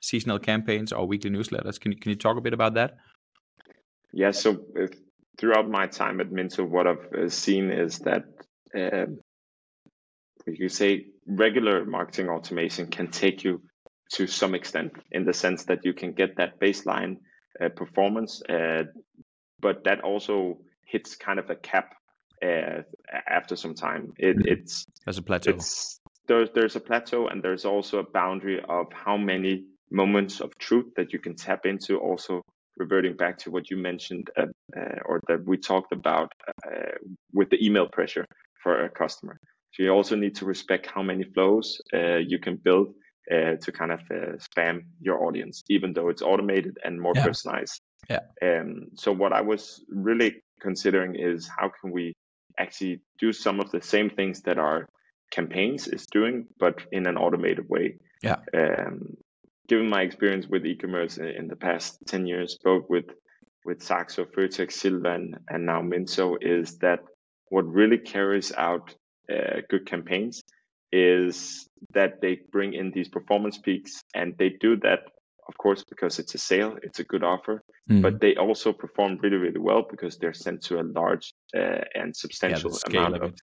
seasonal 0.00 0.38
campaigns 0.38 0.92
or 0.92 1.06
weekly 1.06 1.30
newsletters. 1.30 1.80
Can 1.80 1.92
you 1.92 1.98
can 1.98 2.10
you 2.10 2.16
talk 2.16 2.36
a 2.36 2.40
bit 2.40 2.54
about 2.54 2.74
that? 2.74 2.96
Yeah. 4.12 4.30
So 4.30 4.64
uh, 4.80 4.86
throughout 5.38 5.68
my 5.68 5.86
time 5.86 6.20
at 6.20 6.30
Miinto, 6.30 6.68
what 6.68 6.86
I've 6.86 7.12
uh, 7.12 7.28
seen 7.28 7.70
is 7.70 7.98
that 8.00 8.24
uh, 8.74 9.06
you 10.46 10.68
say 10.68 11.06
regular 11.26 11.84
marketing 11.84 12.28
automation 12.28 12.86
can 12.86 13.08
take 13.08 13.44
you 13.44 13.62
to 14.12 14.26
some 14.26 14.54
extent 14.54 14.92
in 15.12 15.24
the 15.24 15.32
sense 15.32 15.64
that 15.64 15.84
you 15.84 15.92
can 15.92 16.12
get 16.12 16.36
that 16.36 16.58
baseline 16.60 17.16
uh, 17.64 17.68
performance, 17.68 18.42
uh, 18.48 18.82
but 19.60 19.84
that 19.84 20.00
also 20.00 20.58
hits 20.86 21.14
kind 21.14 21.38
of 21.38 21.48
a 21.50 21.54
cap 21.54 21.94
uh, 22.44 22.82
after 23.28 23.56
some 23.56 23.74
time. 23.74 24.12
It, 24.18 24.36
mm-hmm. 24.36 24.48
it's 24.48 24.84
there's 25.04 25.18
a 25.18 25.22
plateau. 25.22 25.50
It's, 25.50 26.00
there's 26.26 26.50
there's 26.54 26.76
a 26.76 26.80
plateau, 26.80 27.28
and 27.28 27.42
there's 27.42 27.64
also 27.64 27.98
a 27.98 28.10
boundary 28.10 28.60
of 28.68 28.86
how 28.92 29.16
many 29.16 29.64
moments 29.90 30.40
of 30.40 30.56
truth 30.58 30.86
that 30.96 31.12
you 31.12 31.18
can 31.18 31.34
tap 31.36 31.66
into. 31.66 31.98
Also, 31.98 32.42
reverting 32.76 33.16
back 33.16 33.38
to 33.38 33.50
what 33.50 33.70
you 33.70 33.76
mentioned, 33.76 34.30
uh, 34.36 34.46
uh, 34.76 35.00
or 35.04 35.20
that 35.28 35.44
we 35.44 35.56
talked 35.56 35.92
about 35.92 36.32
uh, 36.66 36.96
with 37.32 37.50
the 37.50 37.64
email 37.64 37.86
pressure 37.86 38.24
for 38.62 38.84
a 38.84 38.88
customer. 38.88 39.38
So 39.72 39.82
you 39.84 39.90
also 39.90 40.16
need 40.16 40.34
to 40.36 40.46
respect 40.46 40.86
how 40.86 41.02
many 41.02 41.24
flows 41.24 41.80
uh, 41.94 42.16
you 42.16 42.38
can 42.38 42.56
build 42.56 42.94
uh, 43.30 43.54
to 43.62 43.72
kind 43.72 43.92
of 43.92 44.00
spam 44.38 44.80
your 45.00 45.24
audience, 45.24 45.62
even 45.68 45.92
though 45.92 46.08
it's 46.08 46.22
automated 46.22 46.78
and 46.84 47.00
more 47.00 47.12
yeah. 47.14 47.24
personalized. 47.24 47.80
Yeah. 48.08 48.20
Um, 48.42 48.88
so 48.94 49.12
what 49.12 49.32
I 49.32 49.42
was 49.42 49.84
really 49.88 50.42
considering 50.60 51.14
is 51.14 51.48
how 51.58 51.70
can 51.80 51.92
we 51.92 52.14
actually 52.60 53.00
do 53.18 53.32
some 53.32 53.60
of 53.60 53.70
the 53.70 53.82
same 53.82 54.10
things 54.10 54.42
that 54.42 54.58
our 54.58 54.88
campaigns 55.30 55.88
is 55.88 56.06
doing, 56.06 56.46
but 56.58 56.80
in 56.92 57.06
an 57.06 57.16
automated 57.16 57.68
way. 57.68 57.96
Yeah. 58.22 58.36
Um, 58.54 59.16
given 59.68 59.88
my 59.88 60.02
experience 60.02 60.46
with 60.48 60.66
e-commerce 60.66 61.16
in, 61.18 61.26
in, 61.26 61.48
the 61.48 61.56
past 61.56 61.98
10 62.06 62.26
years, 62.26 62.58
both 62.62 62.84
with 62.88 63.06
with 63.64 63.82
Saxo, 63.82 64.24
Føtex, 64.24 64.72
Silvan, 64.72 65.34
and 65.48 65.66
now 65.66 65.82
Miinto, 65.82 66.36
is 66.40 66.78
that 66.78 67.00
what 67.50 67.66
really 67.66 67.98
carries 67.98 68.52
out 68.52 68.94
uh, 69.30 69.60
good 69.68 69.86
campaigns 69.86 70.42
is 70.92 71.68
that 71.92 72.20
they 72.20 72.40
bring 72.50 72.72
in 72.72 72.90
these 72.90 73.08
performance 73.08 73.58
peaks, 73.58 74.02
and 74.14 74.34
they 74.38 74.48
do 74.48 74.76
that, 74.76 75.00
of 75.46 75.56
course, 75.58 75.84
because 75.88 76.18
it's 76.18 76.34
a 76.34 76.38
sale, 76.38 76.76
it's 76.82 77.00
a 77.00 77.04
good 77.04 77.22
offer, 77.22 77.62
mm. 77.88 78.02
but 78.02 78.20
they 78.20 78.36
also 78.36 78.72
perform 78.72 79.18
really, 79.22 79.36
really 79.36 79.58
well 79.58 79.84
because 79.88 80.18
they're 80.18 80.34
sent 80.34 80.62
to 80.62 80.80
a 80.80 80.82
large 80.82 81.32
uh, 81.56 81.80
and 81.94 82.14
substantial 82.14 82.70
yeah, 82.90 82.98
amount 82.98 83.16
of, 83.16 83.22
of 83.22 83.34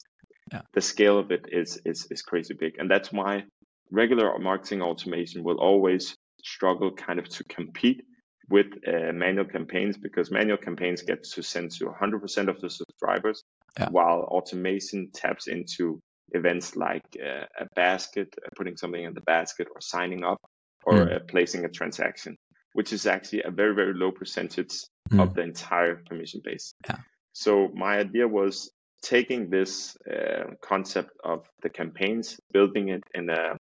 yeah. 0.52 0.62
the 0.74 0.82
scale 0.82 1.18
of 1.18 1.32
it 1.32 1.46
is, 1.52 1.80
is 1.86 2.08
is 2.12 2.22
crazy 2.22 2.54
big, 2.54 2.74
and 2.80 2.90
that's 2.90 3.12
why 3.12 3.44
regular 3.92 4.38
marketing 4.40 4.82
automation 4.82 5.44
will 5.44 5.60
always 5.60 6.16
struggle 6.44 6.92
kind 6.92 7.20
of 7.20 7.28
to 7.30 7.44
compete 7.46 8.04
with 8.50 8.68
uh, 8.88 9.12
manual 9.14 9.46
campaigns 9.46 9.98
because 9.98 10.32
manual 10.32 10.58
campaigns 10.58 11.02
get 11.02 11.24
to 11.24 11.42
send 11.42 11.72
to 11.72 11.86
100% 11.86 12.48
of 12.48 12.62
the 12.62 12.70
subscribers, 12.70 13.44
yeah. 13.78 13.90
while 13.90 14.20
automation 14.22 15.10
taps 15.14 15.48
into 15.48 16.00
events 16.32 16.76
like 16.76 17.04
uh, 17.22 17.46
a 17.60 17.66
basket, 17.76 18.34
uh, 18.46 18.50
putting 18.56 18.78
something 18.78 19.04
in 19.04 19.14
the 19.14 19.22
basket, 19.22 19.68
or 19.74 19.82
signing 19.82 20.24
up, 20.24 20.40
or 20.86 20.94
mm. 20.94 21.28
placing 21.28 21.66
a 21.66 21.70
transaction 21.70 22.38
which 22.78 22.94
is 22.94 23.08
actually 23.08 23.42
a 23.42 23.50
very, 23.50 23.74
very 23.74 23.96
low 23.96 24.12
percentage 24.12 24.76
mm. 25.10 25.20
of 25.20 25.34
the 25.34 25.42
entire 25.42 25.96
commission 26.08 26.42
base. 26.44 26.76
Yeah. 26.88 26.98
So 27.34 27.70
my 27.74 27.98
idea 27.98 28.28
was 28.28 28.70
taking 29.02 29.50
this 29.50 29.98
uh, 30.06 30.52
concept 30.62 31.10
of 31.24 31.40
the 31.64 31.70
campaigns, 31.70 32.40
building 32.54 32.90
it 32.90 33.04
in 33.16 33.32
a 33.32 33.58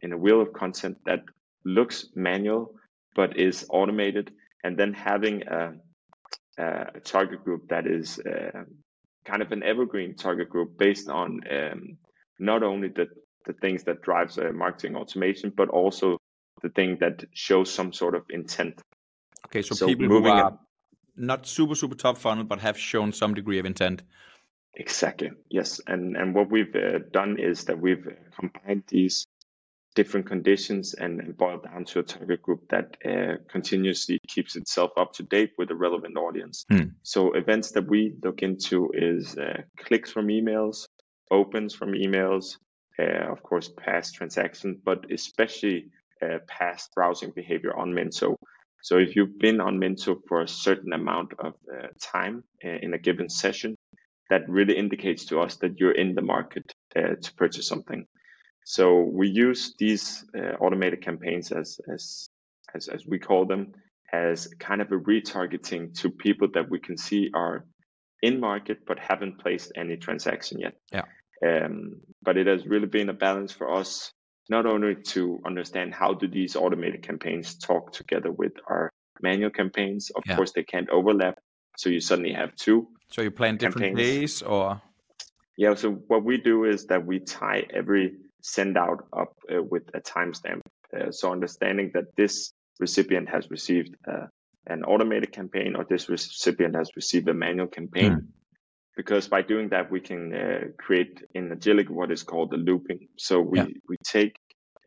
in 0.00 0.14
a 0.14 0.16
wheel 0.16 0.40
of 0.40 0.54
content 0.54 0.96
that 1.04 1.20
looks 1.66 2.06
manual 2.14 2.74
but 3.14 3.38
is 3.38 3.66
automated, 3.68 4.30
and 4.64 4.78
then 4.78 4.94
having 4.94 5.42
a, 5.58 5.72
a 6.58 7.00
target 7.00 7.44
group 7.44 7.68
that 7.68 7.86
is 7.86 8.18
uh, 8.20 8.62
kind 9.26 9.42
of 9.42 9.52
an 9.52 9.62
evergreen 9.62 10.16
target 10.16 10.48
group 10.48 10.78
based 10.78 11.10
on 11.10 11.40
um, 11.50 11.98
not 12.38 12.62
only 12.62 12.88
the 12.88 13.06
the 13.44 13.52
things 13.52 13.84
that 13.84 14.00
drives 14.00 14.38
uh, 14.38 14.50
marketing 14.54 14.96
automation, 14.96 15.52
but 15.54 15.68
also 15.68 16.16
the 16.62 16.68
thing 16.70 16.98
that 17.00 17.24
shows 17.32 17.72
some 17.72 17.92
sort 17.92 18.14
of 18.14 18.24
intent. 18.30 18.80
Okay, 19.46 19.62
so, 19.62 19.74
so 19.74 19.86
people 19.86 20.08
who 20.08 20.26
are 20.26 20.58
not 21.16 21.46
super 21.46 21.74
super 21.74 21.94
top 21.94 22.18
funnel 22.18 22.44
but 22.44 22.60
have 22.60 22.78
shown 22.78 23.12
some 23.12 23.34
degree 23.34 23.58
of 23.58 23.66
intent. 23.66 24.02
Exactly. 24.74 25.30
Yes, 25.48 25.80
and 25.86 26.16
and 26.16 26.34
what 26.34 26.50
we've 26.50 26.74
uh, 26.74 26.98
done 27.10 27.38
is 27.38 27.64
that 27.64 27.80
we've 27.80 28.06
combined 28.38 28.84
these 28.88 29.26
different 29.96 30.26
conditions 30.26 30.94
and, 30.94 31.36
boiled 31.36 31.64
down 31.64 31.84
to 31.86 31.98
a 31.98 32.02
target 32.02 32.42
group 32.42 32.68
that 32.68 32.96
uh, 33.04 33.36
continuously 33.48 34.18
keeps 34.28 34.54
itself 34.54 34.90
up 34.98 35.14
to 35.14 35.22
date 35.22 35.52
with 35.58 35.70
a 35.70 35.74
relevant 35.74 36.16
audience. 36.18 36.64
Hmm. 36.70 36.90
So 37.02 37.32
events 37.32 37.72
that 37.72 37.88
we 37.88 38.14
look 38.22 38.42
into 38.42 38.92
is 38.94 39.36
uh, 39.36 39.62
clicks 39.78 40.12
from 40.12 40.28
emails, 40.28 40.86
opens 41.30 41.74
from 41.74 41.92
emails, 41.92 42.58
uh, 42.98 43.32
of 43.32 43.42
course 43.42 43.70
past 43.74 44.14
transactions, 44.14 44.76
but 44.84 45.10
especially 45.10 45.86
uh, 46.22 46.38
past 46.46 46.90
browsing 46.94 47.32
behavior 47.34 47.76
on 47.76 47.92
Miinto. 47.92 48.36
So 48.82 48.98
if 48.98 49.16
you've 49.16 49.38
been 49.38 49.60
on 49.60 49.78
Miinto 49.78 50.16
for 50.28 50.42
a 50.42 50.48
certain 50.48 50.92
amount 50.92 51.32
of 51.38 51.54
uh, 51.72 51.88
time 52.00 52.44
uh, 52.64 52.78
in 52.82 52.94
a 52.94 52.98
given 52.98 53.28
session, 53.28 53.76
that 54.30 54.48
really 54.48 54.76
indicates 54.76 55.26
to 55.26 55.40
us 55.40 55.56
that 55.56 55.78
you're 55.78 55.92
in 55.92 56.14
the 56.14 56.22
market 56.22 56.72
uh, 56.96 57.14
to 57.20 57.34
purchase 57.34 57.68
something. 57.68 58.06
So 58.64 59.00
we 59.00 59.28
use 59.28 59.74
these 59.78 60.24
uh, 60.36 60.56
automated 60.60 61.02
campaigns 61.02 61.52
as, 61.52 61.78
as 61.92 62.28
as 62.74 62.88
as 62.88 63.06
we 63.06 63.18
call 63.18 63.46
them 63.46 63.72
as 64.12 64.48
kind 64.58 64.80
of 64.80 64.90
a 64.92 64.96
retargeting 64.96 65.94
to 66.00 66.10
people 66.10 66.48
that 66.54 66.70
we 66.70 66.78
can 66.80 66.96
see 66.96 67.30
are 67.34 67.64
in 68.22 68.40
market 68.40 68.78
but 68.86 68.98
haven't 68.98 69.38
placed 69.38 69.72
any 69.76 69.96
transaction 69.96 70.58
yet. 70.60 70.74
Yeah. 70.92 71.04
Um, 71.46 72.00
but 72.22 72.36
it 72.36 72.46
has 72.46 72.66
really 72.66 72.86
been 72.86 73.08
a 73.08 73.12
balance 73.12 73.52
for 73.52 73.72
us, 73.72 74.12
not 74.48 74.66
only 74.66 74.94
to 74.94 75.40
understand 75.44 75.94
how 75.94 76.14
do 76.14 76.28
these 76.28 76.56
automated 76.56 77.02
campaigns 77.02 77.56
talk 77.58 77.92
together 77.92 78.30
with 78.30 78.52
our 78.68 78.90
manual 79.20 79.50
campaigns. 79.50 80.10
Of 80.10 80.22
Yeah. 80.26 80.36
course, 80.36 80.52
they 80.52 80.62
can't 80.62 80.88
overlap, 80.90 81.38
so 81.76 81.90
you 81.90 82.00
suddenly 82.00 82.32
have 82.32 82.54
two. 82.56 82.88
So 83.08 83.22
you 83.22 83.30
plan 83.30 83.56
different 83.56 83.96
Campaigns. 83.96 84.18
days, 84.18 84.42
or 84.42 84.80
Yeah. 85.56 85.74
So 85.74 85.92
what 85.92 86.22
we 86.22 86.36
do 86.38 86.64
is 86.64 86.86
that 86.86 87.06
we 87.06 87.20
tie 87.20 87.64
every 87.70 88.16
send 88.42 88.76
out 88.76 89.08
up 89.12 89.32
uh, 89.52 89.62
with 89.62 89.88
a 89.94 90.00
timestamp. 90.00 90.60
Uh, 90.94 91.10
so 91.10 91.32
understanding 91.32 91.90
that 91.94 92.14
this 92.16 92.52
recipient 92.78 93.28
has 93.28 93.50
received 93.50 93.96
uh, 94.06 94.26
an 94.66 94.84
automated 94.84 95.32
campaign 95.32 95.74
or 95.74 95.84
this 95.84 96.08
recipient 96.08 96.76
has 96.76 96.90
received 96.94 97.28
a 97.28 97.34
manual 97.34 97.66
campaign. 97.66 98.12
Hmm. 98.12 98.26
Because 98.96 99.28
by 99.28 99.42
doing 99.42 99.70
that, 99.70 99.90
we 99.90 100.00
can 100.00 100.32
uh, 100.34 100.60
create 100.78 101.22
in 101.34 101.50
Agillic 101.50 101.88
what 101.90 102.10
is 102.10 102.22
called 102.22 102.50
the 102.50 102.56
looping. 102.56 103.08
So 103.16 103.40
we, 103.40 103.58
Yeah. 103.58 103.66
we 103.88 103.96
take 104.04 104.35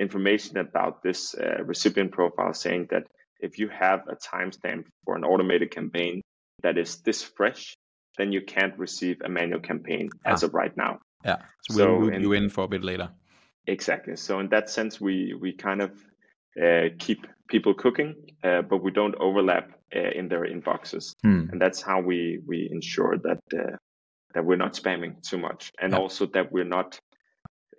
information 0.09 0.57
about 0.57 1.03
this 1.03 1.35
uh, 1.35 1.63
recipient 1.63 2.11
profile 2.11 2.53
saying 2.53 2.87
that 2.91 3.03
if 3.39 3.59
you 3.59 3.67
have 3.69 4.01
a 4.07 4.15
timestamp 4.15 4.85
for 5.05 5.15
an 5.15 5.23
automated 5.23 5.71
campaign 5.71 6.21
that 6.63 6.77
is 6.77 7.01
this 7.01 7.23
fresh, 7.23 7.75
then 8.17 8.31
you 8.31 8.41
can't 8.41 8.77
receive 8.77 9.17
a 9.23 9.29
manual 9.29 9.59
campaign 9.61 10.09
as 10.25 10.43
Ah. 10.43 10.47
of 10.47 10.53
right 10.53 10.75
now. 10.75 10.99
yeah, 11.25 11.37
so 11.69 11.73
So 11.73 11.85
we'll 11.91 12.01
loop 12.05 12.13
in- 12.13 12.21
you 12.21 12.33
in 12.33 12.49
for 12.49 12.63
a 12.63 12.67
bit 12.67 12.83
later. 12.83 13.09
Exactly. 13.67 14.15
So 14.15 14.39
in 14.39 14.49
that 14.49 14.69
sense, 14.69 14.99
we 15.01 15.33
we 15.39 15.51
kind 15.53 15.81
of 15.81 15.91
uh, 16.63 16.89
keep 16.97 17.27
people 17.47 17.73
cooking, 17.73 18.15
uh, 18.43 18.61
but 18.69 18.77
we 18.83 18.91
don't 18.91 19.15
overlap 19.19 19.65
uh, 19.95 20.11
in 20.19 20.27
their 20.29 20.45
inboxes, 20.45 21.13
Hmm. 21.23 21.49
and 21.51 21.61
that's 21.61 21.81
how 21.81 22.01
we 22.01 22.39
we 22.47 22.67
ensure 22.71 23.17
that 23.27 23.41
uh, 23.53 23.75
that 24.33 24.43
we're 24.45 24.57
not 24.65 24.73
spamming 24.73 25.13
too 25.29 25.37
much, 25.37 25.71
and 25.81 25.91
Yeah. 25.93 25.99
also 26.01 26.25
that 26.27 26.51
we're 26.51 26.71
not 26.79 26.99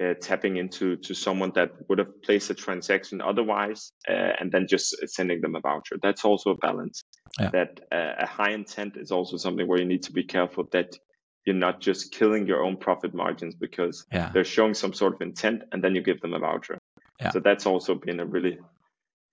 uh, 0.01 0.15
tapping 0.21 0.57
into 0.57 0.97
to 0.97 1.15
someone 1.15 1.53
that 1.55 1.73
would 1.89 1.99
have 1.99 2.23
placed 2.23 2.51
a 2.51 2.55
transaction 2.55 3.21
otherwise, 3.21 3.93
uh, 4.09 4.33
and 4.41 4.51
then 4.51 4.67
just 4.67 4.97
sending 5.09 5.41
them 5.41 5.55
a 5.55 5.61
voucher. 5.61 5.97
That's 6.03 6.25
also 6.25 6.51
a 6.51 6.57
balance. 6.57 7.05
Yeah. 7.39 7.51
That 7.51 7.81
uh, 7.93 8.15
a 8.19 8.27
high 8.27 8.53
intent 8.53 8.97
is 8.97 9.11
also 9.11 9.37
something 9.37 9.67
where 9.67 9.79
you 9.79 9.85
need 9.85 10.05
to 10.05 10.13
be 10.13 10.25
careful 10.25 10.69
that 10.73 10.97
you're 11.45 11.57
not 11.57 11.81
just 11.81 12.13
killing 12.13 12.47
your 12.47 12.63
own 12.63 12.77
profit 12.77 13.15
margins 13.15 13.55
because 13.55 14.07
Yeah, 14.13 14.31
they're 14.33 14.45
showing 14.45 14.75
some 14.75 14.93
sort 14.93 15.15
of 15.15 15.21
intent 15.23 15.63
and 15.73 15.83
then 15.83 15.95
you 15.95 16.03
give 16.03 16.21
them 16.21 16.35
a 16.35 16.39
voucher. 16.39 16.79
Yeah. 17.21 17.31
So 17.31 17.41
that's 17.41 17.67
also 17.67 17.95
been 17.95 18.21
a 18.21 18.27
really 18.27 18.59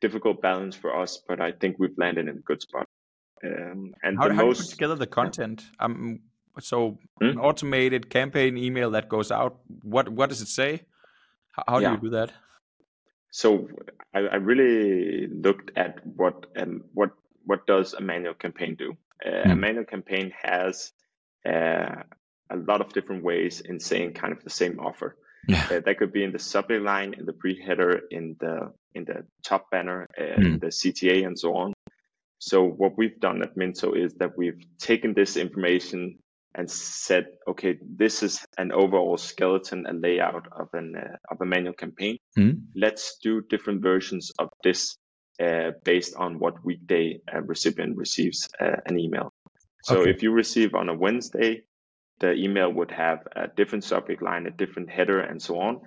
difficult 0.02 0.42
balance 0.42 0.76
for 0.76 0.96
us, 0.96 1.22
but 1.28 1.42
I 1.42 1.52
think 1.52 1.78
we've 1.80 1.98
landed 1.98 2.28
in 2.28 2.38
a 2.38 2.42
good 2.42 2.62
spot. 2.62 2.88
Um, 3.44 3.94
and 4.04 4.18
how, 4.18 4.28
the 4.28 4.34
how 4.34 4.40
do 4.40 4.46
you 4.46 4.50
most 4.50 4.62
put 4.62 4.70
together 4.72 4.96
the 4.96 5.08
content? 5.08 5.64
Um, 5.80 6.20
so 6.60 6.98
Hmm? 7.20 7.30
an 7.30 7.40
automated 7.40 8.10
campaign 8.10 8.58
email 8.58 8.92
that 8.92 9.10
goes 9.10 9.32
out. 9.32 9.60
What 9.84 10.10
what 10.10 10.30
does 10.30 10.42
it 10.42 10.48
say? 10.48 10.84
How, 11.52 11.64
how 11.68 11.80
do 11.80 11.86
you 11.92 11.98
do 12.02 12.10
that? 12.12 12.32
so 13.32 13.68
I, 14.14 14.20
I 14.20 14.36
really 14.36 15.28
looked 15.28 15.72
at 15.76 16.06
what 16.06 16.46
um, 16.58 16.84
what 16.94 17.12
what 17.46 17.66
does 17.68 17.94
a 17.94 18.02
manual 18.02 18.34
campaign 18.34 18.76
do. 18.76 18.98
Uh, 19.26 19.52
A 19.52 19.54
Hmm. 19.54 19.60
manual 19.60 19.86
campaign 19.86 20.32
has 20.44 20.92
uh, 21.46 22.04
a 22.50 22.56
lot 22.56 22.82
of 22.82 22.94
different 22.94 23.24
ways 23.24 23.62
in 23.62 23.80
saying 23.80 24.14
kind 24.14 24.34
of 24.34 24.44
the 24.44 24.50
same 24.50 24.80
offer. 24.80 25.16
Yeah, 25.48 25.66
Uh, 25.72 25.80
that 25.86 25.98
could 25.98 26.12
be 26.12 26.24
in 26.24 26.32
the 26.32 26.40
subject 26.40 26.84
line, 26.84 27.14
in 27.20 27.26
the 27.26 27.34
pre-header, 27.34 28.02
in 28.12 28.36
the 28.40 28.74
in 28.96 29.06
the 29.06 29.26
top 29.44 29.70
banner, 29.72 30.08
uh, 30.20 30.42
in 30.48 30.60
the 30.60 30.68
CTA, 30.80 31.26
and 31.26 31.38
so 31.40 31.56
on. 31.56 31.74
So 32.40 32.64
what 32.82 32.98
we've 32.98 33.20
done 33.20 33.42
at 33.44 33.56
Miinto 33.56 33.96
is 33.96 34.14
that 34.16 34.38
we've 34.38 34.62
taken 34.80 35.14
this 35.14 35.38
information 35.38 36.20
and 36.58 36.70
said, 36.70 37.26
okay, 37.48 37.78
this 37.82 38.24
is 38.24 38.44
an 38.58 38.72
overall 38.72 39.18
skeleton 39.18 39.86
and 39.86 40.02
layout 40.02 40.48
of 40.60 40.68
an 40.74 40.96
uh, 40.96 41.16
of 41.32 41.40
a 41.40 41.46
manual 41.46 41.74
campaign. 41.74 42.18
Hmm. 42.36 42.52
Let's 42.76 43.18
do 43.24 43.42
different 43.42 43.82
versions 43.84 44.32
of 44.40 44.50
this 44.64 44.98
uh, 45.40 45.72
based 45.84 46.16
on 46.16 46.40
what 46.40 46.66
weekday 46.66 47.20
a 47.32 47.42
recipient 47.42 47.96
receives 47.96 48.50
uh, 48.60 48.78
an 48.88 49.00
email. 49.00 49.32
So 49.84 50.02
Okay. 50.02 50.10
if 50.10 50.24
you 50.24 50.32
receive 50.32 50.74
on 50.74 50.90
a 50.90 50.96
Wednesday, 50.96 51.62
the 52.20 52.34
email 52.34 52.74
would 52.74 52.92
have 52.92 53.20
a 53.36 53.48
different 53.56 53.84
subject 53.84 54.24
line, 54.24 54.48
a 54.48 54.52
different 54.52 54.90
header, 54.90 55.20
and 55.20 55.40
so 55.40 55.60
on. 55.60 55.82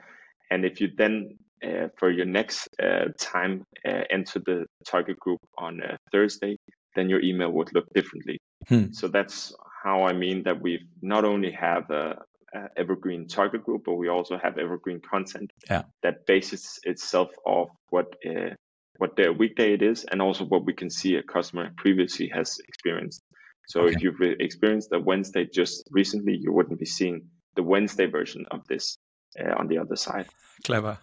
And 0.50 0.64
if 0.64 0.80
you 0.80 0.88
then, 0.96 1.38
uh, 1.64 1.88
for 1.98 2.10
your 2.10 2.26
next 2.26 2.68
uh, 2.80 3.06
time, 3.18 3.64
uh, 3.84 4.02
enter 4.08 4.38
the 4.38 4.66
target 4.86 5.18
group 5.18 5.40
on 5.58 5.82
uh, 5.82 5.96
Thursday, 6.12 6.56
then 6.94 7.10
your 7.10 7.20
email 7.20 7.50
would 7.50 7.70
look 7.74 7.86
differently. 7.92 8.38
Hmm. 8.68 8.92
So 8.92 9.08
that's 9.08 9.52
how 9.82 10.04
I 10.04 10.12
mean 10.12 10.42
that 10.44 10.60
we 10.60 10.86
not 11.02 11.24
only 11.24 11.50
have 11.52 11.90
a, 11.90 12.18
a 12.54 12.60
evergreen 12.76 13.26
target 13.28 13.64
group, 13.64 13.82
but 13.86 13.94
we 13.94 14.08
also 14.08 14.38
have 14.38 14.58
evergreen 14.58 15.00
content 15.00 15.50
Yeah. 15.70 15.82
that 16.02 16.26
bases 16.26 16.78
itself 16.84 17.30
off 17.46 17.70
what 17.90 18.06
uh, 18.26 18.54
what 18.98 19.16
their 19.16 19.32
weekday 19.32 19.72
it 19.72 19.82
is, 19.82 20.04
and 20.10 20.20
also 20.20 20.44
what 20.44 20.66
we 20.66 20.74
can 20.74 20.90
see 20.90 21.14
a 21.16 21.22
customer 21.22 21.70
previously 21.78 22.28
has 22.34 22.58
experienced. 22.68 23.22
So 23.68 23.86
if 23.86 24.02
you've 24.02 24.20
experienced 24.40 24.90
a 24.92 24.98
Wednesday 24.98 25.46
just 25.46 25.88
recently, 25.90 26.36
you 26.36 26.52
wouldn't 26.52 26.78
be 26.78 26.84
seeing 26.86 27.22
the 27.54 27.62
Wednesday 27.62 28.06
version 28.06 28.44
of 28.50 28.66
this 28.68 28.98
uh, 29.40 29.54
on 29.56 29.68
the 29.68 29.78
other 29.78 29.96
side. 29.96 30.26
clever. 30.64 30.98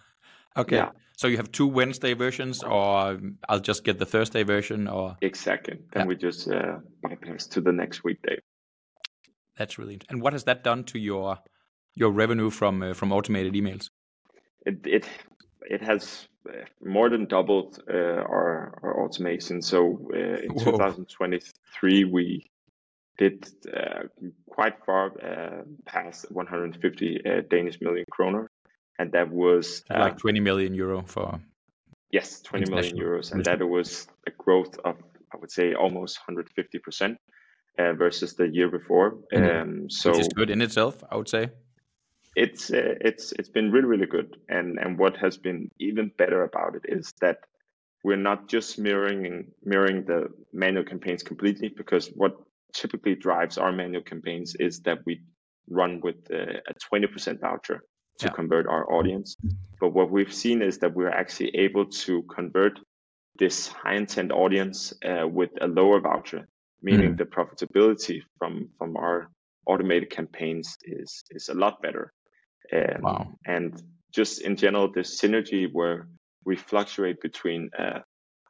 Okay, 0.56 0.76
Yeah. 0.76 0.90
so 1.16 1.26
you 1.28 1.36
have 1.38 1.50
two 1.50 1.66
Wednesday 1.66 2.14
versions, 2.14 2.62
or 2.62 3.18
I'll 3.48 3.60
just 3.70 3.84
get 3.84 3.98
the 3.98 4.06
Thursday 4.06 4.44
version, 4.44 4.86
or 4.86 5.16
Exactly. 5.20 5.78
Then 5.92 6.02
Yeah. 6.02 6.06
we 6.08 6.14
just 6.16 6.48
uh, 6.48 6.78
bypass 7.02 7.46
to 7.48 7.60
the 7.60 7.72
next 7.72 8.04
weekday. 8.04 8.38
That's 9.58 9.78
really. 9.78 9.98
And 10.08 10.22
what 10.22 10.32
has 10.32 10.44
that 10.44 10.64
done 10.64 10.84
to 10.84 10.98
your 10.98 11.38
your 11.94 12.10
revenue 12.10 12.50
from 12.50 12.82
uh, 12.82 12.94
from 12.94 13.12
automated 13.12 13.54
emails? 13.54 13.90
It 14.64 14.86
it 14.86 15.08
it 15.68 15.82
has 15.82 16.28
uh, 16.48 16.52
more 16.82 17.10
than 17.10 17.26
doubled 17.26 17.82
uh, 17.92 17.96
our 17.96 18.78
our 18.82 19.04
automation. 19.04 19.60
So 19.60 20.10
uh, 20.14 20.16
in 20.16 20.50
Whoa. 20.50 20.64
2023 20.64 22.04
we 22.04 22.46
did 23.18 23.48
uh, 23.76 24.04
quite 24.48 24.84
far 24.86 25.06
uh, 25.20 25.62
past 25.84 26.30
150 26.30 27.26
uh, 27.26 27.42
Danish 27.50 27.80
million 27.80 28.04
kroner, 28.10 28.48
and 28.98 29.12
that 29.12 29.28
was 29.30 29.82
uh, 29.90 29.98
like 29.98 30.18
20 30.18 30.40
million 30.40 30.72
euro 30.74 31.02
for. 31.02 31.40
Yes, 32.10 32.40
20 32.40 32.70
million 32.70 32.96
euros. 32.96 33.32
And 33.32 33.44
that 33.44 33.62
was 33.62 34.06
a 34.26 34.30
growth 34.30 34.78
of, 34.82 34.96
I 35.30 35.36
would 35.36 35.50
say, 35.50 35.74
almost 35.74 36.18
150% 36.26 37.16
uh, 37.78 37.92
versus 37.94 38.34
the 38.34 38.48
year 38.48 38.68
before. 38.70 39.16
Mhm. 39.32 39.62
Um, 39.62 39.90
so 39.90 40.10
which 40.10 40.20
is 40.20 40.28
good 40.34 40.50
in 40.50 40.60
itself, 40.62 41.02
I 41.10 41.16
would 41.16 41.28
say. 41.28 41.50
it's 42.36 42.70
uh, 42.70 42.94
it's 43.00 43.32
it's 43.38 43.48
been 43.50 43.70
really 43.72 43.86
really 43.86 44.06
good. 44.06 44.36
And 44.48 44.78
and 44.78 44.98
what 44.98 45.16
has 45.16 45.36
been 45.38 45.70
even 45.78 46.10
better 46.18 46.42
about 46.44 46.74
it 46.76 46.84
is 46.96 47.12
that 47.20 47.38
we're 48.04 48.16
not 48.30 48.48
just 48.48 48.78
mirroring 48.78 49.50
mirroring 49.64 50.04
the 50.04 50.28
manual 50.52 50.84
campaigns 50.84 51.22
completely 51.22 51.68
because 51.68 52.08
what 52.14 52.34
typically 52.72 53.14
drives 53.16 53.58
our 53.58 53.72
manual 53.72 54.02
campaigns 54.02 54.54
is 54.60 54.80
that 54.80 54.98
we 55.06 55.20
run 55.70 56.00
with 56.00 56.16
uh, 56.30 56.60
a 56.70 56.74
20% 56.94 57.40
voucher 57.40 57.78
to 58.18 58.26
Yeah. 58.26 58.32
convert 58.32 58.66
our 58.66 58.84
audience. 58.92 59.36
But 59.80 59.90
what 59.94 60.10
we've 60.10 60.32
seen 60.44 60.62
is 60.62 60.78
that 60.78 60.94
we're 60.94 61.16
actually 61.22 61.50
able 61.56 61.86
to 62.06 62.22
convert 62.36 62.78
this 63.38 63.68
high 63.68 63.94
intent 63.96 64.32
audience 64.32 64.92
uh, 65.04 65.26
with 65.28 65.50
a 65.60 65.66
lower 65.66 66.00
voucher, 66.00 66.46
meaning 66.82 67.14
Mhm. 67.14 67.18
the 67.18 67.24
profitability 67.24 68.22
from 68.38 68.68
from 68.78 68.96
our 68.96 69.30
automated 69.66 70.10
campaigns 70.10 70.76
is 70.84 71.24
is 71.30 71.48
a 71.48 71.54
lot 71.54 71.82
better. 71.82 72.12
Um, 72.72 73.02
Wow. 73.02 73.34
And 73.46 73.82
just 74.14 74.42
in 74.42 74.56
general, 74.56 74.90
this 74.92 75.20
synergy 75.20 75.68
where 75.72 76.08
we 76.44 76.56
fluctuate 76.56 77.20
between 77.20 77.70
a, 77.78 78.02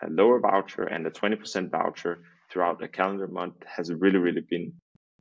a 0.03 0.09
lower 0.09 0.41
voucher 0.41 0.85
and 0.85 1.07
a 1.07 1.11
20% 1.11 1.71
voucher 1.71 2.23
throughout 2.51 2.83
a 2.83 2.89
calendar 2.89 3.27
month 3.27 3.57
has 3.67 3.93
really, 3.93 4.19
really 4.19 4.45
been 4.49 4.73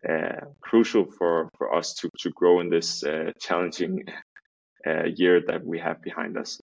uh, 0.08 0.42
crucial 0.62 1.06
for, 1.18 1.50
for 1.58 1.74
us 1.74 1.96
to, 1.96 2.10
to 2.20 2.30
grow 2.32 2.60
in 2.60 2.70
this 2.70 3.04
uh, 3.04 3.32
challenging 3.40 4.04
uh, 4.86 5.06
year 5.16 5.42
that 5.48 5.66
we 5.66 5.80
have 5.80 6.02
behind 6.02 6.38
us. 6.38 6.62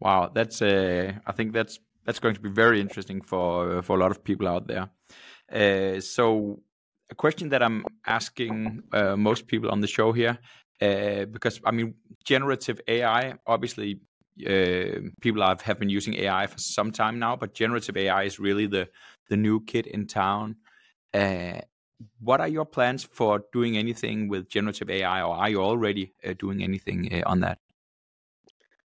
Wow, 0.00 0.30
that's 0.34 0.62
I 0.62 1.32
think 1.36 1.52
that's 1.52 1.78
that's 2.04 2.18
going 2.18 2.34
to 2.34 2.40
be 2.40 2.48
very 2.48 2.80
interesting 2.80 3.20
for 3.20 3.82
for 3.82 3.96
a 3.96 4.00
lot 4.00 4.10
of 4.10 4.22
people 4.24 4.48
out 4.48 4.66
there. 4.66 4.90
Uh, 5.52 6.00
so, 6.00 6.60
a 7.10 7.14
question 7.14 7.50
that 7.50 7.62
I'm 7.62 7.84
asking 8.06 8.82
uh, 8.92 9.16
most 9.16 9.46
people 9.46 9.70
on 9.70 9.80
the 9.80 9.86
show 9.86 10.12
here, 10.12 10.38
uh, 10.80 11.26
because 11.26 11.60
I 11.64 11.70
mean, 11.72 11.94
generative 12.24 12.80
AI, 12.88 13.34
obviously, 13.46 14.00
uh, 14.46 15.10
people 15.20 15.42
have, 15.42 15.60
have 15.62 15.78
been 15.78 15.90
using 15.90 16.14
AI 16.14 16.46
for 16.46 16.58
some 16.58 16.90
time 16.90 17.18
now, 17.18 17.36
but 17.36 17.52
generative 17.54 17.96
AI 17.96 18.22
is 18.24 18.38
really 18.38 18.66
the 18.66 18.88
the 19.28 19.36
new 19.36 19.60
kid 19.60 19.86
in 19.86 20.06
town. 20.06 20.56
Uh, 21.12 21.60
what 22.18 22.40
are 22.40 22.48
your 22.48 22.64
plans 22.64 23.04
for 23.04 23.44
doing 23.52 23.76
anything 23.76 24.28
with 24.28 24.48
generative 24.48 24.90
AI, 24.90 25.22
or 25.22 25.34
are 25.36 25.50
you 25.50 25.60
already 25.60 26.14
uh, 26.24 26.32
doing 26.38 26.62
anything 26.62 27.22
on 27.24 27.40
that? 27.40 27.58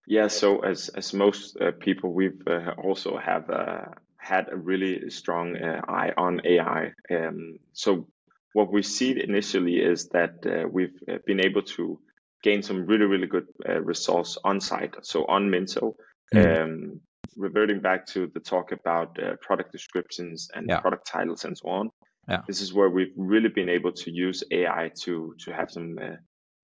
Yeah, 0.07 0.29
so 0.29 0.61
as 0.61 0.89
as 0.89 1.15
most 1.15 1.57
uh, 1.61 1.71
people, 1.79 2.13
we've 2.13 2.43
uh, 2.47 2.73
also 2.77 3.17
have 3.19 3.49
uh, 3.51 3.85
had 4.17 4.49
a 4.51 4.57
really 4.57 5.11
strong 5.11 5.57
uh, 5.57 5.81
eye 5.89 6.13
on 6.17 6.41
AI. 6.45 6.93
Um, 7.11 7.59
so 7.73 8.09
what 8.53 8.73
we 8.73 8.83
see 8.83 9.23
initially 9.23 9.77
is 9.77 10.09
that 10.09 10.35
uh, 10.47 10.69
we've 10.69 10.99
uh, 11.09 11.19
been 11.27 11.41
able 11.41 11.63
to 11.63 12.01
gain 12.43 12.63
some 12.63 12.87
really 12.87 13.07
really 13.07 13.27
good 13.27 13.47
uh, 13.69 13.81
results 13.81 14.39
on 14.45 14.61
site. 14.61 14.95
So 15.03 15.25
on 15.27 15.51
Miinto, 15.51 15.95
mm. 16.35 16.63
um, 16.63 17.01
reverting 17.37 17.81
back 17.81 18.07
to 18.07 18.27
the 18.35 18.41
talk 18.41 18.73
about 18.73 19.19
uh, 19.23 19.37
product 19.41 19.73
descriptions 19.73 20.49
and 20.55 20.67
yeah. 20.69 20.81
product 20.81 21.07
titles 21.07 21.45
and 21.45 21.57
so 21.57 21.69
on. 21.69 21.91
Yeah. 22.29 22.43
This 22.47 22.61
is 22.61 22.73
where 22.73 22.91
we've 22.91 23.15
really 23.17 23.49
been 23.49 23.69
able 23.69 23.93
to 23.93 24.11
use 24.11 24.45
AI 24.51 24.91
to 25.03 25.35
to 25.45 25.53
have 25.53 25.71
some 25.71 25.99
uh, 26.01 26.17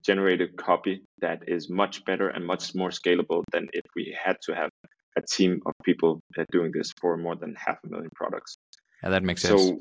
generated 0.09 0.51
copy 0.57 0.95
that 1.25 1.39
is 1.55 1.69
much 1.69 1.95
better 2.09 2.27
and 2.29 2.43
much 2.53 2.63
more 2.81 2.91
scalable 3.01 3.41
than 3.53 3.67
if 3.79 3.85
we 3.95 4.03
had 4.25 4.37
to 4.45 4.51
have 4.55 4.71
a 5.19 5.21
team 5.21 5.51
of 5.67 5.73
people 5.83 6.11
uh, 6.37 6.43
doing 6.51 6.71
this 6.77 6.89
for 6.99 7.11
more 7.25 7.35
than 7.35 7.51
half 7.65 7.77
a 7.85 7.89
million 7.93 8.09
products. 8.15 8.57
Yeah, 9.03 9.09
that 9.09 9.23
makes 9.23 9.41
sense. 9.43 9.61
So 9.61 9.79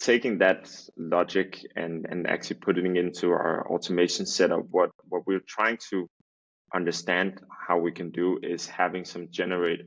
taking 0.00 0.34
that 0.38 0.60
logic 0.98 1.48
and 1.82 1.94
and 2.10 2.20
actually 2.34 2.58
putting 2.66 2.96
it 2.96 3.04
into 3.04 3.26
our 3.30 3.66
automation 3.72 4.26
setup, 4.26 4.62
what 4.76 4.90
what 5.10 5.22
we're 5.26 5.46
trying 5.58 5.78
to 5.90 6.06
understand 6.74 7.28
how 7.66 7.76
we 7.86 7.92
can 7.98 8.10
do 8.10 8.28
is 8.42 8.60
having 8.82 9.04
some 9.12 9.24
generate 9.30 9.82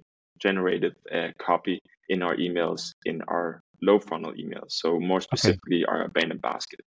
generated 0.45 0.93
uh, 1.17 1.29
copy 1.47 1.75
in 2.13 2.19
our 2.27 2.35
emails 2.45 2.81
in 3.05 3.21
our 3.33 3.61
low 3.87 3.99
funnel 3.99 4.33
emails. 4.43 4.71
So 4.81 4.99
more 4.99 5.21
specifically, 5.21 5.81
okay. 5.83 5.91
our 5.91 6.01
abandoned 6.09 6.41
basket. 6.41 6.81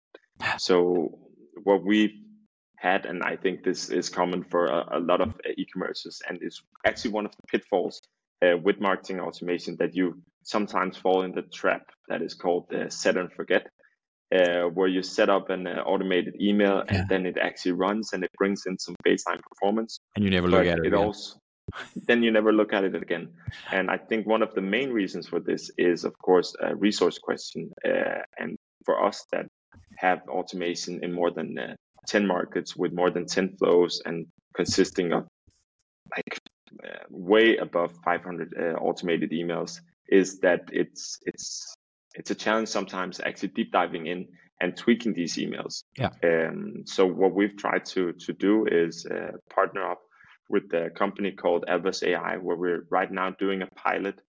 So 0.58 0.78
what 1.64 1.80
we've 1.84 2.16
had, 2.80 3.06
and 3.06 3.22
I 3.22 3.36
think 3.36 3.64
this 3.64 3.90
is 3.90 4.08
common 4.08 4.44
for 4.44 4.66
a, 4.66 4.98
a 4.98 5.00
lot 5.00 5.20
of 5.20 5.30
uh, 5.30 5.50
e-commerces, 5.56 6.20
and 6.28 6.38
is 6.42 6.62
actually 6.86 7.12
one 7.12 7.26
of 7.26 7.32
the 7.32 7.46
pitfalls 7.48 8.00
uh, 8.42 8.56
with 8.56 8.80
marketing 8.80 9.20
automation 9.20 9.76
that 9.78 9.94
you 9.94 10.20
sometimes 10.42 10.96
fall 10.96 11.22
in 11.22 11.32
the 11.32 11.42
trap 11.42 11.90
that 12.08 12.22
is 12.22 12.34
called 12.34 12.72
uh, 12.72 12.88
set 12.88 13.16
and 13.16 13.32
forget, 13.32 13.68
uh, 14.34 14.62
where 14.62 14.88
you 14.88 15.02
set 15.02 15.28
up 15.28 15.50
an 15.50 15.66
uh, 15.66 15.82
automated 15.86 16.40
email 16.40 16.82
and 16.88 17.08
then 17.08 17.26
it 17.26 17.36
actually 17.38 17.72
runs 17.72 18.12
and 18.12 18.22
it 18.22 18.30
brings 18.38 18.64
in 18.66 18.78
some 18.78 18.94
baseline 19.06 19.40
performance. 19.42 19.98
And 20.14 20.24
you 20.24 20.30
never 20.30 20.48
look 20.48 20.66
at 20.66 20.78
it. 20.78 20.84
It 20.84 20.88
again. 20.88 20.98
also 20.98 21.38
then 22.06 22.22
you 22.22 22.30
never 22.30 22.52
look 22.52 22.72
at 22.72 22.84
it 22.84 22.94
again. 22.94 23.28
And 23.70 23.90
I 23.90 23.98
think 23.98 24.26
one 24.26 24.42
of 24.42 24.54
the 24.54 24.60
main 24.60 24.90
reasons 24.90 25.28
for 25.28 25.40
this 25.40 25.70
is, 25.76 26.04
of 26.04 26.16
course, 26.18 26.54
a 26.60 26.74
resource 26.74 27.18
question. 27.18 27.70
Uh, 27.84 28.22
and 28.38 28.56
for 28.84 29.04
us 29.04 29.24
that 29.32 29.46
have 29.96 30.20
automation 30.28 31.02
in 31.02 31.12
more 31.12 31.30
than 31.30 31.58
uh, 31.58 31.74
10 32.08 32.26
markets 32.26 32.76
with 32.76 32.92
more 32.92 33.10
than 33.10 33.26
10 33.26 33.56
flows 33.58 34.02
and 34.04 34.26
consisting 34.54 35.12
of 35.12 35.26
like 36.16 36.40
uh, 36.84 37.04
way 37.10 37.56
above 37.56 37.92
500 38.04 38.54
uh, 38.54 38.62
automated 38.78 39.30
emails 39.30 39.80
is 40.08 40.40
that 40.40 40.62
it's 40.72 41.18
it's 41.26 41.74
it's 42.14 42.30
a 42.30 42.34
challenge 42.34 42.68
sometimes 42.68 43.20
actually 43.20 43.48
deep 43.48 43.70
diving 43.72 44.06
in 44.06 44.26
and 44.60 44.76
tweaking 44.76 45.12
these 45.12 45.36
emails. 45.36 45.84
Yeah. 45.96 46.10
Um, 46.24 46.82
so 46.84 47.06
what 47.06 47.34
we've 47.34 47.56
tried 47.56 47.84
to 47.86 48.12
to 48.12 48.32
do 48.32 48.66
is 48.66 49.06
uh, 49.06 49.32
partner 49.50 49.90
up 49.90 50.00
with 50.48 50.72
a 50.72 50.90
company 50.90 51.32
called 51.32 51.64
Elvis 51.68 52.02
AI, 52.02 52.38
where 52.38 52.56
we're 52.56 52.84
right 52.90 53.10
now 53.10 53.30
doing 53.30 53.62
a 53.62 53.68
pilot 53.76 54.20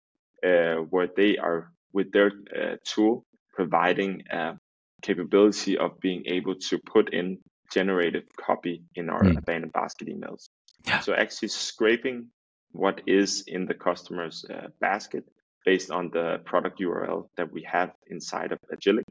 uh, 0.45 0.75
where 0.89 1.09
they 1.15 1.37
are 1.37 1.71
with 1.93 2.11
their 2.11 2.31
uh, 2.55 2.75
tool 2.83 3.25
providing 3.53 4.23
a 4.31 4.57
capability 5.01 5.77
of 5.77 5.99
being 5.99 6.23
able 6.25 6.55
to 6.55 6.77
put 6.77 7.13
in 7.13 7.37
generated 7.71 8.23
copy 8.39 8.83
in 8.95 9.09
our 9.09 9.23
mm. 9.23 9.37
abandoned 9.37 9.73
basket 9.73 10.07
emails. 10.07 10.45
Yeah. 10.85 10.99
So 10.99 11.13
actually 11.13 11.49
scraping 11.49 12.27
what 12.71 13.01
is 13.07 13.43
in 13.47 13.65
the 13.65 13.73
customer's 13.73 14.45
uh, 14.49 14.67
basket 14.79 15.25
based 15.65 15.91
on 15.91 16.09
the 16.11 16.37
product 16.45 16.79
URL 16.79 17.27
that 17.37 17.51
we 17.51 17.67
have 17.69 17.91
inside 18.07 18.51
of 18.51 18.59
Agillic 18.73 19.03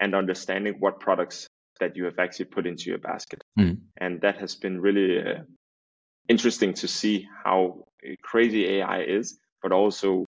and 0.00 0.14
understanding 0.14 0.74
what 0.78 1.00
products 1.00 1.48
that 1.80 1.96
you 1.96 2.04
have 2.04 2.18
actually 2.18 2.46
put 2.46 2.66
into 2.66 2.90
your 2.90 2.98
basket. 2.98 3.42
Mm. 3.58 3.78
And 3.96 4.20
that 4.20 4.38
has 4.38 4.54
been 4.56 4.80
really 4.80 5.18
uh, 5.20 5.42
interesting 6.28 6.74
to 6.74 6.88
see 6.88 7.26
how 7.44 7.84
crazy 8.22 8.66
AI 8.78 9.02
is, 9.02 9.38
but 9.62 9.72
also 9.72 10.24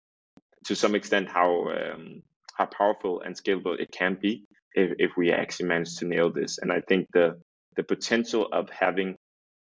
to 0.66 0.74
some 0.74 0.94
extent 0.94 1.28
how 1.28 1.68
um, 1.70 2.22
how 2.56 2.66
powerful 2.66 3.20
and 3.20 3.36
scalable 3.36 3.78
it 3.78 3.90
can 3.92 4.16
be 4.20 4.44
if, 4.74 4.92
if 4.98 5.10
we 5.16 5.32
actually 5.32 5.68
manage 5.68 5.96
to 5.96 6.06
nail 6.06 6.32
this. 6.32 6.58
And 6.58 6.72
I 6.72 6.80
think 6.80 7.06
the 7.12 7.40
the 7.76 7.82
potential 7.82 8.48
of 8.52 8.68
having 8.70 9.16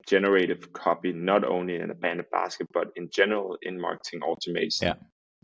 generative 0.08 0.72
copy 0.74 1.12
not 1.14 1.44
only 1.44 1.76
in 1.76 1.90
a 1.90 1.94
abandoned 1.94 2.30
basket 2.32 2.68
but 2.74 2.88
in 2.96 3.10
general 3.12 3.58
in 3.62 3.80
marketing 3.80 4.22
automation 4.24 4.88
yeah. 4.88 4.94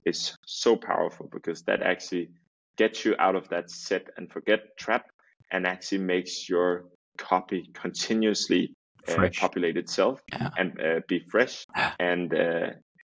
is 0.05 0.35
so 0.45 0.75
powerful 0.75 1.29
because 1.31 1.61
that 1.63 1.81
actually 1.81 2.29
gets 2.77 3.05
you 3.05 3.15
out 3.19 3.35
of 3.35 3.47
that 3.49 3.69
set 3.69 4.07
and 4.17 4.31
forget 4.31 4.59
trap 4.77 5.05
and 5.51 5.67
actually 5.67 5.99
makes 5.99 6.49
your 6.49 6.85
copy 7.17 7.69
continuously 7.73 8.73
uh, 9.07 9.29
populate 9.37 9.77
itself 9.77 10.21
yeah. 10.31 10.49
and 10.57 10.81
uh, 10.81 10.99
be 11.07 11.19
fresh. 11.19 11.65
and 11.99 12.33
uh, 12.33 12.67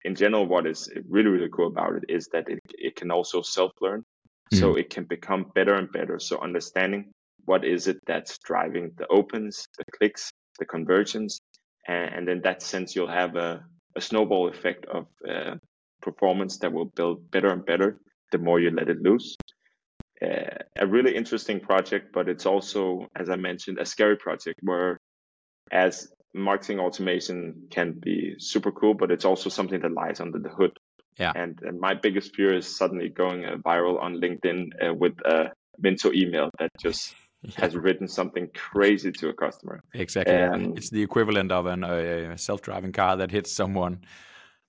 in 0.04 0.16
general, 0.16 0.48
what 0.48 0.66
is 0.66 0.90
really 1.08 1.30
really 1.30 1.50
cool 1.50 1.68
about 1.68 1.96
it 1.96 2.04
is 2.10 2.28
that 2.34 2.50
it 2.50 2.60
it 2.78 2.96
can 2.96 3.12
also 3.12 3.42
self 3.42 3.72
learn, 3.82 4.04
mm. 4.54 4.60
so 4.60 4.76
it 4.76 4.90
can 4.90 5.04
become 5.04 5.52
better 5.54 5.76
and 5.76 5.92
better. 5.92 6.20
So 6.20 6.40
understanding 6.40 7.12
what 7.46 7.66
is 7.66 7.88
it 7.88 7.98
that's 8.06 8.38
driving 8.40 8.92
the 8.98 9.08
opens, 9.08 9.68
the 9.78 9.86
clicks, 9.98 10.32
the 10.60 10.66
conversions, 10.66 11.42
and, 11.88 12.14
and 12.14 12.30
in 12.30 12.42
that 12.42 12.62
sense, 12.62 12.96
you'll 12.96 13.08
have 13.08 13.36
a, 13.36 13.64
a 13.96 14.02
snowball 14.02 14.50
effect 14.50 14.86
of 14.86 15.08
uh, 15.28 15.56
performance 16.02 16.58
that 16.60 16.74
will 16.74 16.86
build 16.86 17.30
better 17.32 17.52
and 17.52 17.66
better 17.66 17.98
the 18.32 18.38
more 18.38 18.60
you 18.60 18.72
let 18.72 18.90
it 18.90 19.02
loose. 19.02 19.36
Uh, 20.22 20.64
a 20.78 20.86
really 20.86 21.16
interesting 21.16 21.60
project, 21.60 22.14
but 22.14 22.30
it's 22.30 22.46
also, 22.46 23.08
as 23.16 23.30
I 23.30 23.36
mentioned, 23.36 23.80
a 23.80 23.86
scary 23.86 24.18
project 24.18 24.60
where 24.62 24.98
as 25.72 26.08
marketing 26.34 26.80
automation 26.80 27.68
can 27.72 27.94
be 28.00 28.36
super 28.38 28.72
cool, 28.72 28.94
but 28.94 29.12
it's 29.12 29.26
also 29.26 29.50
something 29.50 29.82
that 29.82 29.92
lies 29.92 30.20
under 30.20 30.40
the 30.40 30.50
hood. 30.50 30.72
Yeah. 31.18 31.34
And, 31.36 31.60
and 31.64 31.80
my 31.80 31.94
biggest 31.94 32.36
fear 32.36 32.56
is 32.56 32.78
suddenly 32.78 33.10
going 33.10 33.46
uh, 33.46 33.58
viral 33.58 34.02
on 34.02 34.22
LinkedIn 34.22 34.70
uh, 34.82 34.94
with 34.94 35.14
a 35.26 35.52
Miinto 35.84 36.14
email 36.14 36.50
that 36.60 36.70
just 36.80 37.16
yeah. 37.44 37.52
has 37.58 37.76
written 37.76 38.08
something 38.08 38.50
crazy 38.54 39.12
to 39.12 39.30
a 39.30 39.34
customer. 39.34 39.84
Exactly. 39.94 40.36
Um, 40.36 40.74
it's 40.78 40.90
the 40.90 41.02
equivalent 41.02 41.52
of 41.52 41.66
an, 41.66 41.84
uh, 41.84 42.38
self-driving 42.38 42.92
car 42.92 43.18
that 43.18 43.32
hits 43.32 43.52
someone. 43.52 44.02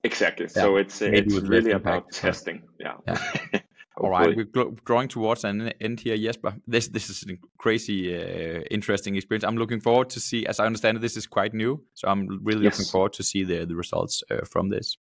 Exactly. 0.05 0.47
Yeah. 0.57 0.63
So 0.63 0.77
it's 0.77 1.01
Maybe 1.01 1.19
it's 1.19 1.41
really 1.41 1.73
about 1.73 2.11
testing. 2.11 2.63
Yeah. 2.81 2.97
yeah. 3.07 3.61
All 3.99 4.09
right, 4.09 4.35
we're 4.35 4.47
drawing 4.87 5.09
towards 5.09 5.45
an 5.45 5.71
end 5.81 6.01
here, 6.01 6.15
yes, 6.15 6.37
but 6.39 6.55
this 6.67 6.89
this 6.89 7.11
is 7.11 7.25
a 7.29 7.37
crazy, 7.59 8.17
uh, 8.17 8.63
interesting 8.71 9.17
experience. 9.17 9.45
I'm 9.45 9.59
looking 9.59 9.81
forward 9.81 10.09
to 10.11 10.21
see. 10.21 10.47
As 10.47 10.59
I 10.59 10.65
understand 10.65 10.97
it, 10.97 11.01
this 11.01 11.19
is 11.19 11.27
quite 11.27 11.53
new, 11.53 11.85
so 11.93 12.09
I'm 12.09 12.43
really 12.43 12.65
yes. 12.65 12.79
looking 12.79 12.91
forward 12.91 13.13
to 13.15 13.23
see 13.23 13.45
the 13.45 13.67
the 13.67 13.77
results 13.77 14.23
uh, 14.31 14.47
from 14.51 14.71
this. 14.71 14.97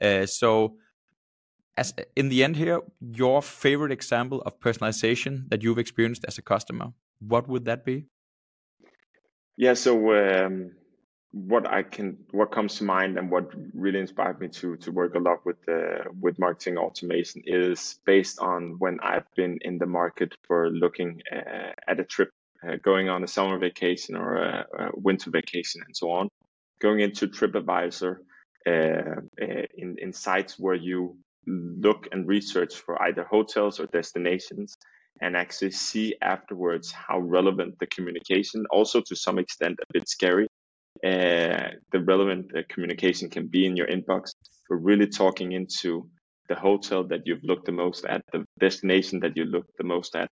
Uh, 0.00 0.26
so, 0.26 0.76
as 1.76 1.94
in 2.16 2.28
the 2.28 2.44
end 2.44 2.56
here, 2.56 2.80
your 3.00 3.42
favorite 3.42 3.92
example 3.92 4.42
of 4.42 4.60
personalization 4.60 5.48
that 5.48 5.62
you've 5.62 5.78
experienced 5.78 6.24
as 6.26 6.38
a 6.38 6.42
customer, 6.42 6.92
what 7.20 7.48
would 7.48 7.64
that 7.64 7.84
be? 7.84 8.06
Yeah, 9.56 9.74
so 9.74 10.12
um, 10.12 10.72
what 11.32 11.66
I 11.70 11.82
can 11.82 12.18
what 12.30 12.52
comes 12.52 12.76
to 12.76 12.84
mind 12.84 13.16
and 13.16 13.30
what 13.30 13.50
really 13.74 14.00
inspired 14.00 14.38
me 14.38 14.48
to 14.48 14.76
to 14.76 14.92
work 14.92 15.14
a 15.14 15.18
lot 15.18 15.44
with 15.46 15.56
uh, 15.68 16.04
with 16.20 16.38
marketing 16.38 16.76
automation 16.76 17.42
is 17.46 17.98
based 18.04 18.38
on 18.38 18.76
when 18.78 18.98
I've 19.02 19.26
been 19.34 19.58
in 19.62 19.78
the 19.78 19.86
market 19.86 20.34
for 20.46 20.70
looking 20.70 21.22
uh, 21.30 21.72
at 21.88 22.00
a 22.00 22.04
trip, 22.04 22.30
uh, 22.66 22.76
going 22.82 23.08
on 23.08 23.24
a 23.24 23.28
summer 23.28 23.58
vacation 23.58 24.14
or 24.14 24.36
a, 24.36 24.66
a, 24.78 24.90
winter 24.94 25.30
vacation 25.30 25.82
and 25.86 25.96
so 25.96 26.10
on, 26.10 26.28
going 26.80 27.00
into 27.00 27.28
TripAdvisor 27.28 28.16
uh, 28.66 28.70
uh, 28.70 29.66
in 29.74 29.96
in 29.98 30.12
sites 30.12 30.58
where 30.58 30.74
you 30.74 31.16
look 31.46 32.08
and 32.12 32.26
research 32.26 32.74
for 32.74 33.00
either 33.02 33.24
hotels 33.24 33.80
or 33.80 33.86
destinations 33.86 34.76
and 35.20 35.36
actually 35.36 35.70
see 35.70 36.14
afterwards 36.22 36.90
how 36.92 37.18
relevant 37.18 37.74
the 37.78 37.86
communication 37.86 38.64
also 38.70 39.00
to 39.00 39.14
some 39.14 39.38
extent 39.38 39.78
a 39.80 39.92
bit 39.92 40.08
scary 40.08 40.48
uh, 41.04 41.70
the 41.90 42.00
relevant 42.04 42.46
uh, 42.56 42.62
communication 42.68 43.28
can 43.28 43.48
be 43.48 43.66
in 43.66 43.76
your 43.76 43.88
inbox. 43.88 44.34
We're 44.68 44.76
really 44.76 45.08
talking 45.08 45.52
into 45.52 46.08
the 46.48 46.54
hotel 46.54 47.02
that 47.04 47.22
you've 47.26 47.42
looked 47.42 47.66
the 47.66 47.72
most 47.72 48.04
at, 48.04 48.22
the 48.32 48.44
destination 48.60 49.18
that 49.20 49.36
you 49.36 49.44
looked 49.44 49.76
the 49.78 49.84
most 49.84 50.14
at, 50.14 50.28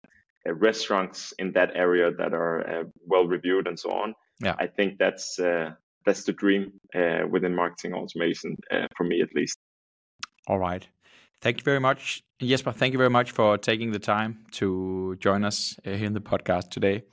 uh, 0.48 0.54
restaurants 0.54 1.34
in 1.38 1.52
that 1.52 1.72
area 1.74 2.10
that 2.12 2.32
are 2.32 2.60
uh, 2.60 2.84
well 3.06 3.26
reviewed, 3.26 3.66
and 3.66 3.78
so 3.78 3.90
on. 3.90 4.14
Yeah. 4.40 4.54
I 4.58 4.66
think 4.66 4.98
that's 4.98 5.38
uh, 5.38 5.72
that's 6.06 6.24
the 6.24 6.32
dream 6.32 6.72
uh, 6.94 7.26
within 7.28 7.54
marketing 7.54 7.92
automation 7.92 8.56
for 8.96 9.04
me, 9.04 9.20
at 9.20 9.34
least. 9.34 9.58
All 10.46 10.58
right. 10.58 10.86
Thank 11.40 11.58
you 11.58 11.64
very 11.64 11.80
much, 11.80 12.22
Jesper. 12.40 12.72
Thank 12.72 12.92
you 12.92 12.98
very 12.98 13.10
much 13.10 13.30
for 13.30 13.58
taking 13.58 13.92
the 13.92 13.98
time 13.98 14.44
to 14.52 15.16
join 15.20 15.44
us 15.44 15.76
here 15.84 15.94
in 16.04 16.14
the 16.14 16.20
podcast 16.20 16.70
today. 16.70 17.04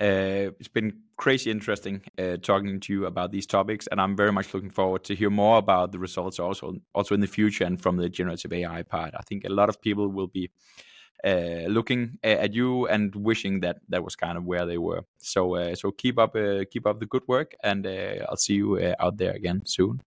Uh, 0.00 0.50
it's 0.58 0.68
been 0.68 1.00
crazy 1.16 1.50
interesting 1.50 2.02
uh, 2.18 2.36
talking 2.38 2.80
to 2.80 2.92
you 2.92 3.06
about 3.06 3.30
these 3.30 3.46
topics, 3.46 3.86
and 3.86 4.00
I'm 4.00 4.16
very 4.16 4.32
much 4.32 4.52
looking 4.52 4.70
forward 4.70 5.04
to 5.04 5.14
hear 5.14 5.30
more 5.30 5.58
about 5.58 5.92
the 5.92 5.98
results 5.98 6.38
also 6.38 6.76
also 6.94 7.14
in 7.14 7.20
the 7.20 7.26
future 7.26 7.64
and 7.64 7.80
from 7.80 7.96
the 7.96 8.08
generative 8.08 8.52
AI 8.52 8.82
part. 8.82 9.14
I 9.16 9.22
think 9.22 9.44
a 9.44 9.50
lot 9.52 9.68
of 9.68 9.80
people 9.80 10.08
will 10.08 10.26
be 10.26 10.50
uh, 11.24 11.66
looking 11.68 12.18
at 12.22 12.54
you 12.54 12.86
and 12.88 13.14
wishing 13.14 13.60
that 13.60 13.78
that 13.88 14.02
was 14.02 14.16
kind 14.16 14.36
of 14.36 14.44
where 14.44 14.66
they 14.66 14.78
were. 14.78 15.02
So 15.18 15.54
uh, 15.54 15.74
so 15.74 15.92
keep 15.92 16.18
up 16.18 16.34
uh, 16.34 16.64
keep 16.70 16.86
up 16.86 16.98
the 17.00 17.06
good 17.06 17.22
work, 17.28 17.54
and 17.62 17.86
uh, 17.86 18.26
I'll 18.28 18.36
see 18.36 18.54
you 18.54 18.76
uh, 18.78 18.94
out 18.98 19.16
there 19.18 19.32
again 19.32 19.62
soon. 19.64 20.00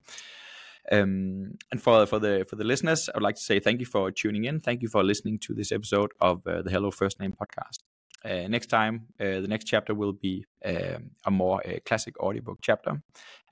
Um, 0.93 1.59
and 1.71 1.81
for 1.81 2.07
for 2.07 2.19
the 2.19 2.45
for 2.49 2.57
the 2.57 2.65
listeners, 2.65 3.09
I 3.09 3.17
would 3.17 3.23
like 3.23 3.37
to 3.37 3.43
say 3.43 3.61
thank 3.61 3.81
you 3.81 3.87
for 3.87 4.11
tuning 4.11 4.45
in. 4.45 4.61
Thank 4.61 4.83
you 4.83 4.89
for 4.89 5.03
listening 5.03 5.39
to 5.41 5.55
this 5.55 5.73
episode 5.73 6.13
of 6.21 6.43
the 6.45 6.71
Hello 6.71 6.91
First 6.91 7.21
Name 7.21 7.33
podcast. 7.33 7.79
Uh, 8.25 8.49
next 8.49 8.69
time, 8.69 9.07
uh, 9.21 9.41
the 9.41 9.49
next 9.49 9.65
chapter 9.65 9.95
will 9.95 10.13
be 10.13 10.47
um, 10.65 11.11
a 11.27 11.31
more 11.31 11.63
uh, 11.67 11.79
classic 11.85 12.19
audiobook 12.21 12.59
chapter. 12.63 13.03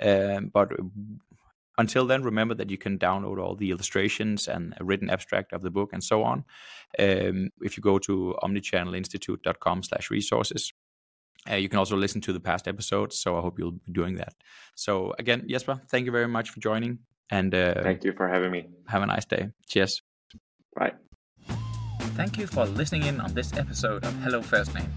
Um, 0.00 0.50
but 0.52 0.70
until 1.76 2.06
then, 2.06 2.22
remember 2.22 2.54
that 2.54 2.70
you 2.70 2.78
can 2.78 2.98
download 2.98 3.42
all 3.42 3.54
the 3.54 3.70
illustrations 3.70 4.48
and 4.48 4.74
a 4.80 4.84
written 4.84 5.10
abstract 5.10 5.52
of 5.52 5.62
the 5.62 5.70
book 5.70 5.90
and 5.92 6.02
so 6.02 6.22
on. 6.22 6.44
Um, 6.98 7.50
if 7.60 7.76
you 7.76 7.82
go 7.82 7.98
to 7.98 8.34
omnichannelinstitute.com 8.42 9.82
slash 9.82 10.10
resources, 10.10 10.72
uh, 11.50 11.56
you 11.56 11.68
can 11.68 11.78
also 11.78 11.96
listen 11.96 12.20
to 12.22 12.32
the 12.32 12.40
past 12.40 12.66
episodes. 12.68 13.18
So 13.18 13.36
I 13.36 13.40
hope 13.40 13.58
you'll 13.58 13.72
be 13.72 13.92
doing 13.92 14.16
that. 14.16 14.34
So 14.74 15.14
again, 15.18 15.44
Jesper, 15.48 15.80
thank 15.88 16.06
you 16.06 16.12
very 16.12 16.28
much 16.28 16.50
for 16.50 16.60
joining. 16.60 17.00
And 17.30 17.54
uh, 17.54 17.82
thank 17.82 18.04
you 18.04 18.12
for 18.12 18.28
having 18.28 18.50
me. 18.50 18.66
Have 18.88 19.02
a 19.02 19.06
nice 19.06 19.24
day. 19.24 19.48
Cheers. 19.66 20.02
Bye. 20.76 20.92
Thank 22.14 22.36
you 22.38 22.46
for 22.46 22.66
listening 22.66 23.04
in 23.04 23.20
on 23.20 23.32
this 23.32 23.52
episode 23.54 24.04
of 24.04 24.14
Hello 24.22 24.42
First 24.42 24.74
Name. 24.74 24.92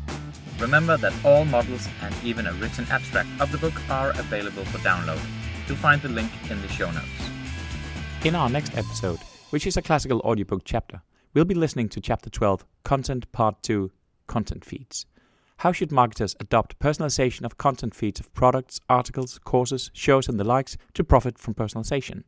Remember 0.60 0.98
that 0.98 1.14
all 1.26 1.46
models 1.46 1.88
and 2.02 2.14
even 2.24 2.48
a 2.48 2.54
written 2.54 2.86
abstract 2.90 3.30
of 3.40 3.52
the 3.52 3.58
book 3.58 3.74
are 3.90 4.12
available 4.12 4.66
for 4.66 4.78
download. 4.80 5.20
You'll 5.68 5.78
find 5.78 6.02
the 6.02 6.10
link 6.10 6.32
in 6.50 6.62
the 6.62 6.68
show 6.68 6.92
notes. 6.92 7.06
In 8.24 8.36
our 8.36 8.50
next 8.50 8.78
episode, 8.78 9.20
which 9.50 9.68
is 9.68 9.78
a 9.78 9.82
classical 9.82 10.20
audiobook 10.22 10.64
chapter, 10.66 11.02
we'll 11.34 11.46
be 11.46 11.56
listening 11.56 11.90
to 11.90 12.02
Chapter 12.02 12.30
12, 12.30 12.66
Content 12.84 13.32
Part 13.32 13.64
2 13.64 13.92
Content 14.28 14.66
Feeds. 14.66 15.06
How 15.60 15.72
should 15.72 15.92
marketers 15.92 16.36
adopt 16.40 16.80
personalization 16.80 17.46
of 17.46 17.58
content 17.58 17.96
feeds 17.96 18.20
of 18.20 18.34
products, 18.34 18.82
articles, 18.90 19.40
courses, 19.44 19.90
shows, 19.94 20.28
and 20.28 20.40
the 20.40 20.44
likes 20.44 20.78
to 20.94 21.04
profit 21.04 21.40
from 21.40 21.54
personalization? 21.54 22.24